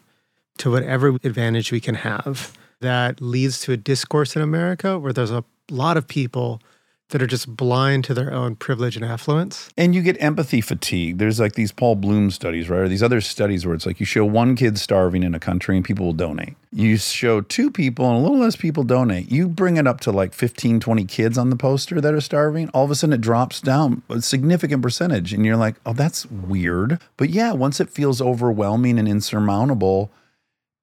[0.58, 2.58] to whatever advantage we can have.
[2.80, 6.62] That leads to a discourse in America where there's a lot of people
[7.10, 9.70] that are just blind to their own privilege and affluence.
[9.78, 11.20] And you get empathy fatigue.
[11.20, 12.82] There's like these Paul Bloom studies, right?
[12.82, 15.78] Or these other studies where it's like you show one kid starving in a country
[15.78, 16.56] and people will donate.
[16.72, 19.32] You show two people and a little less people donate.
[19.32, 22.68] You bring it up to like 15, 20 kids on the poster that are starving.
[22.70, 25.32] All of a sudden it drops down a significant percentage.
[25.32, 27.00] And you're like, oh, that's weird.
[27.16, 30.12] But yeah, once it feels overwhelming and insurmountable,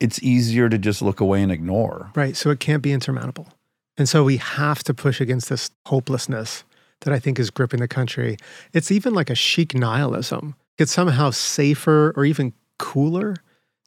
[0.04, 2.10] it's easier to just look away and ignore.
[2.14, 2.36] Right.
[2.36, 3.48] So it can't be insurmountable.
[3.96, 6.62] And so we have to push against this hopelessness
[7.00, 8.36] that I think is gripping the country.
[8.74, 10.56] It's even like a chic nihilism.
[10.76, 13.36] It's somehow safer or even cooler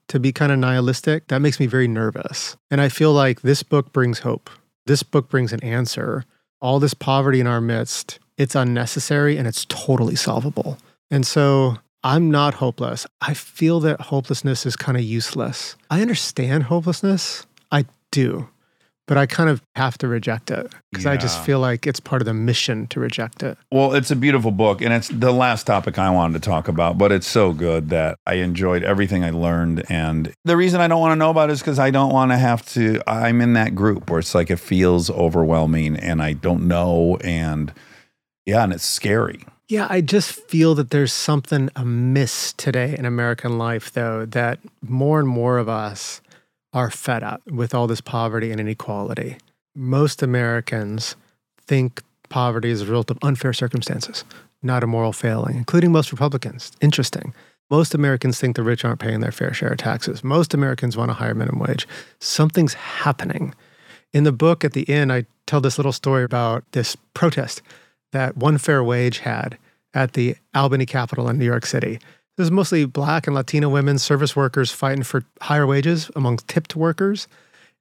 [0.07, 1.27] to be kind of nihilistic.
[1.27, 2.57] That makes me very nervous.
[2.71, 4.49] And I feel like this book brings hope.
[4.87, 6.23] This book brings an answer.
[6.61, 10.79] All this poverty in our midst, it's unnecessary and it's totally solvable.
[11.11, 13.05] And so I'm not hopeless.
[13.21, 15.75] I feel that hopelessness is kind of useless.
[15.89, 17.45] I understand hopelessness.
[17.71, 18.49] I do.
[19.07, 22.21] But I kind of have to reject it because I just feel like it's part
[22.21, 23.57] of the mission to reject it.
[23.71, 26.97] Well, it's a beautiful book, and it's the last topic I wanted to talk about,
[26.97, 29.89] but it's so good that I enjoyed everything I learned.
[29.89, 32.31] And the reason I don't want to know about it is because I don't want
[32.31, 36.33] to have to, I'm in that group where it's like it feels overwhelming and I
[36.33, 37.17] don't know.
[37.23, 37.71] And
[38.45, 39.45] yeah, and it's scary.
[39.69, 45.19] Yeah, I just feel that there's something amiss today in American life, though, that more
[45.19, 46.21] and more of us
[46.71, 49.37] are fed up with all this poverty and inequality.
[49.75, 51.17] Most Americans
[51.59, 54.23] think poverty is a result of unfair circumstances,
[54.63, 56.71] not a moral failing, including most Republicans.
[56.79, 57.33] Interesting.
[57.69, 60.23] Most Americans think the rich aren't paying their fair share of taxes.
[60.23, 61.85] Most Americans want a higher minimum wage.
[62.19, 63.53] Something's happening.
[64.13, 67.61] In the book at the end, I tell this little story about this protest
[68.11, 69.57] that One Fair Wage had
[69.93, 71.99] at the Albany Capitol in New York City.
[72.37, 77.27] There's mostly black and Latino women, service workers fighting for higher wages among tipped workers.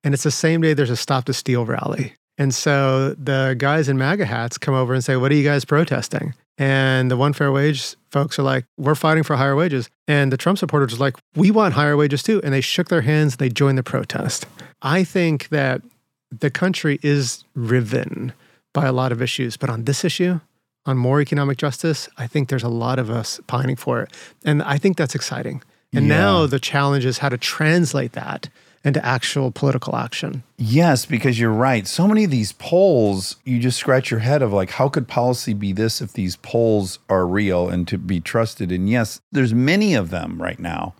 [0.02, 2.14] And it's the same day there's a Stop the Steal rally.
[2.38, 5.64] And so the guys in MAGA hats come over and say, What are you guys
[5.64, 6.34] protesting?
[6.58, 9.90] And the One Fair Wage folks are like, We're fighting for higher wages.
[10.08, 12.40] And the Trump supporters are like, We want higher wages too.
[12.42, 14.46] And they shook their hands and they joined the protest.
[14.82, 15.82] I think that
[16.30, 18.32] the country is riven
[18.76, 20.38] by a lot of issues, but on this issue,
[20.84, 24.12] on more economic justice, I think there's a lot of us pining for it.
[24.44, 25.62] And I think that's exciting.
[25.94, 26.16] And Yeah.
[26.18, 28.50] now the challenge is how to translate that
[28.84, 30.42] into actual political action.
[30.58, 31.86] Yes, because you're right.
[31.88, 35.54] So many of these polls, you just scratch your head of like, how could policy
[35.54, 38.70] be this if these polls are real and to be trusted?
[38.70, 40.94] And yes, there's many of them right now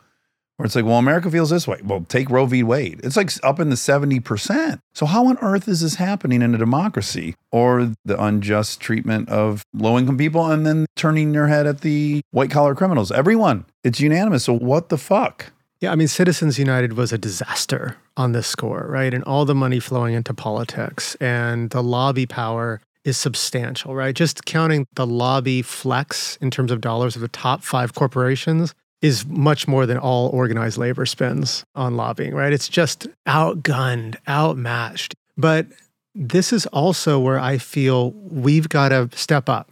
[0.56, 1.80] where it's like, well, America feels this way.
[1.84, 2.62] Well, take Roe v.
[2.62, 3.00] Wade.
[3.04, 4.80] It's like up in the 70%.
[4.94, 9.62] So, how on earth is this happening in a democracy or the unjust treatment of
[9.74, 13.12] low income people and then turning your head at the white collar criminals?
[13.12, 14.44] Everyone, it's unanimous.
[14.44, 15.52] So, what the fuck?
[15.80, 19.12] Yeah, I mean, Citizens United was a disaster on this score, right?
[19.12, 24.14] And all the money flowing into politics and the lobby power is substantial, right?
[24.14, 29.26] Just counting the lobby flex in terms of dollars of the top five corporations is
[29.26, 32.52] much more than all organized labor spends on lobbying, right?
[32.52, 35.14] It's just outgunned, outmatched.
[35.36, 35.66] But
[36.14, 39.70] this is also where I feel we've got to step up.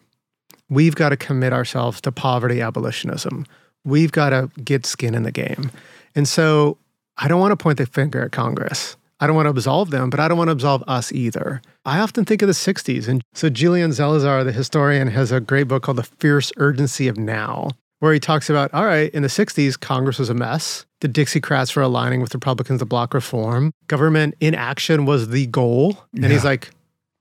[0.68, 3.46] We've got to commit ourselves to poverty abolitionism.
[3.84, 5.70] We've got to get skin in the game.
[6.14, 6.78] And so
[7.16, 8.96] I don't want to point the finger at Congress.
[9.20, 11.62] I don't want to absolve them, but I don't want to absolve us either.
[11.84, 13.08] I often think of the 60s.
[13.08, 17.16] And so Julian Zelizer, the historian, has a great book called The Fierce Urgency of
[17.16, 17.70] Now,
[18.04, 20.84] where he talks about all right, in the 60s, Congress was a mess.
[21.00, 23.72] The Dixiecrats were aligning with Republicans to block reform.
[23.86, 25.96] Government inaction was the goal.
[26.14, 26.70] And he's like,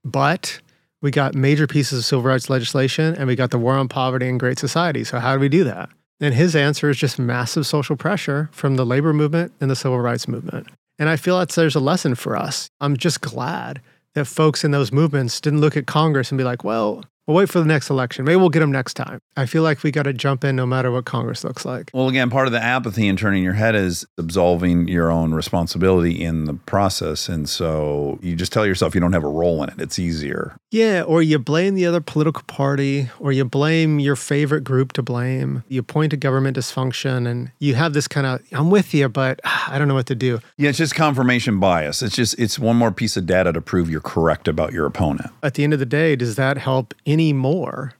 [0.04, 0.60] but
[1.00, 4.28] we got major pieces of civil rights legislation and we got the war on poverty
[4.28, 5.04] and great society.
[5.04, 5.88] So, how do we do that?
[6.20, 10.00] And his answer is just massive social pressure from the labor movement and the civil
[10.00, 10.68] rights movement.
[10.98, 12.68] And I feel that there's a lesson for us.
[12.80, 13.80] I'm just glad
[14.12, 17.48] that folks in those movements didn't look at Congress and be like, well, we'll wait
[17.48, 18.24] for the next election.
[18.24, 19.18] Maybe we'll get them next time.
[19.36, 21.90] I feel like we got to jump in no matter what Congress looks like.
[21.92, 26.22] Well, again, part of the apathy and turning your head is absolving your own responsibility
[26.22, 27.28] in the process.
[27.28, 29.80] And so you just tell yourself you don't have a role in it.
[29.80, 30.56] It's easier.
[30.70, 35.02] Yeah, or you blame the other political party, or you blame your favorite group to
[35.02, 35.62] blame.
[35.68, 39.40] You point to government dysfunction, and you have this kind of, I'm with you, but
[39.44, 40.40] I don't know what to do.
[40.56, 42.02] Yeah, it's just confirmation bias.
[42.02, 45.30] It's just, it's one more piece of data to prove you're correct about your opponent.
[45.42, 47.94] At the end of the day, does that help any more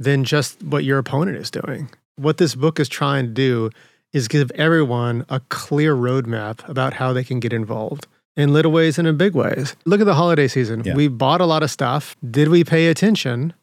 [0.00, 1.88] than just what your opponent is doing?
[2.16, 3.70] What this book is trying to do
[4.12, 8.98] is give everyone a clear roadmap about how they can get involved in little ways
[8.98, 9.76] and in big ways.
[9.84, 10.82] Look at the holiday season.
[10.84, 10.94] Yeah.
[10.94, 12.16] We bought a lot of stuff.
[12.28, 13.54] Did we pay attention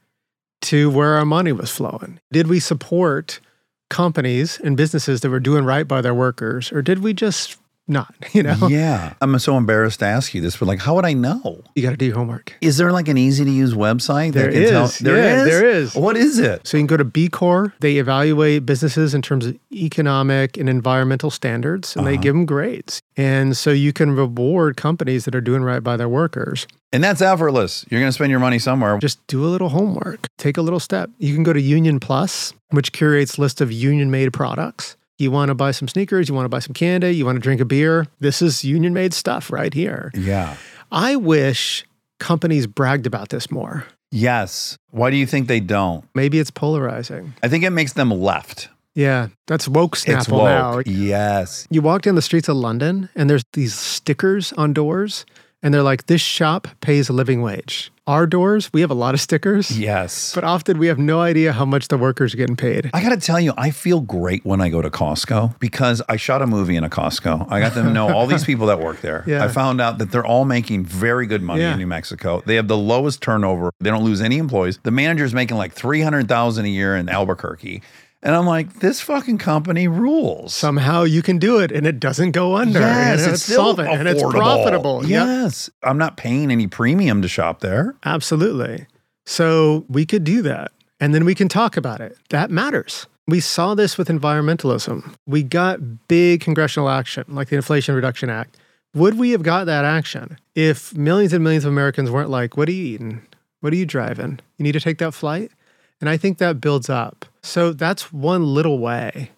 [0.62, 2.22] to where our money was flowing?
[2.32, 3.42] Did we support
[3.90, 7.58] companies and businesses that were doing right by their workers, or did we just
[7.90, 8.14] not?
[8.34, 9.14] You know, Yeah.
[9.22, 11.62] I'm so embarrassed to ask you this, but like, how would I know?
[11.76, 12.54] you got to do your homework.
[12.62, 14.34] Is there like an easy to use website?
[14.34, 15.00] There that can tell- is.
[15.00, 15.46] There Yeah, is?
[15.50, 15.96] there is.
[15.96, 16.68] What is it?
[16.68, 17.74] So you can go to B Corps.
[17.80, 22.22] They evaluate businesses in terms of economic and environmental standards, and they Uh-huh.
[22.22, 23.02] give them grades.
[23.18, 26.68] And so you can reward companies that are doing right by their workers.
[26.94, 27.86] And that's effortless.
[27.90, 28.98] You're going to spend your money somewhere.
[29.00, 30.28] Just do a little homework.
[30.38, 31.10] Take a little step.
[31.20, 34.96] You can go to Union Plus, which curates list of union-made products.
[35.20, 37.42] You want to buy some sneakers, you want to buy some candy, you want to
[37.42, 38.08] drink a beer.
[38.20, 40.12] This is union-made stuff right here.
[40.16, 40.56] Yeah.
[40.94, 41.86] I wish
[42.20, 43.86] companies bragged about this more.
[44.12, 44.78] Yes.
[44.92, 46.06] Why do you think they don't?
[46.16, 47.34] Maybe it's polarizing.
[47.44, 48.70] I think it makes them left.
[48.96, 50.88] Yeah, that's woke It's woke.
[50.88, 50.92] now.
[50.92, 51.68] Yes.
[51.70, 55.26] You walk down the streets of London and there's these stickers on doors,
[55.62, 57.92] and they're like, this shop pays a living wage.
[58.08, 60.34] Our doors, we have a lot of stickers, Yes.
[60.34, 62.90] but often we have no idea how much the workers are getting paid.
[62.92, 66.16] I got to tell you, I feel great when I go to Costco because I
[66.16, 67.52] shot a movie in a Costco.
[67.52, 69.24] I got to know all these people that work there.
[69.28, 69.44] Yeah.
[69.44, 71.74] I found out that they're all making very good money Yeah.
[71.74, 72.42] in New Mexico.
[72.48, 73.72] They have the lowest turnover.
[73.80, 74.80] They don't lose any employees.
[74.82, 77.84] The manager's making like 300,000 a year in Albuquerque.
[78.22, 80.54] And I'm like, this fucking company rules.
[80.54, 82.80] Somehow you can do it and it doesn't go under.
[82.80, 84.32] yes, and it's, still solvent and it's affordable.
[84.34, 85.06] profitable.
[85.06, 85.10] Yep.
[85.10, 85.70] Yes.
[85.84, 87.96] I'm not paying any premium to shop there.
[88.04, 88.88] Absolutely.
[89.26, 90.72] So we could do that.
[91.00, 92.18] And then we can talk about it.
[92.30, 93.08] That matters.
[93.26, 95.14] We saw this with environmentalism.
[95.26, 98.58] We got big congressional action, like the Inflation Reduction Act.
[98.96, 102.68] Would we have got that action if millions and millions of Americans weren't like, what
[102.68, 103.22] are you eating?
[103.62, 104.40] What are you driving?
[104.58, 105.52] You need to take that flight?
[106.02, 107.26] And I think that builds up.
[107.42, 109.32] So that's one little way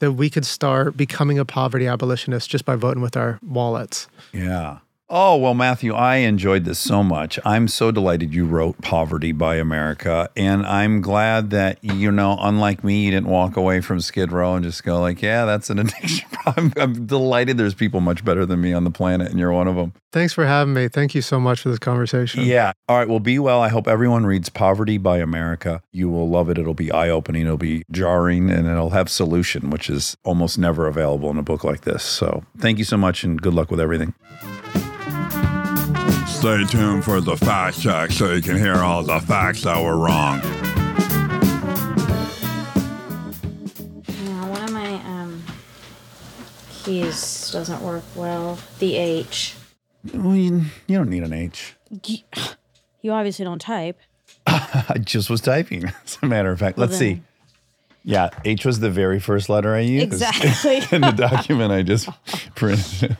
[0.00, 4.08] that we could start becoming a poverty abolitionist just by voting with our wallets.
[4.32, 4.78] Yeah.
[5.16, 7.38] Oh, well, Matthew, I enjoyed this so much.
[7.44, 10.28] I'm so delighted you wrote Poverty by America.
[10.36, 14.56] And I'm glad that, you know, unlike me, you didn't walk away from Skid Row
[14.56, 16.72] and just go, like, yeah, that's an addiction problem.
[16.76, 19.76] I'm delighted there's people much better than me on the planet, and you're one of
[19.76, 19.92] them.
[20.10, 20.88] Thanks for having me.
[20.88, 22.42] Thank you so much for this conversation.
[22.42, 22.72] Yeah.
[22.88, 23.08] All right.
[23.08, 23.60] Well, be well.
[23.60, 25.80] I hope everyone reads Poverty by America.
[25.92, 26.58] You will love it.
[26.58, 30.88] It'll be eye opening, it'll be jarring, and it'll have solution, which is almost never
[30.88, 32.02] available in a book like this.
[32.02, 34.12] So thank you so much, and good luck with everything.
[36.44, 39.96] Stay tuned for the fact check so you can hear all the facts that were
[39.96, 40.42] wrong.
[44.06, 45.42] Yeah, one of my um
[46.70, 48.58] keys doesn't work well.
[48.78, 49.54] The H.
[50.12, 51.76] Well, you, you don't need an H.
[53.00, 53.98] You obviously don't type.
[54.46, 56.76] I just was typing, as a matter of fact.
[56.76, 57.22] Let's see.
[58.02, 60.04] Yeah, H was the very first letter I used.
[60.04, 60.76] Exactly.
[60.92, 62.10] in the document I just
[62.54, 63.16] printed.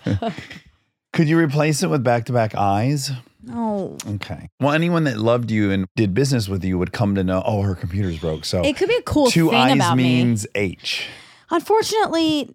[1.15, 3.13] Could you replace it with back to back eyes?
[3.45, 3.97] No.
[4.15, 4.49] Okay.
[4.59, 7.63] Well, anyone that loved you and did business with you would come to know, oh,
[7.63, 8.45] her computer's broke.
[8.45, 10.03] So It could be a cool two thing eyes about me.
[10.03, 11.07] means H.
[11.51, 12.51] Unfortunately,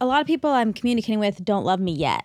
[0.00, 2.24] a lot of people I'm communicating with don't love me yet.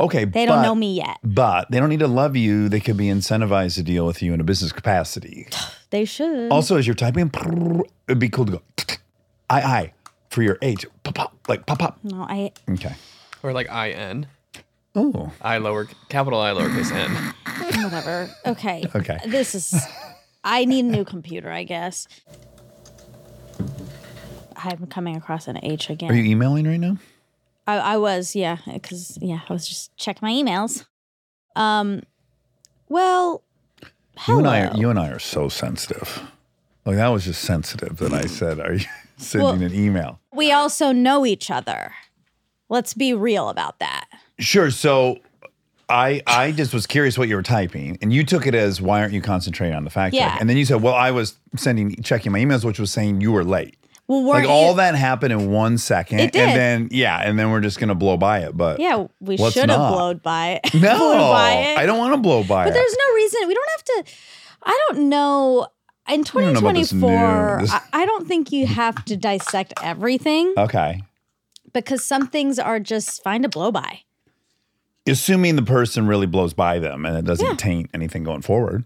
[0.00, 0.24] Okay.
[0.24, 1.18] They don't know me yet.
[1.22, 2.68] But they don't need to love you.
[2.68, 5.48] They could be incentivized to deal with you in a business capacity.
[5.90, 6.50] They should.
[6.50, 7.30] Also, as you're typing,
[8.08, 8.62] it'd be cool to go,
[9.48, 9.92] I, I,
[10.30, 10.84] for your H.
[11.04, 11.98] Pop, pop, like pop, pop.
[12.02, 12.50] no, I.
[12.68, 12.92] Okay.
[13.44, 14.26] Or like I N.
[14.96, 15.30] Oh.
[15.42, 17.10] I lower capital I lowercase n.
[17.84, 18.30] Whatever.
[18.46, 18.82] Okay.
[18.94, 19.18] Okay.
[19.26, 19.74] This is.
[20.42, 22.08] I need a new computer, I guess.
[24.56, 26.10] I'm coming across an H again.
[26.10, 26.96] Are you emailing right now?
[27.66, 30.86] I, I was, yeah, because yeah, I was just checking my emails.
[31.56, 32.02] Um,
[32.88, 33.42] well,
[34.16, 34.38] hello.
[34.38, 36.22] You and I, are, you and I are so sensitive.
[36.84, 38.86] Like that was just sensitive that I said, "Are you
[39.16, 41.92] sending Well- an email?" we also know each other.
[42.68, 44.06] Let's be real about that.
[44.38, 44.70] Sure.
[44.70, 45.18] So,
[45.88, 49.00] I I just was curious what you were typing, and you took it as, "Why
[49.00, 50.30] aren't you concentrating on the fact Yeah.
[50.32, 53.20] check?" And then you said, "Well, I was sending checking my emails, which was saying
[53.20, 53.76] you were late."
[54.08, 56.42] Well, Like weren't all that happened in one second, It did.
[56.42, 58.56] and then yeah, and then we're just gonna blow by it.
[58.56, 60.74] But Yeah, we should have blowed by it.
[60.80, 60.98] no,
[61.32, 61.78] by it.
[61.78, 62.70] I don't want to blow by But it.
[62.70, 63.48] But there's no reason.
[63.48, 64.12] We don't have to.
[64.62, 65.66] I don't know.
[66.08, 67.62] In don't know this 2024.
[67.68, 71.02] I, I don't think you have to dissect everything okay.
[71.72, 74.02] because some things are just fine to blow by.
[75.06, 77.54] Assuming the person really blows by them and it doesn't Yeah.
[77.56, 78.84] taint anything going forward.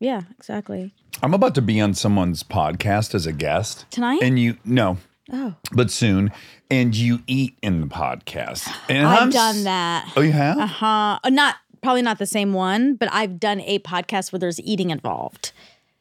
[0.00, 0.92] Yeah, exactly.
[1.22, 3.84] I'm about to be on someone's podcast as a guest.
[3.90, 4.20] Tonight?
[4.22, 4.98] And you, no,
[5.32, 6.32] Oh, but soon.
[6.70, 8.68] And you eat in the podcast.
[8.88, 10.10] And I've I'm done that.
[10.16, 10.58] Oh, you have?
[10.58, 11.18] Uh huh.
[11.28, 15.52] Not probably not the same one, but I've done a podcast where there's eating involved.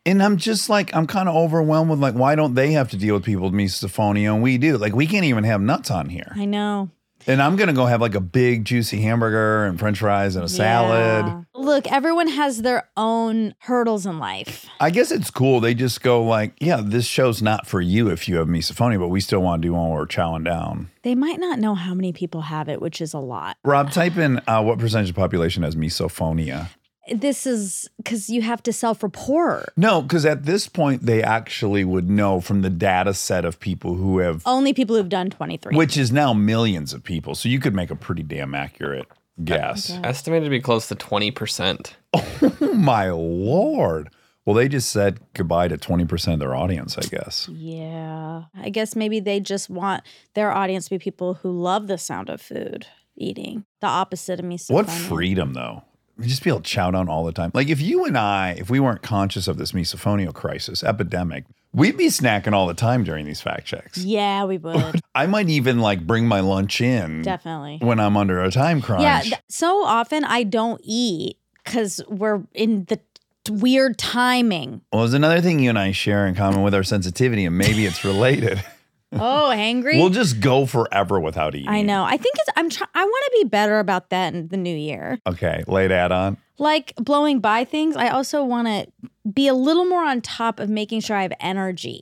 [0.06, 2.98] And I'm just like, I'm kind of overwhelmed with like, why don't they have to
[2.98, 4.78] deal with people with misophonia and we do?
[4.78, 6.32] Like, we can't even have nuts on here.
[6.36, 6.90] I know.
[7.30, 10.50] And I'm gonna go have like a big juicy hamburger and French fries and a
[10.50, 11.28] salad.
[11.28, 11.44] Yeah.
[11.54, 14.66] Look, everyone has their own hurdles in life.
[14.80, 15.60] I guess it's cool.
[15.60, 19.10] They just go like, yeah, this show's not for you if you have misophonia, but
[19.10, 20.90] we still want to do one where we're chowing down.
[21.04, 23.58] They might not know how many people have it, which is a lot.
[23.64, 26.70] Rob, type in uh, what percentage of the population has misophonia.
[27.14, 29.72] This is because you have to self report.
[29.78, 33.96] No, because at this point they actually would know from the data set of people
[33.96, 35.76] who have, Only people who've done 23.
[35.76, 37.36] which is now millions of people.
[37.36, 39.08] So you could make a pretty damn accurate
[39.44, 39.92] guess.
[40.04, 41.94] Estimated to be close to 20%.
[42.14, 44.10] Oh my lord!
[44.46, 46.98] Well, they just said goodbye to twenty percent of their audience.
[46.98, 47.48] I guess.
[47.50, 48.44] yeah.
[48.56, 50.04] I guess maybe they just want
[50.34, 53.66] their audience to be people who love the sound of food eating.
[53.82, 54.58] The opposite of me.
[54.70, 55.84] What freedom, though.
[56.22, 57.52] Just be able to chow down all the time.
[57.54, 61.98] Like if you and I, if we weren't conscious of this misophonia crisis epidemic, we'd
[61.98, 63.98] be snacking all the time during these fact checks.
[64.00, 65.00] Yeah, we would.
[65.16, 67.78] I might even like bring my lunch in Definitely.
[67.82, 69.04] when I'm under a time crunch.
[69.04, 69.22] Yeah.
[69.22, 72.98] th- so often I don't eat because we're in the
[73.44, 74.82] t- weird timing.
[74.92, 77.86] well, there's another thing you and I share in common with our sensitivity, and maybe
[77.86, 78.64] it's related.
[79.12, 79.96] Oh, hangry.
[80.00, 81.68] we'll just go forever without eating.
[81.68, 82.04] I know.
[82.04, 82.50] I think it's.
[82.56, 82.70] I'm.
[82.70, 85.18] Try- I want to be better about that in the new year.
[85.26, 86.38] Okay, late add on.
[86.60, 87.96] Like blowing by things.
[87.96, 88.88] I also want to
[89.32, 92.02] be a little more on top of making sure I have energy,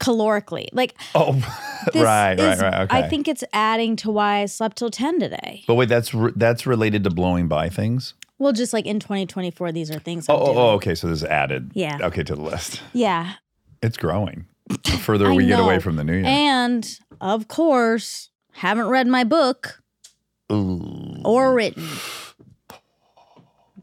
[0.00, 0.68] calorically.
[0.72, 1.32] Like Oh,
[1.92, 2.74] this right, right, is- right.
[2.82, 2.96] Okay.
[2.98, 5.64] I think it's adding to why I slept till ten today.
[5.66, 8.14] But wait, that's re- that's related to blowing by things.
[8.38, 10.26] Well, just like in 2024, these are things.
[10.28, 10.94] Oh, oh, oh, okay.
[10.94, 11.72] So this is added.
[11.74, 11.98] Yeah.
[12.00, 12.80] Okay, to the list.
[12.92, 13.32] Yeah.
[13.82, 14.46] It's growing.
[14.68, 16.24] The further we get away from the new year.
[16.26, 19.82] And of course, haven't read my book
[20.52, 21.20] Ooh.
[21.24, 21.88] or written.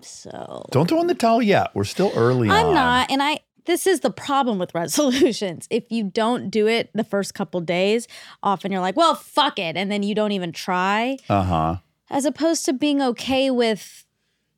[0.02, 1.72] So Don't throw in the towel yet.
[1.74, 2.74] We're still early I'm on.
[2.74, 3.40] not, and I.
[3.66, 5.68] This is the problem with resolutions.
[5.72, 8.08] If you don't do it the first couple days,
[8.44, 11.18] often you're like, "Well, fuck it," and then you don't even try.
[11.28, 11.76] Uh huh.
[12.12, 14.06] As opposed to being okay with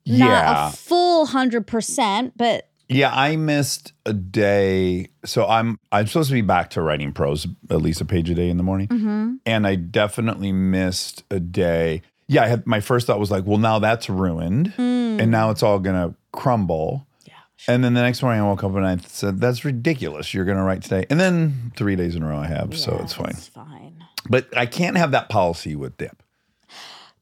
[0.04, 0.68] not Yeah.
[0.68, 5.08] a full hundred percent, but Yeah, I missed a day.
[5.24, 8.34] So I'm I'm supposed to be back to writing prose at least a page a
[8.34, 8.88] day in the morning.
[8.88, 9.34] Mm-hmm.
[9.44, 12.02] And I definitely missed a day.
[12.28, 14.72] Yeah, I had my first thought was like, well, now that's ruined.
[14.76, 17.06] And now it's all gonna crumble.
[17.26, 17.34] yeah,
[17.66, 20.32] And then the next morning I woke up and I said, That's ridiculous.
[20.32, 21.04] You're gonna write today.
[21.10, 23.30] And then three days in a row I have, so it's fine.
[23.30, 24.04] It's fine.
[24.30, 26.22] But I can't have that policy with dip.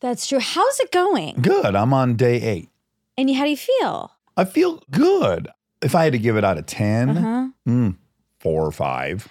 [0.01, 0.40] That's true.
[0.40, 1.36] How's it going?
[1.40, 1.74] Good.
[1.74, 2.68] I'm on day eight.
[3.16, 4.12] And how do you feel?
[4.36, 5.48] I feel good.
[5.86, 7.48] If I had to give it out of 10, Uh-huh.
[7.68, 7.96] mm,
[8.40, 9.28] four or five.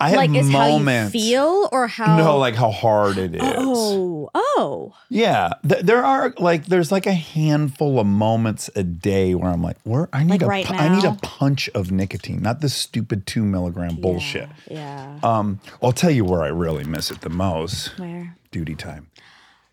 [0.00, 1.12] I have Like, is moments.
[1.12, 2.16] how you feel, or how?
[2.16, 3.42] No, like how hard it is.
[3.44, 5.50] Oh, oh, Yeah.
[5.68, 9.76] Th- there are like, there's like a handful of moments a day where I'm like,
[9.82, 12.74] where I need Like a, right pu- I need a punch of nicotine, not this
[12.74, 14.48] stupid two milligram bullshit.
[14.70, 15.18] Yeah.
[15.24, 19.08] Um, I'll tell you where I really miss it the most Where duty time.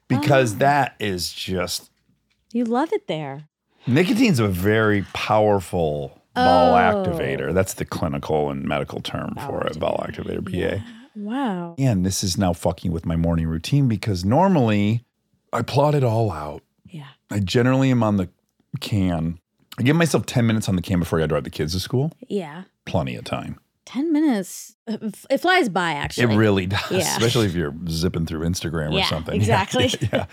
[0.07, 0.60] Because Oh.
[0.60, 1.91] that is just
[2.51, 3.43] you love it there.
[3.85, 6.77] Nicotine's a very powerful ball Oh.
[6.77, 7.53] activator.
[7.53, 10.84] That's the clinical and medical term for it, ball activator, BA.
[11.15, 11.76] Wow.
[11.77, 15.03] And this is now fucking with my morning routine because normally
[15.51, 16.61] I plot it all out.
[16.85, 17.07] Yeah.
[17.31, 18.30] I generally am on the
[18.80, 19.39] can.
[19.77, 22.11] I give myself 10 minutes on the can before I drive the kids to school.
[22.27, 22.64] Yeah.
[22.85, 23.60] Plenty of time.
[23.85, 24.76] Ten minutes.
[24.88, 24.97] uh,
[25.31, 25.93] It flies by.
[25.93, 26.35] Actually.
[26.35, 26.99] It really does, Yeah.
[27.18, 29.34] especially if you're zipping through Instagram or something.
[29.41, 29.88] exactly.
[30.01, 30.26] Yeah, yeah.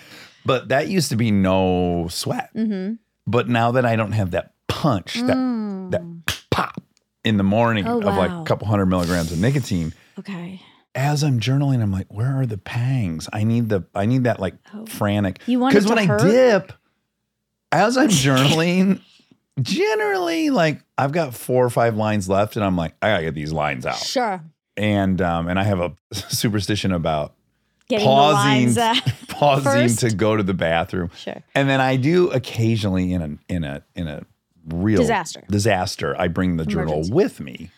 [0.45, 2.51] But that used to be no sweat.
[2.55, 2.95] Mm-hmm.
[3.27, 5.37] But now that I don't have that punch, that
[5.91, 6.03] that
[6.51, 6.81] pop
[7.25, 8.05] in the morning Mm.
[8.05, 10.61] Oh, of like a couple hundred milligrams of nicotine, Okay.
[10.95, 13.29] as I'm journaling, I'm like, where are the pangs?
[13.33, 14.55] I need the I need that like
[14.89, 15.39] frantic.
[15.41, 15.51] Oh.
[15.51, 16.73] You want because when to I dip,
[17.73, 19.01] as I'm journaling,
[19.61, 23.35] generally like I've got four or five lines left, and I'm like, I gotta get
[23.35, 23.97] these lines out.
[23.97, 24.43] Sure.
[24.77, 27.35] And um, and I have a superstition about
[27.89, 28.75] Getting pausing
[29.29, 30.01] pausing first.
[30.01, 31.11] to go to the bathroom.
[31.17, 31.43] Sure.
[31.55, 34.23] And then I do occasionally in a in a in a
[34.69, 35.45] real Disaster.
[35.51, 36.15] Disaster.
[36.19, 37.13] I bring the journal Emergency.
[37.13, 37.71] with me.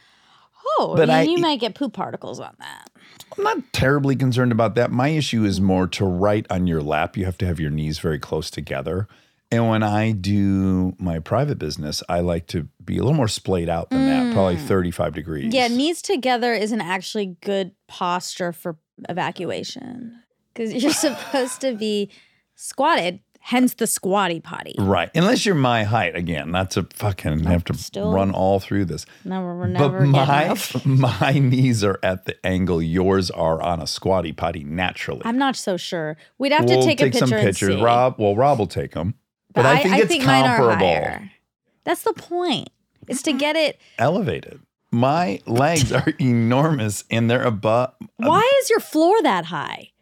[0.79, 2.91] oh, But you, I- you might get poop particles on that.
[3.37, 4.91] I'm not terribly concerned about that.
[4.91, 7.17] My issue is more to write on your lap.
[7.17, 9.07] You have to have your knees very close together.
[9.51, 13.69] And when I do my private business, I like to be a little more splayed
[13.71, 15.53] out than that, probably 35 degrees.
[15.53, 15.55] Mm.
[15.55, 18.77] Yeah, knees together isn't actually good posture for
[19.09, 22.11] evacuation because you're supposed to be
[22.57, 23.21] squatted.
[23.49, 24.75] Hence the squatty potty.
[24.79, 25.11] Right.
[25.15, 26.15] Unless you're my height.
[26.15, 29.07] Again, not to fucking have to still- run all through this.
[29.25, 30.55] No, we're never but my
[30.85, 35.23] my knees are at the angle yours are on a squatty potty naturally.
[35.25, 36.19] I'm not so sure.
[36.37, 37.77] We'd have we'll to take, a picture some and pictures.
[37.77, 37.81] see.
[37.81, 39.15] Rob, well, Rob will take them.
[39.55, 40.87] But, I think it's mine are comparable.
[40.87, 41.31] higher.
[41.85, 42.69] That's the point.
[43.07, 43.81] It's to get it.
[43.99, 44.61] elevated.
[44.91, 47.95] My legs are enormous and they're above.
[48.19, 49.93] Why is your floor that high?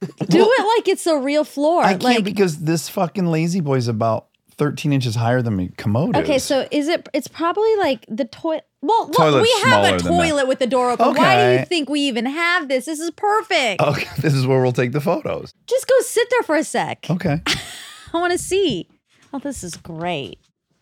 [0.00, 0.06] Do
[0.50, 1.82] it like it's a real floor.
[1.82, 4.26] I can't like because this fucking lazy boy's about
[4.56, 6.44] 13 inches higher than my commode Okay, is.
[6.44, 7.08] so is it?
[7.14, 8.64] It's probably like the toilet.
[8.82, 10.28] Well, look, Toilet's we have a smaller than that.
[10.28, 11.08] toilet with the door open.
[11.08, 11.64] Why do you Okay.
[11.68, 12.86] think we even have this?
[12.86, 13.80] This is perfect.
[13.82, 15.52] Okay, this is where we'll take the photos.
[15.66, 17.06] Just go sit there for a sec.
[17.10, 17.42] Okay.
[18.14, 18.88] I want to see.
[19.32, 20.38] Oh, this is great.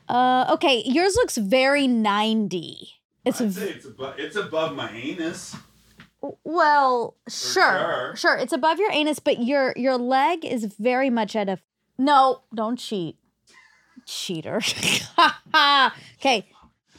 [0.08, 2.88] Uh, okay, yours looks very ninety.
[3.24, 5.54] It's v- it's above, it's above my anus.
[6.44, 8.12] Well, sure, sure.
[8.16, 8.36] sure.
[8.36, 11.58] It's above your anus, but your your leg is very much at a.
[11.98, 13.16] No, don't cheat,
[14.06, 14.60] cheater.
[16.18, 16.46] okay,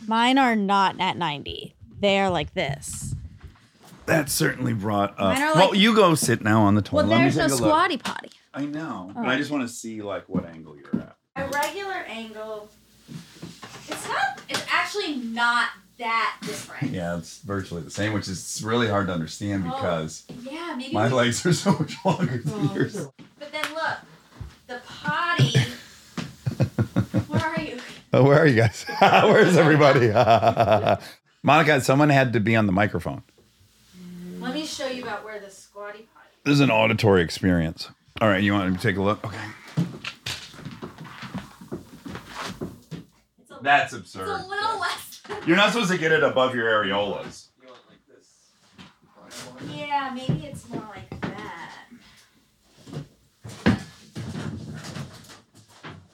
[0.08, 1.76] mine are not at ninety.
[2.00, 3.16] They are like this.
[4.06, 5.36] That certainly brought up.
[5.36, 7.08] Mine are well, you go sit now on the Well, toilet.
[7.08, 7.70] Let me there's no take a look.
[7.70, 8.32] squatty potty.
[8.54, 11.16] I know, but I just want to see like what angle you're at.
[11.36, 12.70] A regular angle.
[13.88, 14.42] It's not.
[14.50, 15.70] It's actually not
[16.00, 16.94] that different.
[16.94, 19.76] Yeah, it's virtually the same, which is really hard to understand Oh.
[19.76, 20.94] because Yeah, maybe.
[20.94, 22.96] my we- legs are so much longer than yours.
[23.38, 23.98] But then look,
[24.68, 25.60] the potty.
[27.28, 27.80] Where are you?
[28.12, 28.86] Oh, where are you guys?
[29.00, 30.08] Where's everybody?
[31.44, 33.22] Monica, someone had to be on the microphone.
[34.40, 36.30] Let me show you about where the squatty potty.
[36.44, 37.88] This is an auditory experience.
[38.20, 39.24] All right, you want to take a look?
[39.24, 39.38] Okay.
[43.42, 44.28] It's a, That's it's absurd.
[44.28, 45.09] a little less.
[45.46, 47.48] You're not supposed to get it above your areolas.
[49.74, 51.76] yeah, maybe it's more like that.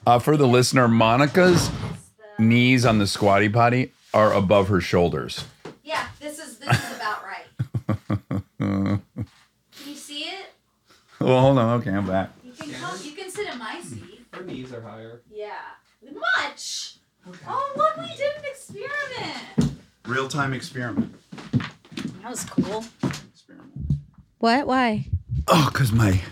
[0.06, 4.80] Uh, for the listener, Monica's It's the, knees on the squatty potty are above her
[4.80, 5.44] shoulders.
[5.82, 7.98] yeah, this is this is about right.
[8.58, 9.02] Can
[9.84, 10.52] you see it?
[11.20, 11.80] Well, hold on.
[11.80, 12.30] Okay, I'm back.
[12.44, 12.98] You can come.
[13.02, 14.26] You can sit in my seat.
[14.32, 15.22] Her knees are higher.
[15.30, 15.50] Yeah.
[16.38, 16.95] Much.
[17.46, 19.78] Oh look, we did an experiment.
[20.06, 21.14] Real time experiment.
[22.22, 22.84] That was cool.
[23.02, 23.72] Experiment.
[24.38, 24.66] What?
[24.66, 25.06] Why?
[25.48, 26.22] Oh, because my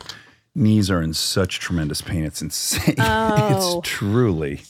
[0.54, 2.24] knees are in such tremendous pain.
[2.24, 2.94] It's insane.
[3.00, 3.78] Oh.
[3.80, 4.62] it's truly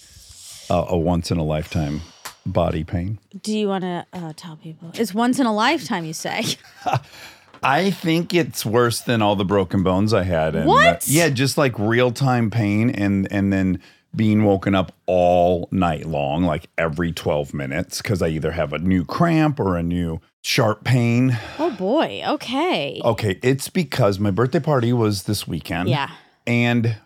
[0.70, 2.00] a, a once in a lifetime
[2.46, 3.18] body pain.
[3.42, 4.90] Do you want to uh, tell people?
[4.94, 6.44] It's once in a lifetime, you say.
[7.62, 10.54] I think it's worse than all the broken bones I had.
[10.54, 10.86] And, What?
[10.96, 13.80] uh, yeah, just like real time pain, and and then
[14.16, 18.78] being woken up all night long, like every twelve minutes, because I either have a
[18.78, 21.38] new cramp or a new sharp pain.
[21.58, 22.22] Oh boy.
[22.26, 23.00] Okay.
[23.04, 25.88] Okay, it's because my birthday party was this weekend.
[25.88, 26.10] Yeah.
[26.46, 26.96] And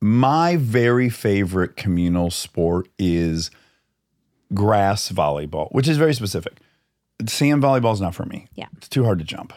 [0.00, 3.50] my very favorite communal sport is
[4.54, 6.58] grass volleyball, which is very specific.
[7.26, 8.46] Sand volleyball is not for me.
[8.54, 8.66] Yeah.
[8.76, 9.54] It's too hard to jump.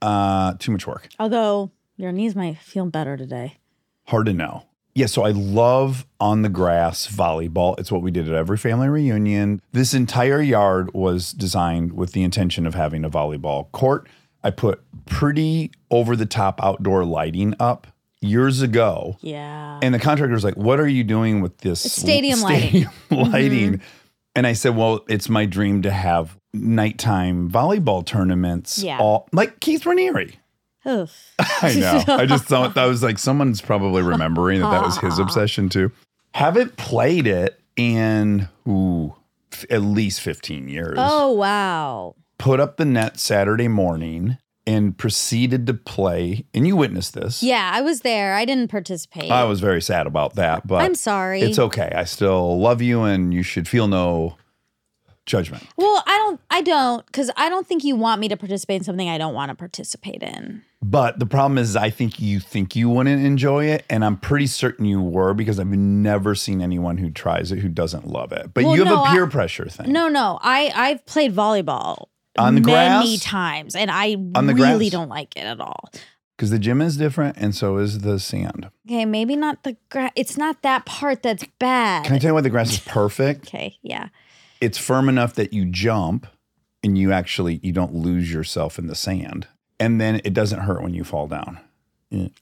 [0.00, 1.08] Uh, too much work.
[1.18, 3.58] Although your knees might feel better today.
[4.06, 4.64] Hard to know.
[5.00, 7.80] Yeah, so I love on the grass volleyball.
[7.80, 9.62] It's what we did at every family reunion.
[9.72, 14.06] This entire yard was designed with the intention of having a volleyball court.
[14.44, 17.86] I put pretty over the top outdoor lighting up
[18.20, 19.16] years ago.
[19.22, 19.80] Yeah.
[19.82, 23.32] And the contractor was like, What are you doing with this It's stadium lighting." Mm-hmm.
[23.32, 23.80] lighting?
[24.36, 28.82] And I said, Well, it's my dream to have nighttime volleyball tournaments.
[28.82, 28.98] Yeah.
[28.98, 30.34] All like Keith Raniere.
[30.86, 32.02] I know.
[32.08, 35.92] I just thought that was like someone's probably remembering that that was his obsession too.
[36.34, 39.14] Haven't played it in ooh,
[39.52, 40.96] f- at least 15 years.
[40.98, 42.14] Oh wow.
[42.38, 46.46] Put up the net Saturday morning and proceeded to play.
[46.54, 47.42] And you witnessed this.
[47.42, 48.34] Yeah, I was there.
[48.34, 49.30] I didn't participate.
[49.30, 51.42] I was very sad about that, but I'm sorry.
[51.42, 51.92] It's okay.
[51.94, 54.36] I still love you and you should feel no
[55.30, 55.64] judgment.
[55.76, 56.40] well, I don't.
[56.50, 59.34] I don't because I don't think you want me to participate in something I don't
[59.34, 60.62] want to participate in.
[60.82, 64.46] But the problem is, I think you think you wouldn't enjoy it, and I'm pretty
[64.46, 68.52] certain you were because I've never seen anyone who tries it who doesn't love it.
[68.54, 69.92] But Well, you have no, a I- peer pressure thing.
[69.92, 70.38] No, no.
[70.42, 72.06] I I've played volleyball
[72.38, 73.24] On the many grass?
[73.24, 74.90] times, and I On the really grass?
[74.90, 75.90] don't like it at all.
[76.36, 78.70] because the gym is different, and so is the sand.
[78.88, 80.10] Okay, maybe not the grass.
[80.16, 82.06] It's not that part that's bad.
[82.06, 83.46] Can I tell you why the grass is perfect?
[83.48, 84.08] okay, yeah.
[84.60, 86.26] It's firm enough that you jump,
[86.82, 89.46] and you actually you don't lose yourself in the sand,
[89.78, 91.58] and then it doesn't hurt when you fall down.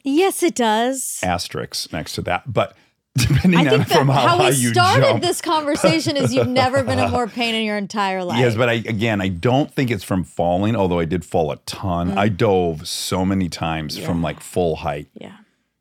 [0.03, 1.21] Yes, it does.
[1.23, 2.75] Asterisks next to that, but
[3.19, 5.23] depending I on from how, how high we you started jump.
[5.23, 8.39] this conversation is you've never been in more pain in your entire life.
[8.39, 10.75] Yes, but I again, I don't think it's from falling.
[10.75, 12.17] Although I did fall a ton.
[12.17, 14.25] I dove so many times from Mm.
[14.25, 15.37] Like full height, yeah.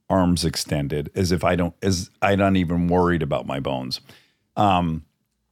[0.09, 4.01] arms extended, as if I don't, as i do not even worried about my bones.
[4.55, 5.05] Um,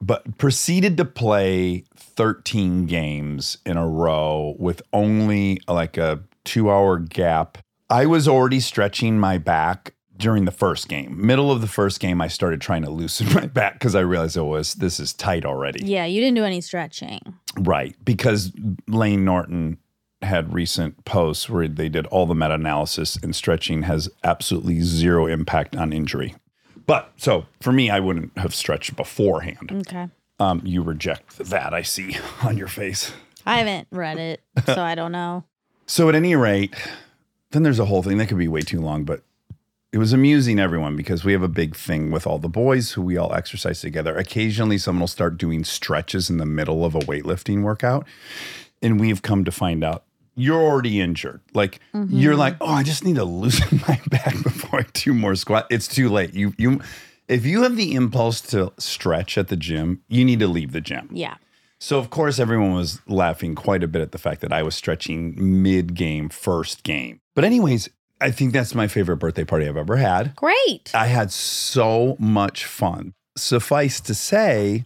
[0.06, 6.99] but proceeded to play 13 games in a row with only like a two hour
[6.99, 7.57] gap.
[7.90, 11.26] I was already stretching my back during the first game.
[11.26, 14.38] Middle of the first game, I started trying to loosen my back because I realized
[14.38, 15.84] oh, it was this is tight already.
[15.84, 17.22] Yeah, you didn't do any stretching.
[17.57, 17.95] Right.
[18.06, 18.52] Because
[18.88, 19.77] Lane Norton
[20.22, 25.26] had recent posts where they did all the meta analysis and stretching has absolutely zero
[25.26, 26.36] impact on injury.
[26.86, 29.72] But so for me, I wouldn't have stretched beforehand.
[29.88, 30.07] Okay.
[30.40, 33.14] Um, you reject that, I see on your face.
[33.45, 35.44] I haven't read it, so I don't know.
[35.88, 36.74] So at any rate,
[37.52, 39.22] then there's a whole thing that could be way too long, but
[39.91, 43.03] it was amusing everyone because we have a big thing with all the boys who
[43.03, 44.18] we all exercise together.
[44.18, 48.07] Occasionally someone will start doing stretches in the middle of a weightlifting workout.
[48.82, 50.06] And we've come to find out
[50.36, 51.41] you're already injured.
[51.53, 52.40] Like you're mm-hmm.
[52.40, 55.68] like, oh, I just need to loosen my back before I do more squat.
[55.70, 56.34] It's too late.
[56.34, 56.82] You you
[57.28, 60.82] if you have the impulse to stretch at the gym, you need to leave the
[60.82, 61.10] gym.
[61.12, 61.36] Yeah.
[61.80, 64.76] So of course everyone was laughing quite a bit at the fact that I was
[64.76, 67.20] stretching mid-game first game.
[67.34, 67.90] But anyways,
[68.22, 70.36] I think that's my favorite birthday party I've ever had.
[70.36, 70.91] Great.
[70.94, 73.14] I had so much fun.
[73.38, 74.84] Suffice to say,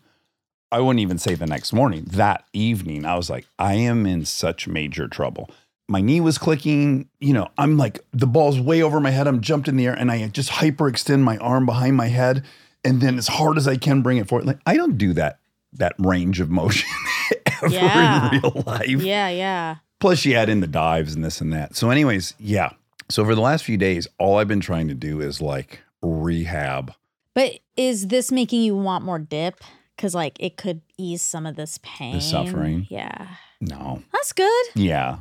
[0.71, 2.03] I wouldn't even say the next morning.
[2.11, 5.49] That evening, I was like, I am in such major trouble.
[5.87, 7.09] My knee was clicking.
[7.19, 9.27] You know, I'm like, the ball's way over my head.
[9.27, 12.43] I'm jumped in the air and I just hyperextend my arm behind my head.
[12.85, 14.45] And then as hard as I can bring it forward.
[14.45, 15.39] Like, I don't do that,
[15.73, 16.87] that range of motion
[17.63, 18.35] ever Yeah.
[18.35, 18.87] in real life.
[18.87, 19.75] Yeah, yeah.
[19.99, 21.75] Plus, you add in the dives and this and that.
[21.75, 22.69] So, anyways, yeah.
[23.09, 26.93] So, for the last few days, all I've been trying to do is like rehab.
[27.35, 29.55] But is this making you want more dip?
[29.99, 32.13] Because like it could ease some of this pain.
[32.15, 32.88] The suffering?
[32.89, 33.27] Yeah.
[33.59, 34.01] No.
[34.13, 34.65] That's good.
[34.73, 35.17] Yeah.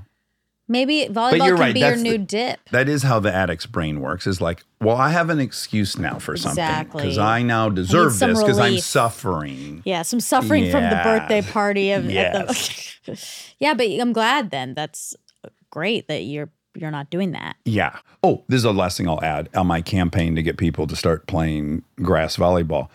[0.68, 2.60] Maybe volleyball can right, be your new the- dip.
[2.70, 6.20] That is how the addict's brain works is like, well, I have an excuse now
[6.20, 7.02] for something Exactly.
[7.02, 9.82] because I now deserve some this because I'm suffering.
[9.84, 13.28] Yeah, some suffering from the birthday party of at the
[13.59, 14.74] Yeah, but I'm glad then.
[14.74, 15.16] That's
[15.70, 17.56] great that you're you're not doing that.
[17.64, 17.98] Yeah.
[18.22, 20.94] Oh, this is the last thing I'll add on my campaign to get people to
[20.94, 22.88] start playing grass volleyball.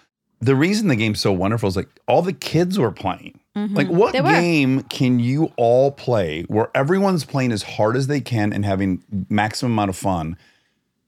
[0.44, 3.40] The reason the game's so wonderful is like all the kids were playing.
[3.56, 4.26] Like, what Mm-hmm.
[4.26, 4.41] They were.
[4.41, 9.03] game can you all play where everyone's playing as hard as they can and having
[9.30, 10.38] maximum amount of fun?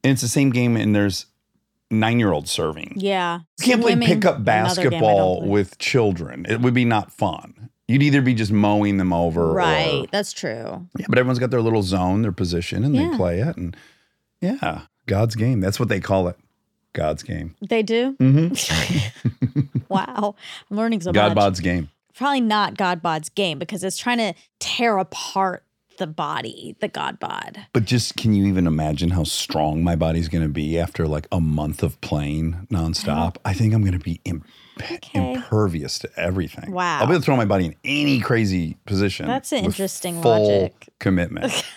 [0.03, 1.25] And it's the same game, and there's
[1.89, 2.93] nine year olds serving.
[2.97, 3.39] Yeah.
[3.59, 6.45] You can't play pickup another game I don't basketball with children.
[6.47, 7.69] It would be not fun.
[7.87, 10.03] You'd either be just mowing them over, Right.
[10.03, 10.87] Or, That's true.
[10.97, 13.09] yeah, but everyone's got their little zone, their position, and Yeah.
[13.09, 13.57] they play it.
[13.57, 13.75] And
[14.41, 15.61] yeah, God's game.
[15.61, 16.37] That's what they call it.
[16.95, 17.55] God's game.
[17.61, 18.15] They do?
[18.19, 19.61] Mm-hmm.
[19.87, 20.35] Wow.
[20.71, 21.35] I'm learning so God much.
[21.35, 21.89] Bod's game.
[22.15, 25.63] Probably not Godbod's game because it's trying to tear apart
[25.99, 27.67] the body, the God bod.
[27.71, 31.27] But just can you even imagine how strong my body's going to be after like
[31.31, 33.35] a month of playing nonstop?
[33.45, 34.45] I think I'm going to be imp-
[34.91, 35.33] Okay.
[35.35, 36.71] impervious to everything.
[36.71, 36.99] Wow.
[36.99, 39.27] I'll be able to throw my body in any crazy position.
[39.27, 40.89] That's an interesting full logic.
[40.99, 41.53] commitment.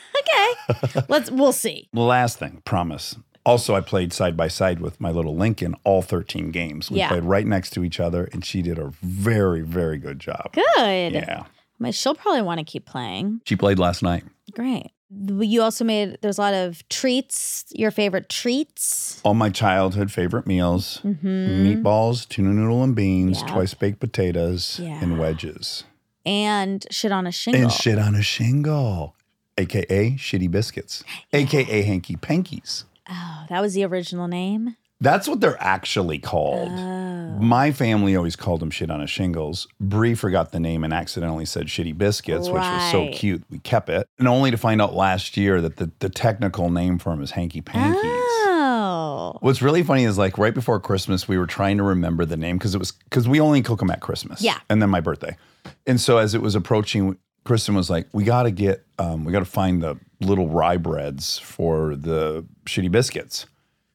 [0.71, 1.03] Okay.
[1.09, 1.89] Let's we'll see.
[1.95, 3.17] Last thing, promise.
[3.49, 6.91] Also, I played side by side with my little Lincoln all 13 games.
[6.91, 7.09] We Yeah.
[7.09, 10.53] played right next to each other, and she did a very, very good job.
[10.53, 11.15] Good.
[11.15, 11.45] Yeah.
[11.93, 13.41] She'll probably want to keep playing.
[13.45, 14.25] She played last night.
[14.53, 14.91] Great.
[15.11, 19.21] You also made there's a lot of treats, your favorite treats.
[19.25, 21.27] All my childhood favorite meals Mm-hmm.
[21.67, 23.47] meatballs, tuna noodle and beans, Yeah.
[23.55, 24.99] twice baked potatoes, Yeah.
[25.03, 25.85] and wedges.
[26.27, 27.63] And shit on a shingle.
[27.63, 29.15] And shit on a shingle,
[29.57, 31.03] AKA shitty biscuits,
[31.33, 32.85] AKA hanky pankies.
[33.11, 34.77] Oh, that was the original name.
[35.01, 36.71] That's what they're actually called.
[36.73, 37.39] Oh.
[37.39, 39.69] My family always called them shit on a shingles.
[39.81, 43.45] Bree forgot the name and accidentally said shitty biscuits, which was so cute.
[43.49, 44.09] We kept it.
[44.19, 47.31] And only to find out last year that the, the technical name for them is
[47.31, 48.03] hanky pankies.
[48.03, 49.39] Oh.
[49.41, 52.59] What's really funny is like right before Christmas, we were trying to remember the name
[52.59, 54.43] because it was because we only cook them at Christmas.
[54.43, 54.59] Yeah.
[54.69, 55.37] And then my birthday.
[55.87, 59.31] And so as it was approaching, Kristen was like, we got to get, um, we
[59.33, 63.47] got to find the little rye breads for the shitty biscuits.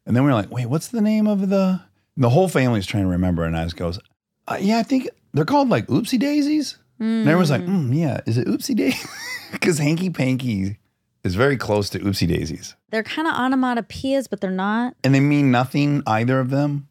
[0.06, 1.82] And then we were like, wait, what's the name of the,
[2.18, 3.44] the whole family's trying to remember.
[3.44, 4.00] And I just goes,
[4.48, 6.78] uh, yeah, I think they're called like oopsie daisies.
[7.00, 9.08] And everyone's like, mm, yeah, is it oopsie daisy?
[9.52, 10.78] Because hanky panky
[11.24, 12.76] is very close to oopsie daisies.
[12.92, 14.96] They're kind of onomatopoeias, but they're not.
[15.04, 16.88] And they mean nothing, either of them.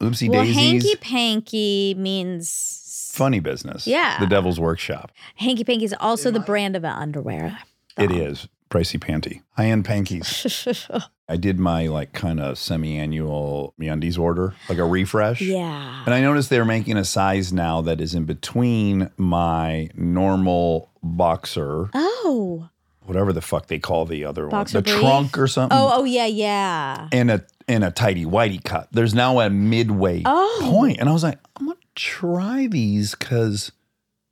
[0.00, 0.56] Oopsie well, daisies.
[0.56, 2.80] hanky panky means
[3.14, 3.86] Funny business.
[3.86, 4.18] Yeah.
[4.18, 5.12] The Devil's Workshop.
[5.36, 7.58] hanky panky is also the brand of an underwear.
[7.96, 8.48] It is.
[8.74, 9.40] Pricey panty.
[9.56, 11.06] High end pankies.
[11.28, 15.40] I did my like kind of semi annual MeUndies order, like a refresh.
[15.40, 16.02] yeah.
[16.04, 21.88] And I noticed they're making a size now that is in between my normal boxer,
[21.94, 22.68] Oh.
[23.04, 25.00] whatever the fuck they call the other Boxer one, the brief?
[25.00, 25.78] trunk or something.
[25.78, 27.08] Oh, oh yeah, yeah.
[27.12, 28.88] and a and a tidy whitey cut.
[28.90, 30.58] There's now a midway Oh.
[30.64, 33.70] point, and I was like, I'm gonna try these because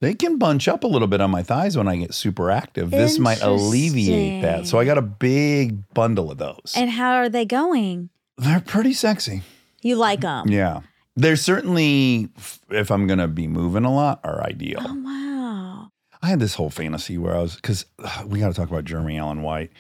[0.03, 2.91] they can bunch up a little bit on my thighs when I get super active.
[2.91, 4.67] This might alleviate that.
[4.67, 6.75] So I got a big bundle of those.
[6.77, 8.11] And how are they going?
[8.37, 9.43] They're pretty sexy.
[9.81, 10.49] You like them?
[10.49, 10.81] Yeah.
[11.15, 12.31] They're certainly,
[12.69, 14.81] if I'm going to be moving a lot, are ideal.
[14.81, 15.91] Oh wow.
[16.21, 18.85] I had this whole fantasy where I was, because uh, we got to talk about
[18.85, 19.71] Jeremy Allen White.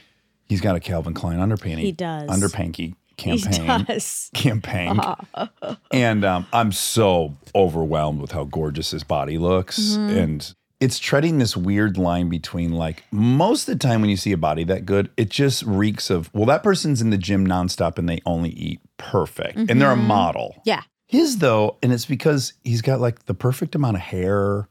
[0.44, 1.82] He's got a Calvin Klein underpanty.
[1.82, 2.30] He does.
[2.30, 3.86] Underpanky campaign.
[4.34, 5.00] Campaign.
[5.92, 9.78] and um, I'm so overwhelmed with how gorgeous his body looks.
[9.78, 10.16] Mm-hmm.
[10.18, 14.32] And it's treading this weird line between like most of the time when you see
[14.32, 17.98] a body that good, it just reeks of, well, that person's in the gym nonstop
[17.98, 19.56] and they only eat perfect.
[19.56, 20.06] And they're a Mm-hmm.
[20.06, 20.62] model.
[20.64, 20.82] Yeah.
[21.06, 24.66] His though, and it's because he's got like the perfect amount of hair.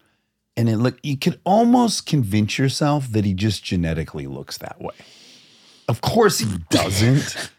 [0.58, 4.94] And it look you could almost convince yourself that he just genetically looks that way.
[5.92, 7.52] Of course he doesn't.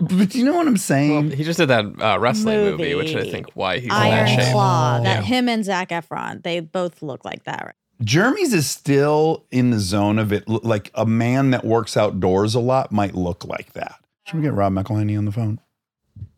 [0.00, 1.28] but you know what I'm saying?
[1.28, 2.94] Well, he just did that uh, wrestling movie.
[2.94, 4.52] which I think why he's in that shape.
[4.52, 5.00] Claw.
[5.02, 5.22] That Yeah.
[5.22, 6.42] him and Zach Efron.
[6.42, 7.76] They both look like that.
[8.02, 10.48] Jeremy's is still in the zone of it.
[10.48, 13.94] Like a man that works outdoors a lot might look like that.
[14.26, 15.60] Should we get Rob McElhenney on the phone?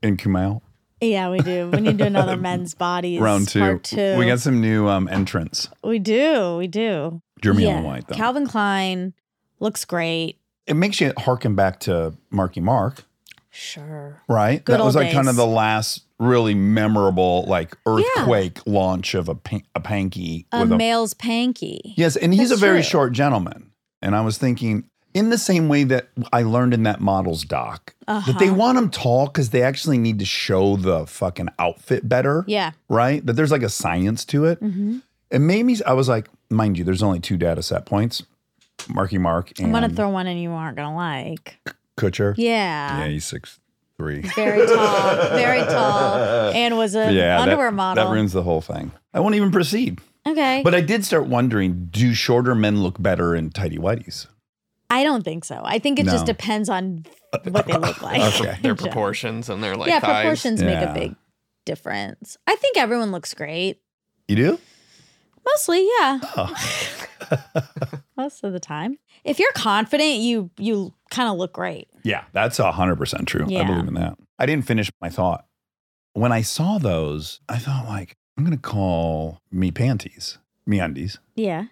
[0.03, 0.61] And Kumail?
[1.01, 1.71] Yeah, we do.
[1.73, 3.19] We need to do another men's bodies.
[3.21, 3.61] Round two.
[3.61, 4.17] Part two.
[4.19, 5.69] We got some new um, entrants.
[5.83, 6.57] We do.
[6.59, 7.21] We do.
[7.43, 7.71] Jeremy yeah.
[7.71, 8.15] Allen White, though.
[8.15, 9.13] Calvin Klein
[9.61, 10.39] looks great.
[10.66, 13.05] It makes you harken back to Marky Mark,
[13.51, 14.20] Sure.
[14.28, 14.65] right?
[14.65, 19.35] Good that was like kind of the last really memorable like earthquake launch of a,
[19.35, 21.95] pan- a panky A with a male's panky.
[21.97, 22.89] Yes, and he's That's a very true.
[22.91, 23.70] short gentleman.
[24.03, 27.95] And I was thinking, in the same way that I learned in that models doc,
[28.07, 28.55] that they Uh-huh.
[28.55, 32.73] want him tall because they actually need to show the fucking outfit better, Yeah.
[32.89, 33.24] right?
[33.24, 34.59] That there's like a science to it.
[34.59, 34.99] hmm
[35.31, 38.23] It made me, I was like, mind you, there's only two data set points
[38.89, 41.59] Marky Mark I'm gonna throw one in you aren't gonna like.
[41.97, 42.35] Kutcher.
[42.36, 42.98] Yeah.
[42.98, 43.61] Yeah, he's six
[43.97, 44.20] three.
[44.20, 45.28] Very tall.
[45.31, 46.15] very tall.
[46.55, 48.05] And was an yeah, underwear that, model.
[48.05, 48.93] That ruins the whole thing.
[49.12, 50.01] I won't even proceed.
[50.27, 50.62] okay.
[50.62, 54.27] But I did start wondering do shorter men look better in tighty whities?
[54.90, 55.61] I don't think so.
[55.65, 57.05] I think it just depends on
[57.48, 58.35] what they look like.
[58.40, 58.59] Okay.
[58.62, 60.23] Their proportions and their like yeah, thighs.
[60.23, 61.16] proportions make a big
[61.65, 62.36] difference.
[62.47, 63.81] I think everyone looks great.
[64.28, 64.59] You do?
[65.47, 66.21] Mostly, yeah.
[66.37, 66.55] Oh.
[68.16, 68.99] Most of the time.
[69.25, 71.89] If you're confident, you you kind of look great.
[72.03, 73.45] Yeah, that's hundred percent true.
[73.45, 74.16] I believe in that.
[74.39, 75.47] I didn't finish my thought.
[76.12, 81.19] When I saw those, I thought like, I'm gonna call me panties, me undies.
[81.35, 81.66] Yeah.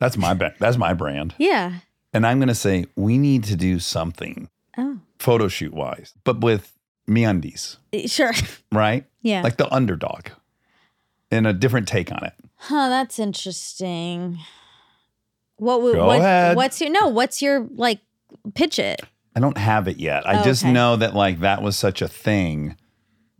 [0.00, 1.34] That's my ba- that's my brand.
[1.38, 1.80] Yeah.
[2.12, 4.98] And I'm gonna say we need to do something Oh.
[5.18, 6.72] photo shoot wise, but with
[7.06, 8.32] me undies, eh, Sure.
[8.72, 9.04] right?
[9.22, 9.42] Yeah.
[9.42, 10.28] Like the underdog.
[11.30, 12.32] And a different take on it.
[12.58, 14.38] Huh, that's interesting.
[15.56, 16.56] What would Go what, ahead.
[16.56, 18.00] what's your no, what's your like
[18.54, 19.00] pitch it?
[19.34, 20.26] I don't have it yet.
[20.28, 20.72] I Oh, just okay.
[20.72, 22.76] know that like that was such a thing.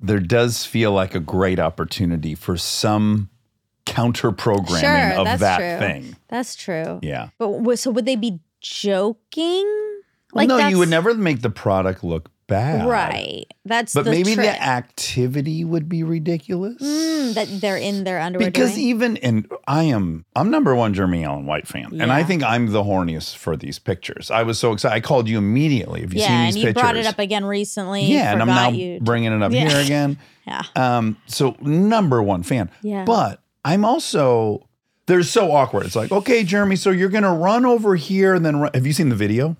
[0.01, 3.31] There does feel like a great opportunity for some
[3.86, 4.81] counter programming
[5.12, 5.78] Sure, of that's that true.
[5.86, 6.16] thing.
[6.28, 7.01] That's true.
[7.03, 7.31] Yeah.
[7.39, 9.66] But w- so would they be joking?
[10.32, 12.89] Well, no, you that's- would never make the product look bad.
[12.89, 13.45] Right.
[13.65, 14.47] That's But the maybe trick.
[14.47, 16.83] the activity would be ridiculous.
[16.83, 18.51] Mm, that they're in their underwear.
[18.51, 18.87] because doing?
[18.89, 22.73] even and I am I'm number one Jeremy Allen White fan, and I think I'm
[22.73, 24.31] the horniest for these pictures.
[24.31, 24.95] I was so excited.
[24.97, 26.01] I called you immediately.
[26.01, 26.83] Have you yeah, seen and you pictures?
[26.83, 28.07] brought it up again recently.
[28.07, 28.99] yeah, and I'm now you.
[29.01, 29.69] bringing it up Yeah.
[29.69, 30.19] here again.
[30.47, 30.62] yeah.
[30.75, 32.70] Um, so number one fan.
[32.83, 33.05] Yeah.
[33.05, 34.66] But I'm also
[35.07, 35.87] they're so awkward.
[35.87, 38.70] It's like, okay, Jeremy, so you're gonna run over here and then run.
[38.75, 39.57] have you seen the video?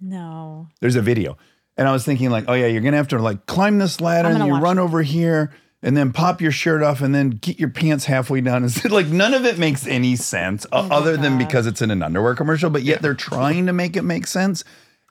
[0.00, 0.66] No.
[0.80, 1.36] There's a video.
[1.76, 4.28] And I was thinking, like, oh yeah, you're gonna have to like climb this ladder
[4.28, 4.82] I'm and gonna you watch run it.
[4.82, 8.64] over here and then pop your shirt off and then get your pants halfway down.
[8.64, 12.02] It's like none of it makes any sense Oh other than because it's in an
[12.02, 14.64] underwear commercial, but yet they're trying to make it make sense.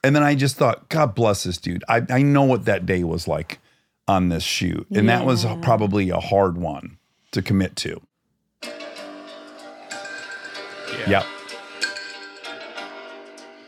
[0.04, 1.84] And then I just thought, God bless this dude.
[1.88, 3.58] I, I know what that day was like
[4.08, 4.86] on this shoot.
[4.90, 5.58] And that was Yeah.
[5.62, 6.98] probably a hard one
[7.32, 8.00] to commit to.
[11.06, 11.24] Yep.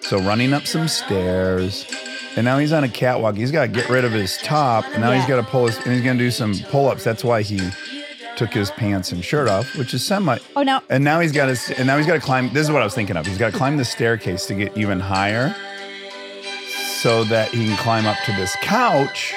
[0.01, 1.87] So running up some stairs,
[2.37, 3.37] and now he's on a catwalk.
[3.37, 5.77] He's got to get rid of his top, and now he's got to pull his,
[5.79, 7.05] and he's going to do some pull-ups.
[7.05, 7.61] That's why he
[8.37, 10.39] took his pants and shirt off, which is semi.
[10.57, 10.81] Oh no.
[10.91, 12.53] And now he's got to, and now he's got to climb.
[12.53, 13.27] This is what I was thinking of.
[13.27, 15.55] He's got to climb the staircase to get even higher,
[17.01, 19.35] so that he can climb up to this couch,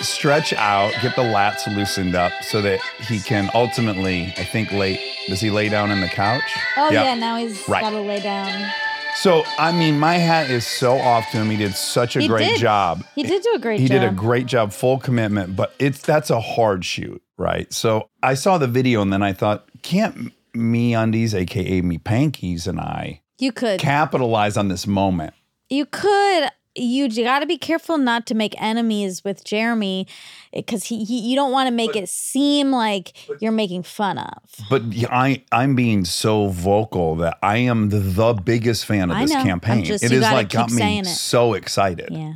[0.00, 4.98] stretch out, get the lats loosened up, so that he can ultimately, I think, lay.
[5.28, 6.42] Does he lay down on the couch?
[6.76, 7.04] Oh Yep.
[7.04, 7.80] yeah, now he's Right.
[7.80, 8.70] got to lay down.
[9.16, 11.48] So I mean, my hat is so off to him.
[11.48, 12.58] He did such a He great did.
[12.60, 13.04] job.
[13.14, 13.82] He did do a great job.
[13.82, 14.00] He job.
[14.00, 15.56] did a great job, full commitment.
[15.56, 17.72] But it's that's a hard shoot, right?
[17.72, 22.66] So I saw the video and then I thought, can't me undies, aka me pankies,
[22.66, 23.80] and I You could.
[23.80, 25.32] capitalize on this moment?
[25.70, 26.50] You could.
[26.76, 30.06] You got to be careful not to make enemies with Jeremy,
[30.52, 34.38] because he, he you don't want to make it seem like you're making fun of.
[34.68, 39.22] But I I'm being so vocal that I am the, the biggest fan of I
[39.22, 39.42] this know.
[39.44, 39.84] Campaign.
[39.84, 41.06] just- it is like got me it.
[41.06, 42.08] so excited.
[42.10, 42.34] Yeah.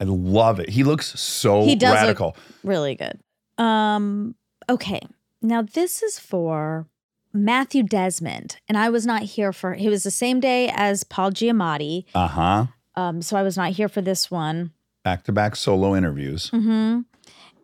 [0.00, 0.70] I love it.
[0.70, 2.36] He looks so He does look- radical.
[2.62, 3.18] really good.
[3.62, 4.34] Um,
[4.68, 5.00] okay.
[5.42, 6.86] Now this is for
[7.32, 9.74] Matthew Desmond, and I was not here for.
[9.74, 12.04] He was the same day as Paul Giamatti.
[12.14, 12.66] Uh huh.
[12.96, 14.72] Um, so I was not here for this one.
[15.02, 16.50] Back to back solo interviews.
[16.50, 17.00] Mm-hmm.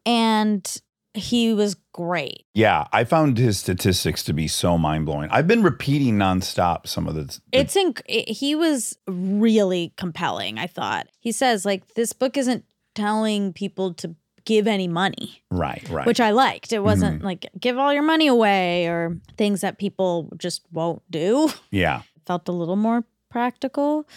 [0.07, 0.77] And
[1.15, 2.45] he was great.
[2.55, 5.29] Yeah, I found his statistics to be so mind blowing.
[5.31, 7.23] I've been repeating nonstop some of the.
[7.25, 10.59] the- It's inc- he was really compelling.
[10.59, 14.15] I thought he says like this book isn't telling people to
[14.47, 16.07] give any money, right, right.
[16.07, 16.73] which I liked.
[16.73, 21.51] It wasn't like give all your money away or things that people just won't do.
[21.71, 24.09] yeah, Felt a little more practical.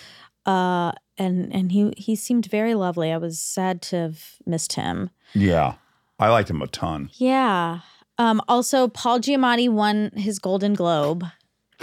[0.45, 3.11] Uh, and and he he seemed very lovely.
[3.11, 5.09] I was sad to have missed him.
[5.33, 5.75] yeah.
[6.19, 7.09] I liked him a ton.
[7.15, 7.79] Yeah.
[8.19, 11.25] Um, also, Paul Giamatti won his Golden Globe.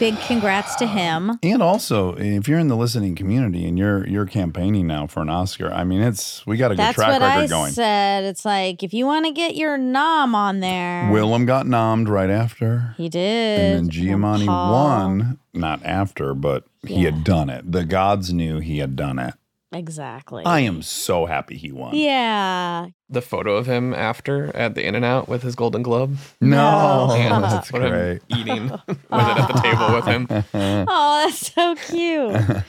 [0.01, 1.39] Big congrats to him.
[1.43, 5.29] And also, if you're in the listening community and you're you're campaigning now for an
[5.29, 7.73] Oscar, I mean, it's we got a good That's track what record I going.
[7.73, 8.25] said.
[8.25, 12.31] It's like if you want to get your nom on there, Willem got nommed right
[12.31, 13.61] after, he did.
[13.77, 15.39] and then Giamatti won.
[15.53, 17.71] Not after, but he had done it.
[17.71, 19.35] The gods knew he had done it.
[19.73, 20.45] Exactly.
[20.45, 21.95] I am so happy he won.
[21.95, 22.89] Yeah.
[23.09, 26.17] The photo of him after at the In and Out with his Golden Globe.
[26.41, 27.07] No, No.
[27.11, 28.21] Oh, and that's put him great.
[28.29, 30.27] eating with it at the table with him.
[30.89, 32.65] Oh, that's so cute.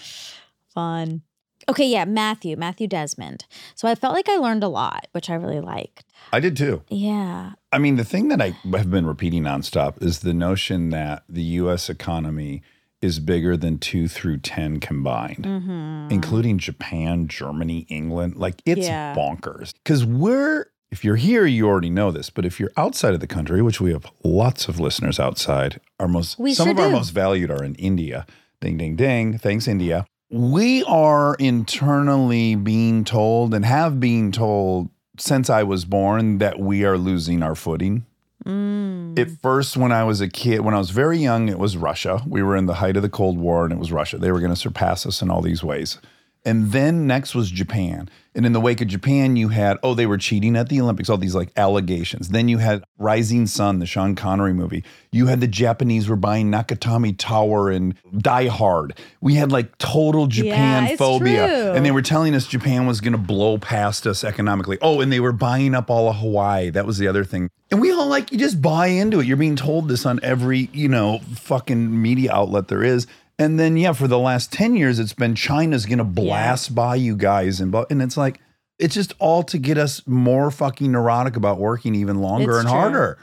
[0.73, 1.21] Fun.
[1.69, 3.45] Okay, yeah, Matthew, Matthew Desmond.
[3.75, 6.03] So I felt like I learned a lot, which I really liked.
[6.33, 6.83] I did too.
[6.89, 7.53] Yeah.
[7.71, 11.43] I mean, the thing that I have been repeating nonstop is the notion that the
[11.43, 11.89] U.S.
[11.89, 12.61] economy
[13.01, 16.07] is bigger than two through 10 combined, Mm-hmm.
[16.11, 18.35] including Japan, Germany, England.
[18.35, 19.15] Like, it's Yeah.
[19.15, 19.73] bonkers.
[19.83, 23.27] Because we're, if you're here, you already know this, but if you're outside of the
[23.27, 26.89] country, which we have lots of listeners outside, our most, We some sure of our
[26.91, 28.25] most valued are in India.
[28.59, 29.37] Ding, ding, ding.
[29.39, 30.05] Thanks, India.
[30.29, 36.83] We are internally being told and have been told since I was born that we
[36.85, 38.05] are losing our footing.
[38.45, 39.19] Mm.
[39.19, 42.23] At first, when I was a kid, when I was very young, it was Russia.
[42.27, 44.17] We were in the height of the Cold War, and it was Russia.
[44.17, 45.99] They were going to surpass us in all these ways.
[46.43, 48.09] And then next was Japan.
[48.33, 51.09] And in the wake of Japan, you had, oh, they were cheating at the Olympics,
[51.09, 52.29] all these like allegations.
[52.29, 54.83] Then you had Rising Sun, the Sean Connery movie.
[55.11, 58.97] You had the Japanese were buying Nakatomi Tower and Die Hard.
[59.19, 61.73] We had like total Japan it's phobia.
[61.73, 64.77] And they were telling us Japan was going to blow past us economically.
[64.81, 66.69] Oh, and they were buying up all of Hawaii.
[66.69, 67.49] That was the other thing.
[67.69, 69.27] And we all like, you just buy into it.
[69.27, 73.07] You're being told this on every, you know, fucking media outlet there is.
[73.41, 76.95] And then, yeah, for the last 10 years, it's been China's going to blast by
[76.95, 77.59] you guys.
[77.59, 78.39] And, and it's like,
[78.77, 82.69] it's just all to get us more fucking neurotic about working even longer It's and
[82.69, 82.79] true.
[82.79, 83.17] harder.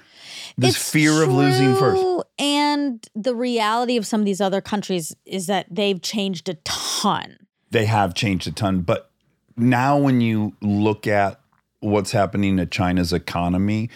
[0.57, 2.03] This It's fear of losing first.
[2.37, 7.37] And the reality of some of these other countries is that they've changed a ton.
[7.71, 8.81] they have changed a ton.
[8.81, 9.11] But
[9.57, 11.41] now, when you look at
[11.81, 13.91] what's happening to China's economy,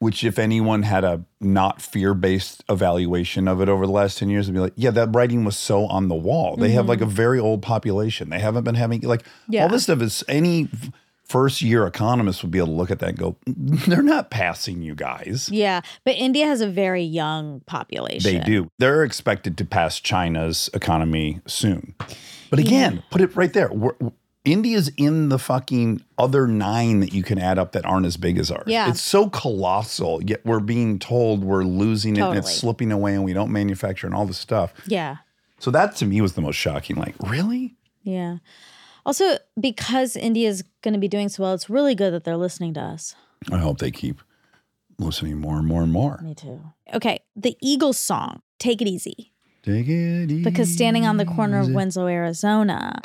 [0.00, 4.30] which if anyone had a not fear based evaluation of it over the last 10
[4.30, 6.56] years, they'd be like, yeah, that writing was so on the wall.
[6.56, 7.12] They have like a mm-hmm.
[7.12, 8.30] very old population.
[8.30, 9.64] They haven't been having, like, Yeah.
[9.64, 10.68] all this stuff is any
[11.24, 14.30] first year economist would be able to look at that and go, mm, they're not
[14.30, 15.50] passing you guys.
[15.52, 15.82] Yeah.
[16.04, 18.32] But India has a very young population.
[18.32, 18.70] They do.
[18.78, 21.94] They're expected to pass China's economy soon.
[22.48, 23.70] But again, put it right there.
[23.70, 23.94] We're,
[24.50, 28.38] India's in the fucking other nine that you can add up that aren't as big
[28.38, 28.64] as ours.
[28.66, 28.88] Yeah.
[28.90, 33.24] It's so colossal, yet we're being told we're losing it and it's slipping away and
[33.24, 34.72] we don't manufacture and all this stuff.
[34.86, 35.18] Yeah.
[35.58, 36.96] So that to me was the most shocking.
[36.96, 37.76] Like, really?
[38.02, 38.38] Yeah.
[39.06, 42.74] Also, because India's going to be doing so well, it's really good that they're listening
[42.74, 43.14] to us.
[43.52, 44.20] I hope they keep
[44.98, 46.20] listening more and more and more.
[46.22, 46.60] Me too.
[46.92, 47.20] Okay.
[47.36, 49.32] The Eagles song, Take It Easy.
[49.62, 50.42] Take it easy.
[50.42, 52.98] Because standing on the corner of Winslow, Arizona,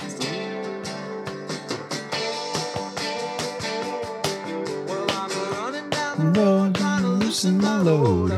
[6.35, 8.31] Lord, loosen my load.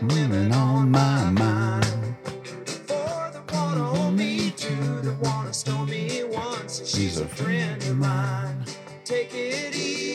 [0.00, 1.86] Moving on my mind.
[6.72, 8.64] She's a friend of mine.
[9.04, 10.06] Take it easy,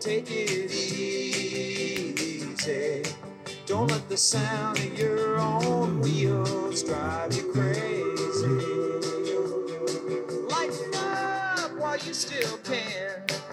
[0.00, 2.24] take it easy.
[3.66, 8.46] Don't let the sound of your own wheels drive you crazy.
[10.48, 13.43] Lighten up while you still can.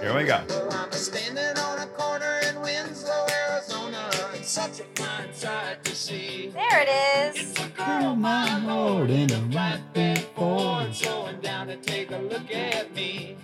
[0.00, 0.42] Here we go.
[0.48, 4.10] Well, I'm standing on a corner in Winslow, Arizona.
[4.34, 6.50] It's such a fine sight to see.
[6.54, 7.50] there it is.
[7.50, 12.18] It's a girl, my lord, in a right big Ford, slowing down to take a
[12.18, 13.36] look at me.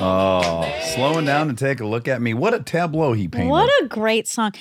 [0.00, 0.64] Oh,
[0.94, 2.32] slowing down to take a look at me.
[2.32, 3.50] What a tableau he painted.
[3.50, 4.52] What a great song.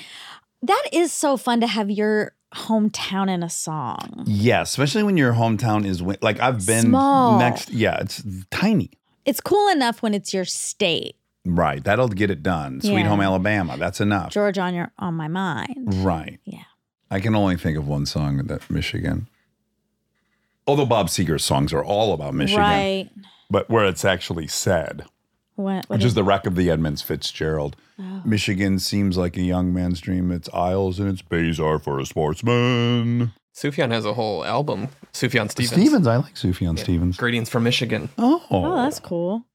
[0.63, 4.23] That is so fun to have your hometown in a song.
[4.25, 7.37] yeah, especially when your hometown is wi- like I've been Small.
[7.39, 7.69] next.
[7.71, 8.91] Yeah, it's tiny.
[9.25, 11.15] It's cool enough when it's your state.
[11.45, 12.81] Right, that'll get it done.
[12.81, 13.07] Sweet Yeah.
[13.09, 13.77] Home Alabama.
[13.77, 14.31] That's enough.
[14.31, 15.93] Georgia on your on my mind.
[16.03, 16.39] Right.
[16.45, 16.63] Yeah.
[17.11, 19.27] I can only think of one song that Michigan.
[20.65, 23.09] Although Bob Seger's songs are all about Michigan, Right.
[23.49, 25.05] but where it's actually said,
[25.55, 27.75] What, what which is- is the wreck of the Edmonds Fitzgerald.
[27.99, 28.21] Oh.
[28.25, 30.31] Michigan seems like a young man's dream.
[30.31, 33.33] Its aisles and its bays are for a sportsman.
[33.55, 34.89] Sufjan has a whole album.
[35.13, 35.71] Sufjan Stevens.
[35.71, 37.17] Stevens, I like Sufjan Stevens.
[37.17, 38.09] Greetings from Michigan.
[38.17, 39.45] Oh, Oh, that's cool.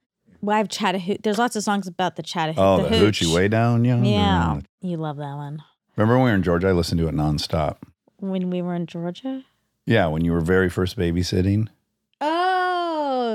[0.41, 1.21] Well, I've Chattahoochee.
[1.23, 2.61] There's lots of songs about the Chattahoochee.
[2.61, 3.21] oh, the, hooch.
[3.21, 4.09] hoochie way down yonder.
[4.09, 5.63] Yeah, you love that one.
[5.95, 6.69] Remember when we were in Georgia?
[6.69, 7.77] I listened to it nonstop.
[8.17, 9.45] When we were in Georgia.
[9.87, 11.69] Yeah, when you were very first babysitting.
[12.21, 12.52] Oh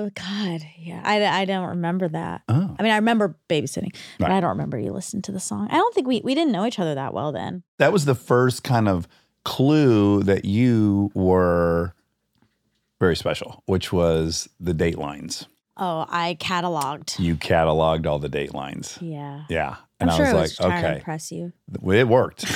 [0.05, 1.01] Oh, God, yeah.
[1.03, 2.41] I, I don't remember that.
[2.47, 4.37] Oh, I mean, I remember babysitting, but Right.
[4.37, 5.67] I don't remember you listened to the song.
[5.71, 7.63] I don't think we we didn't know each other that well then.
[7.79, 9.07] that was the first kind of
[9.43, 11.93] clue that you were
[12.99, 15.47] very special, which was the date lines.
[15.77, 17.19] Oh, I cataloged.
[17.19, 18.97] You cataloged all the date lines.
[19.01, 19.43] Yeah.
[19.49, 19.75] Yeah.
[19.99, 21.53] I'm And sure I was was like, trying to okay, impress you.
[21.93, 22.45] it worked.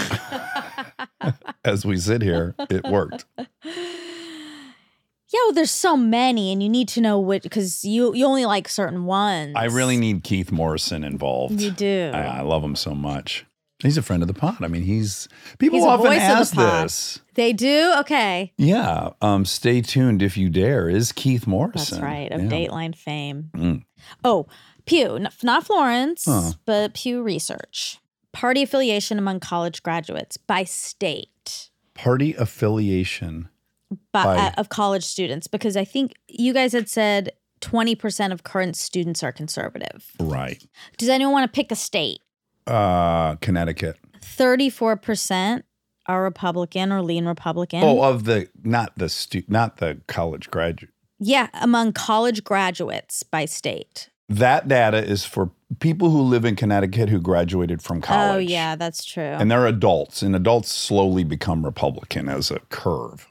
[1.66, 3.26] As we sit here, it worked.
[5.34, 8.46] Yeah, well, there's so many, and you need to know which because you you only
[8.46, 9.54] like certain ones.
[9.56, 11.62] I really need Keith Morrison involved.
[11.62, 12.12] You do.
[12.14, 13.46] I, I love him so much.
[13.80, 14.58] He's a friend of the pod.
[14.62, 15.28] I mean, he's
[15.58, 17.20] people He's often of the ask this.
[17.34, 17.94] They do.
[18.00, 19.12] Okay, Yeah.
[19.22, 20.88] Um, stay tuned if you dare.
[20.90, 21.96] Is Keith Morrison?
[21.98, 22.32] that's right.
[22.32, 22.50] Of Yeah.
[22.50, 23.50] Dateline fame.
[23.56, 23.84] Mm.
[24.24, 24.48] Oh,
[24.86, 26.52] Pew, not Florence, Huh.
[26.66, 27.98] but Pew Research.
[28.34, 31.70] Party affiliation among college graduates by state.
[31.96, 33.50] Party affiliation.
[34.12, 37.32] By, By- uh, of college students because I think you guys had said
[37.62, 40.12] 20% of current students are conservative.
[40.20, 40.66] Right.
[40.98, 42.20] Does anyone want to pick a state?
[42.68, 43.98] Uh, Connecticut.
[44.22, 45.64] 34%
[46.08, 47.84] are Republican or lean Republican.
[47.84, 50.92] Oh, of the not the stu- not the college graduate.
[51.20, 54.10] yeah, among college graduates by state.
[54.28, 58.36] That data is for people who live in Connecticut who graduated from college.
[58.36, 59.24] Oh, yeah, that's true.
[59.24, 63.28] And they're adults, and adults slowly become Republican as a curve.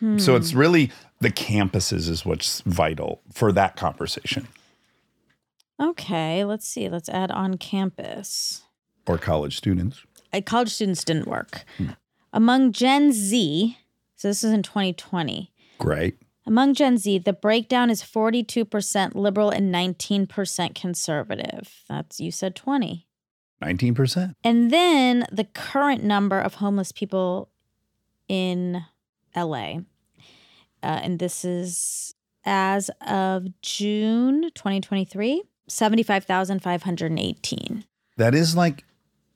[0.00, 0.36] So Hmm.
[0.40, 0.90] it's really
[1.20, 4.48] the campuses is what's vital for that conversation
[5.80, 6.88] okay, let's see.
[6.88, 8.62] Let's add on campus.
[9.06, 10.04] or college students.
[10.32, 11.64] Uh, college students didn't work.
[11.78, 11.90] Hmm.
[12.32, 13.76] Among Gen Z,
[14.14, 15.50] so this is in 2020.
[15.78, 16.18] Great.
[16.46, 21.82] Among Gen Z, the breakdown is 42% liberal and 19% conservative.
[21.88, 23.06] That's, you said 20.
[23.62, 24.34] 19%.
[24.44, 27.50] And then the current number of homeless people
[28.28, 28.84] in
[29.36, 29.80] LA,
[30.82, 37.84] uh, and this is as of June 2023, 75,518.
[38.16, 38.84] That is like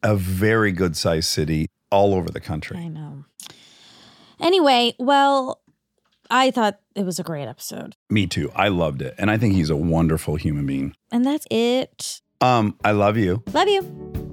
[0.02, 2.76] a very good sized city all over the country.
[2.76, 3.24] I know.
[4.40, 5.60] Anyway, well,
[6.30, 7.94] I thought it was a great episode.
[8.10, 8.50] Me too.
[8.54, 9.14] I loved it.
[9.18, 10.94] And I think he's a wonderful human being.
[11.12, 12.20] And that's it.
[12.40, 13.42] Um, I love you.
[13.52, 14.23] Love you.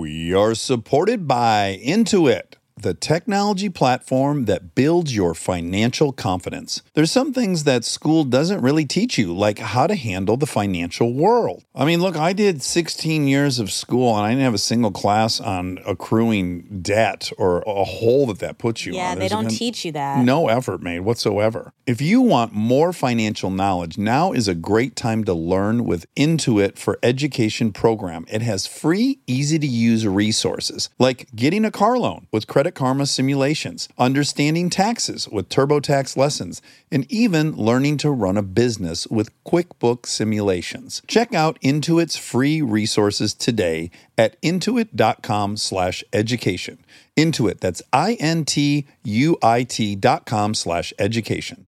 [0.00, 6.82] We are supported by Intuit, the technology platform that builds your financial confidence.
[6.94, 11.14] There's some things that school doesn't really teach you, like how to handle the financial
[11.14, 11.64] world.
[11.74, 14.90] I mean, look, I did 16 years of school and I didn't have a single
[14.90, 19.14] class on accruing debt or a hole that that puts you Yeah, on.
[19.18, 20.24] they There's don't teach you that.
[20.24, 21.72] No effort made whatsoever.
[21.86, 26.78] If you want more financial knowledge, now is a great time to learn with Intuit
[26.78, 28.24] for Education program.
[28.28, 33.06] It has free, easy to use resources like getting a car loan with Credit Karma
[33.06, 40.06] simulations, understanding taxes with TurboTax lessons, and even learning to run a business with QuickBooks
[40.06, 41.02] simulations.
[41.08, 46.78] Check out Intuit's free resources today at intuit.com/education.
[47.16, 51.58] Intuit, that's I N T U I T dot com slash education.